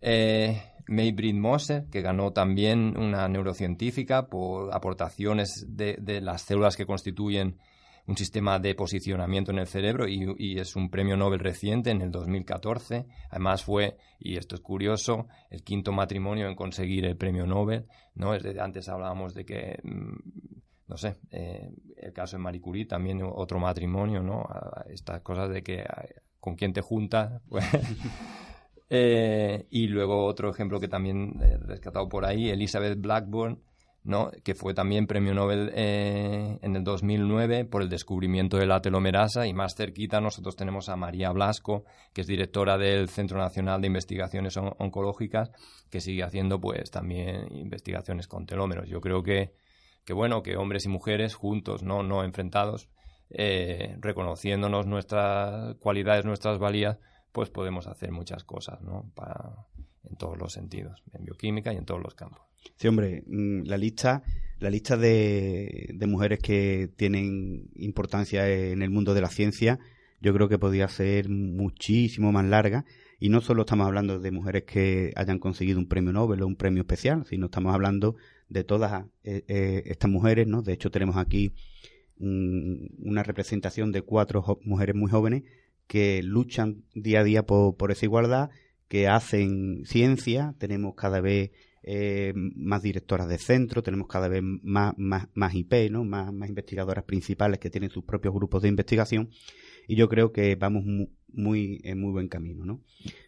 Eh, 0.00 0.62
Maybrit 0.86 1.34
Moser, 1.34 1.86
que 1.90 2.00
ganó 2.00 2.32
también 2.32 2.96
una 2.96 3.28
neurocientífica 3.28 4.28
por 4.28 4.74
aportaciones 4.74 5.66
de, 5.68 6.20
las 6.22 6.42
células 6.42 6.76
que 6.76 6.86
constituyen 6.86 7.58
un 8.06 8.16
sistema 8.16 8.58
de 8.58 8.74
posicionamiento 8.74 9.50
en 9.50 9.58
el 9.58 9.66
cerebro 9.66 10.08
y, 10.08 10.58
es 10.58 10.76
un 10.76 10.88
premio 10.88 11.16
Nobel 11.16 11.40
reciente 11.40 11.90
en 11.90 12.00
el 12.00 12.10
2014. 12.10 13.06
Además 13.30 13.64
fue, 13.64 13.98
y 14.18 14.36
esto 14.36 14.54
es 14.54 14.62
curioso, 14.62 15.26
el 15.50 15.62
quinto 15.62 15.92
matrimonio 15.92 16.48
en 16.48 16.56
conseguir 16.56 17.04
el 17.04 17.18
premio 17.18 17.44
Nobel. 17.44 17.86
¿no? 18.14 18.32
Desde 18.32 18.58
antes 18.60 18.88
hablábamos 18.88 19.34
de 19.34 19.44
que 19.44 19.78
mm, 19.82 20.58
no 20.88 20.96
sé, 20.96 21.16
eh, 21.30 21.70
el 21.96 22.12
caso 22.12 22.36
de 22.36 22.42
Marie 22.42 22.60
Curie, 22.60 22.86
también 22.86 23.20
otro 23.22 23.58
matrimonio, 23.58 24.22
¿no? 24.22 24.46
Estas 24.88 25.20
cosas 25.20 25.50
de 25.50 25.62
que 25.62 25.84
con 26.40 26.56
quién 26.56 26.72
te 26.72 26.80
juntas. 26.80 27.42
Pues, 27.48 27.64
eh, 28.90 29.66
y 29.70 29.86
luego 29.88 30.24
otro 30.24 30.50
ejemplo 30.50 30.80
que 30.80 30.88
también 30.88 31.34
he 31.42 31.58
rescatado 31.58 32.08
por 32.08 32.24
ahí, 32.24 32.48
Elizabeth 32.48 32.98
Blackburn, 32.98 33.60
¿no? 34.04 34.30
que 34.42 34.54
fue 34.54 34.72
también 34.72 35.06
premio 35.06 35.34
Nobel 35.34 35.70
eh, 35.74 36.58
en 36.62 36.74
el 36.74 36.84
2009 36.84 37.66
por 37.66 37.82
el 37.82 37.90
descubrimiento 37.90 38.56
de 38.56 38.64
la 38.64 38.80
telomerasa 38.80 39.46
y 39.46 39.52
más 39.52 39.74
cerquita 39.74 40.22
nosotros 40.22 40.56
tenemos 40.56 40.88
a 40.88 40.96
María 40.96 41.30
Blasco, 41.32 41.84
que 42.14 42.22
es 42.22 42.26
directora 42.26 42.78
del 42.78 43.10
Centro 43.10 43.38
Nacional 43.38 43.82
de 43.82 43.88
Investigaciones 43.88 44.56
Oncológicas, 44.56 45.50
que 45.90 46.00
sigue 46.00 46.22
haciendo 46.22 46.58
pues 46.58 46.90
también 46.90 47.54
investigaciones 47.54 48.26
con 48.26 48.46
telómeros. 48.46 48.88
Yo 48.88 49.02
creo 49.02 49.22
que, 49.22 49.52
que 50.08 50.14
bueno, 50.14 50.42
que 50.42 50.56
hombres 50.56 50.86
y 50.86 50.88
mujeres 50.88 51.34
juntos, 51.34 51.82
no, 51.82 52.02
no 52.02 52.24
enfrentados, 52.24 52.88
eh, 53.28 53.94
reconociéndonos 54.00 54.86
nuestras 54.86 55.74
cualidades, 55.80 56.24
nuestras 56.24 56.58
valías, 56.58 56.98
pues 57.30 57.50
podemos 57.50 57.86
hacer 57.86 58.10
muchas 58.10 58.42
cosas, 58.42 58.80
¿no? 58.80 59.12
Para, 59.14 59.66
en 60.04 60.16
todos 60.16 60.38
los 60.38 60.54
sentidos, 60.54 61.02
en 61.12 61.26
bioquímica 61.26 61.74
y 61.74 61.76
en 61.76 61.84
todos 61.84 62.00
los 62.02 62.14
campos. 62.14 62.40
Sí, 62.76 62.88
hombre, 62.88 63.22
mm, 63.26 63.64
la 63.66 63.76
lista, 63.76 64.22
la 64.60 64.70
lista 64.70 64.96
de, 64.96 65.94
mujeres 66.08 66.38
que 66.38 66.88
tienen 66.96 67.68
importancia 67.74 68.48
en 68.48 68.80
el 68.80 68.88
mundo 68.88 69.12
de 69.12 69.20
la 69.20 69.28
ciencia, 69.28 69.78
yo 70.22 70.32
creo 70.32 70.48
que 70.48 70.58
podría 70.58 70.88
ser 70.88 71.28
muchísimo 71.28 72.32
más 72.32 72.46
larga. 72.46 72.86
Y 73.20 73.28
no 73.28 73.42
solo 73.42 73.62
estamos 73.62 73.86
hablando 73.86 74.20
de 74.20 74.30
mujeres 74.30 74.62
que 74.62 75.12
hayan 75.16 75.38
conseguido 75.38 75.78
un 75.78 75.88
premio 75.88 76.14
Nobel 76.14 76.40
o 76.40 76.46
un 76.46 76.56
premio 76.56 76.80
especial, 76.80 77.26
sino 77.26 77.46
estamos 77.46 77.74
hablando 77.74 78.16
de 78.48 78.64
todas 78.64 79.04
eh, 79.24 79.44
eh, 79.48 79.82
estas 79.86 80.10
mujeres, 80.10 80.46
¿no? 80.46 80.62
De 80.62 80.72
hecho, 80.72 80.90
tenemos 80.90 81.16
aquí 81.16 81.52
una 82.20 83.22
representación 83.22 83.92
de 83.92 84.02
cuatro 84.02 84.58
mujeres 84.64 84.96
muy 84.96 85.08
jóvenes 85.08 85.44
que 85.86 86.20
luchan 86.22 86.82
día 86.94 87.20
a 87.20 87.24
día 87.24 87.44
por, 87.44 87.92
esa 87.92 88.06
igualdad, 88.06 88.50
que 88.88 89.06
hacen 89.06 89.84
ciencia, 89.86 90.54
tenemos 90.58 90.94
cada 90.96 91.20
vez 91.20 91.52
eh, 91.84 92.32
más 92.34 92.82
directoras 92.82 93.28
de 93.28 93.38
centro, 93.38 93.84
tenemos 93.84 94.08
cada 94.08 94.26
vez 94.28 94.42
más, 94.42 94.94
más, 94.96 95.28
más 95.34 95.54
IP, 95.54 95.90
¿no? 95.90 96.04
más, 96.04 96.32
más 96.32 96.48
investigadoras 96.48 97.04
principales 97.04 97.60
que 97.60 97.70
tienen 97.70 97.90
sus 97.90 98.04
propios 98.04 98.34
grupos 98.34 98.62
de 98.62 98.68
investigación 98.68 99.30
y 99.88 99.96
yo 99.96 100.08
creo 100.08 100.32
que 100.32 100.54
vamos 100.54 100.84
muy, 101.32 101.80
en 101.82 101.98
muy 101.98 102.12
buen 102.12 102.28
camino, 102.28 102.64
¿no? 102.64 102.82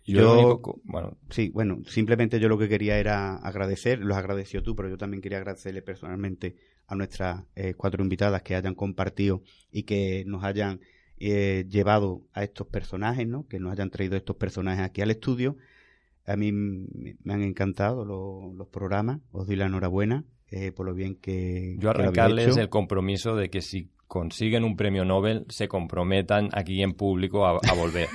Yo, 0.05 0.61
bueno, 0.85 1.17
sí, 1.31 1.49
bueno, 1.49 1.81
simplemente 1.87 2.39
yo 2.39 2.49
lo 2.49 2.59
que 2.59 2.69
quería 2.69 2.99
era 2.99 3.37
agradecer, 3.37 3.99
los 3.99 4.17
agradeció 4.17 4.63
tú, 4.63 4.77
pero 4.77 4.91
yo 4.91 4.99
también 4.99 5.23
quería 5.23 5.39
agradecerle 5.39 5.81
personalmente 5.81 6.57
a 6.87 6.95
nuestras 6.95 7.45
eh, 7.57 7.73
cuatro 7.75 8.03
invitadas 8.03 8.43
que 8.43 8.55
hayan 8.55 8.75
compartido 8.75 9.43
y 9.73 9.85
que 9.85 10.25
nos 10.27 10.45
hayan 10.45 10.81
eh, 11.19 11.65
llevado 11.67 12.27
a 12.35 12.45
estos 12.45 12.67
personajes, 12.67 13.27
¿no? 13.27 13.47
Que 13.47 13.59
nos 13.59 13.73
hayan 13.73 13.89
traído 13.89 14.17
estos 14.17 14.37
personajes 14.37 14.85
aquí 14.85 15.01
al 15.01 15.11
estudio. 15.11 15.57
A 16.27 16.37
mí 16.37 16.53
me 16.53 17.33
han 17.33 17.43
encantado 17.43 18.05
los, 18.05 18.69
programas. 18.69 19.21
Os 19.33 19.47
doy 19.47 19.57
la 19.57 19.67
enhorabuena 19.67 20.25
eh, 20.51 20.73
por 20.73 20.85
lo 20.85 20.95
bien 20.95 21.15
que. 21.15 21.77
Yo 21.79 21.89
arrancarles 21.89 22.57
el 22.59 22.69
compromiso 22.69 23.35
de 23.35 23.49
que 23.49 23.63
si 23.63 23.91
consiguen 24.11 24.65
un 24.65 24.75
premio 24.75 25.05
Nobel 25.05 25.47
se 25.51 25.69
comprometan 25.69 26.49
aquí 26.53 26.83
en 26.83 26.95
público 26.95 27.47
a, 27.47 27.73
volver. 27.75 28.09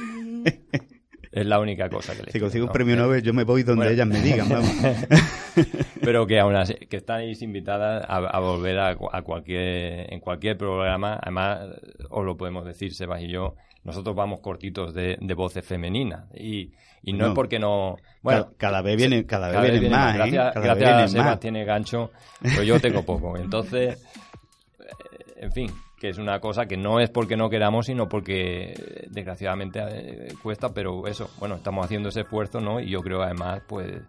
es 1.32 1.46
la 1.46 1.58
única 1.58 1.88
cosa 1.88 2.14
que 2.14 2.24
les 2.24 2.34
Si 2.34 2.40
consigo 2.42 2.66
un 2.66 2.74
premio 2.74 2.98
Nobel, 2.98 3.24
yo 3.24 3.34
me 3.34 3.46
voy 3.46 3.64
donde 3.64 3.94
ellas 3.94 4.06
me 4.06 4.20
digan, 4.20 4.50
vamos. 4.50 4.70
Pero 6.02 6.28
que 6.28 6.38
aún 6.38 6.54
así, 6.54 6.74
que 6.74 6.98
estáis 6.98 7.42
invitadas 7.42 8.06
a, 8.10 8.40
volver 8.42 8.78
a, 8.78 8.96
cualquier, 9.24 10.14
en 10.14 10.20
cualquier 10.20 10.58
programa. 10.58 11.18
Además, 11.22 11.62
os 12.10 12.26
lo 12.26 12.36
podemos 12.36 12.66
decir, 12.66 12.94
Sebas 12.94 13.22
y 13.22 13.30
yo, 13.30 13.56
nosotros 13.86 14.18
vamos 14.18 14.42
cortitos 14.42 14.94
de, 14.94 15.18
voces 15.34 15.66
femeninas. 15.66 16.26
Y, 16.36 16.74
y 17.04 17.14
no, 17.14 17.28
es 17.28 17.34
porque 17.34 17.58
no. 17.58 17.96
Bueno, 18.22 18.50
cada, 18.58 18.82
vez 18.82 18.98
viene, 18.98 19.26
cada, 19.26 19.48
vez 19.62 19.80
viene, 19.80 19.90
más. 19.90 20.14
¿eh? 20.14 20.30
Gracias, 20.36 20.58
a 20.58 21.08
Sebas 21.08 21.40
tiene 21.40 21.64
gancho, 21.64 22.12
pero 22.42 22.64
yo 22.64 22.82
tengo 22.82 23.06
poco. 23.06 23.38
Entonces, 23.38 24.06
eh, 24.80 25.36
en 25.38 25.52
fin, 25.54 25.72
que 25.98 26.10
es 26.10 26.18
una 26.18 26.40
cosa 26.40 26.66
que 26.66 26.78
no 26.78 27.00
es 27.00 27.10
porque 27.10 27.38
no 27.38 27.50
queramos, 27.50 27.86
sino 27.86 28.08
porque 28.10 28.74
desgraciadamente 29.10 29.80
eh, 29.80 30.34
cuesta, 30.42 30.74
pero 30.74 31.08
eso, 31.08 31.30
bueno, 31.40 31.56
estamos 31.56 31.86
haciendo 31.86 32.10
ese 32.10 32.22
esfuerzo, 32.22 32.60
¿no? 32.60 32.80
Y 32.80 32.90
yo 32.90 33.00
creo 33.00 33.22
además, 33.22 33.62
pues 33.68 34.02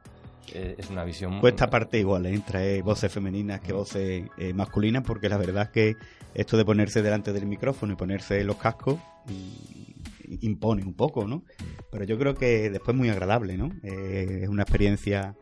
eh, 0.52 0.74
es 0.78 0.90
una 0.90 1.04
visión... 1.04 1.40
Cuesta 1.40 1.68
parte 1.68 1.98
igual, 1.98 2.26
¿eh? 2.26 2.34
entre 2.34 2.82
voces 2.82 3.12
femeninas 3.12 3.60
que 3.60 3.72
voces 3.72 4.24
masculinas, 4.54 5.04
porque 5.06 5.28
la 5.28 5.38
verdad 5.38 5.64
es 5.64 5.70
que 5.70 5.96
esto 6.34 6.56
de 6.56 6.64
ponerse 6.64 7.02
delante 7.02 7.32
del 7.32 7.46
micrófono 7.46 7.92
y 7.92 7.96
ponerse 7.96 8.42
los 8.42 8.56
cascos 8.56 8.98
mm, 9.26 10.36
impone 10.40 10.82
un 10.82 10.94
poco, 10.94 11.26
¿no? 11.26 11.44
Pero 11.90 12.04
yo 12.04 12.18
creo 12.18 12.34
que 12.34 12.68
después 12.68 12.94
es 12.94 12.98
muy 12.98 13.08
agradable, 13.10 13.56
¿no? 13.56 13.70
es 13.82 14.48
una 14.48 14.62
experiencia 14.62 15.36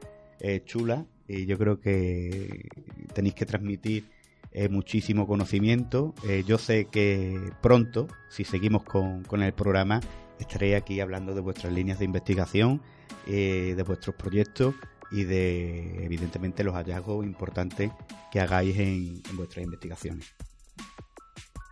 chula 0.66 1.06
y 1.26 1.46
yo 1.46 1.56
creo 1.56 1.80
que 1.80 2.68
tenéis 3.14 3.34
que 3.34 3.46
transmitir 3.46 4.13
eh, 4.54 4.68
muchísimo 4.68 5.26
conocimiento. 5.26 6.14
Eh, 6.28 6.44
yo 6.46 6.58
sé 6.58 6.86
que 6.86 7.52
pronto, 7.60 8.06
si 8.28 8.44
seguimos 8.44 8.84
con, 8.84 9.24
con, 9.24 9.42
el 9.42 9.52
programa, 9.52 10.00
estaré 10.38 10.76
aquí 10.76 11.00
hablando 11.00 11.34
de 11.34 11.40
vuestras 11.40 11.72
líneas 11.72 11.98
de 11.98 12.04
investigación, 12.04 12.80
eh, 13.26 13.74
de 13.76 13.82
vuestros 13.82 14.14
proyectos 14.14 14.74
y 15.10 15.24
de, 15.24 16.04
evidentemente, 16.04 16.62
los 16.62 16.74
hallazgos 16.74 17.24
importantes 17.24 17.90
que 18.30 18.40
hagáis 18.40 18.78
en, 18.78 19.22
vuestras 19.32 19.64
investigaciones. 19.64 20.32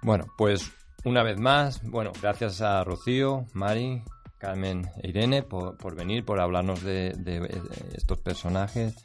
Bueno, 0.02 0.26
pues 0.36 0.72
una 1.04 1.22
vez 1.22 1.38
más, 1.38 1.88
bueno, 1.88 2.12
gracias 2.20 2.60
a 2.62 2.82
Rocío, 2.82 3.46
Mari, 3.52 4.02
Carmen 4.38 4.88
e 5.00 5.08
Irene 5.08 5.44
por, 5.44 5.76
por 5.76 5.94
venir, 5.94 6.24
por 6.24 6.40
hablarnos 6.40 6.82
de, 6.82 7.12
de 7.16 7.48
estos 7.94 8.18
personajes 8.18 8.96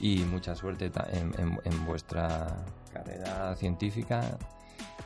y 0.00 0.18
mucha 0.24 0.54
suerte 0.54 0.90
en, 1.12 1.86
vuestra 1.86 2.64
carrera 2.98 3.54
científica. 3.56 4.38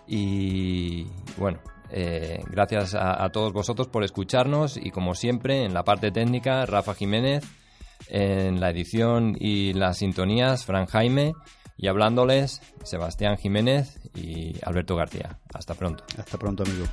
Y 0.06 1.06
bueno, 1.36 1.58
eh, 1.90 2.42
gracias 2.50 2.94
a, 2.94 3.28
todos 3.30 3.52
vosotros 3.52 3.88
por 3.88 4.04
escucharnos 4.04 4.76
y 4.76 4.90
como 4.90 5.14
siempre 5.14 5.64
en 5.64 5.74
la 5.74 5.84
parte 5.84 6.10
técnica 6.10 6.66
Rafa 6.66 6.94
Jiménez, 6.94 7.44
en 8.08 8.60
la 8.60 8.70
edición 8.70 9.36
y 9.38 9.72
las 9.72 9.98
sintonías 9.98 10.64
Fran 10.64 10.86
Jaime 10.86 11.32
y 11.76 11.88
hablándoles 11.88 12.60
Sebastián 12.84 13.36
Jiménez 13.36 14.00
y 14.14 14.54
Alberto 14.64 14.96
García. 14.96 15.38
Hasta 15.54 15.74
pronto. 15.74 16.04
Hasta 16.16 16.38
pronto, 16.38 16.64
amigo. 16.64 16.86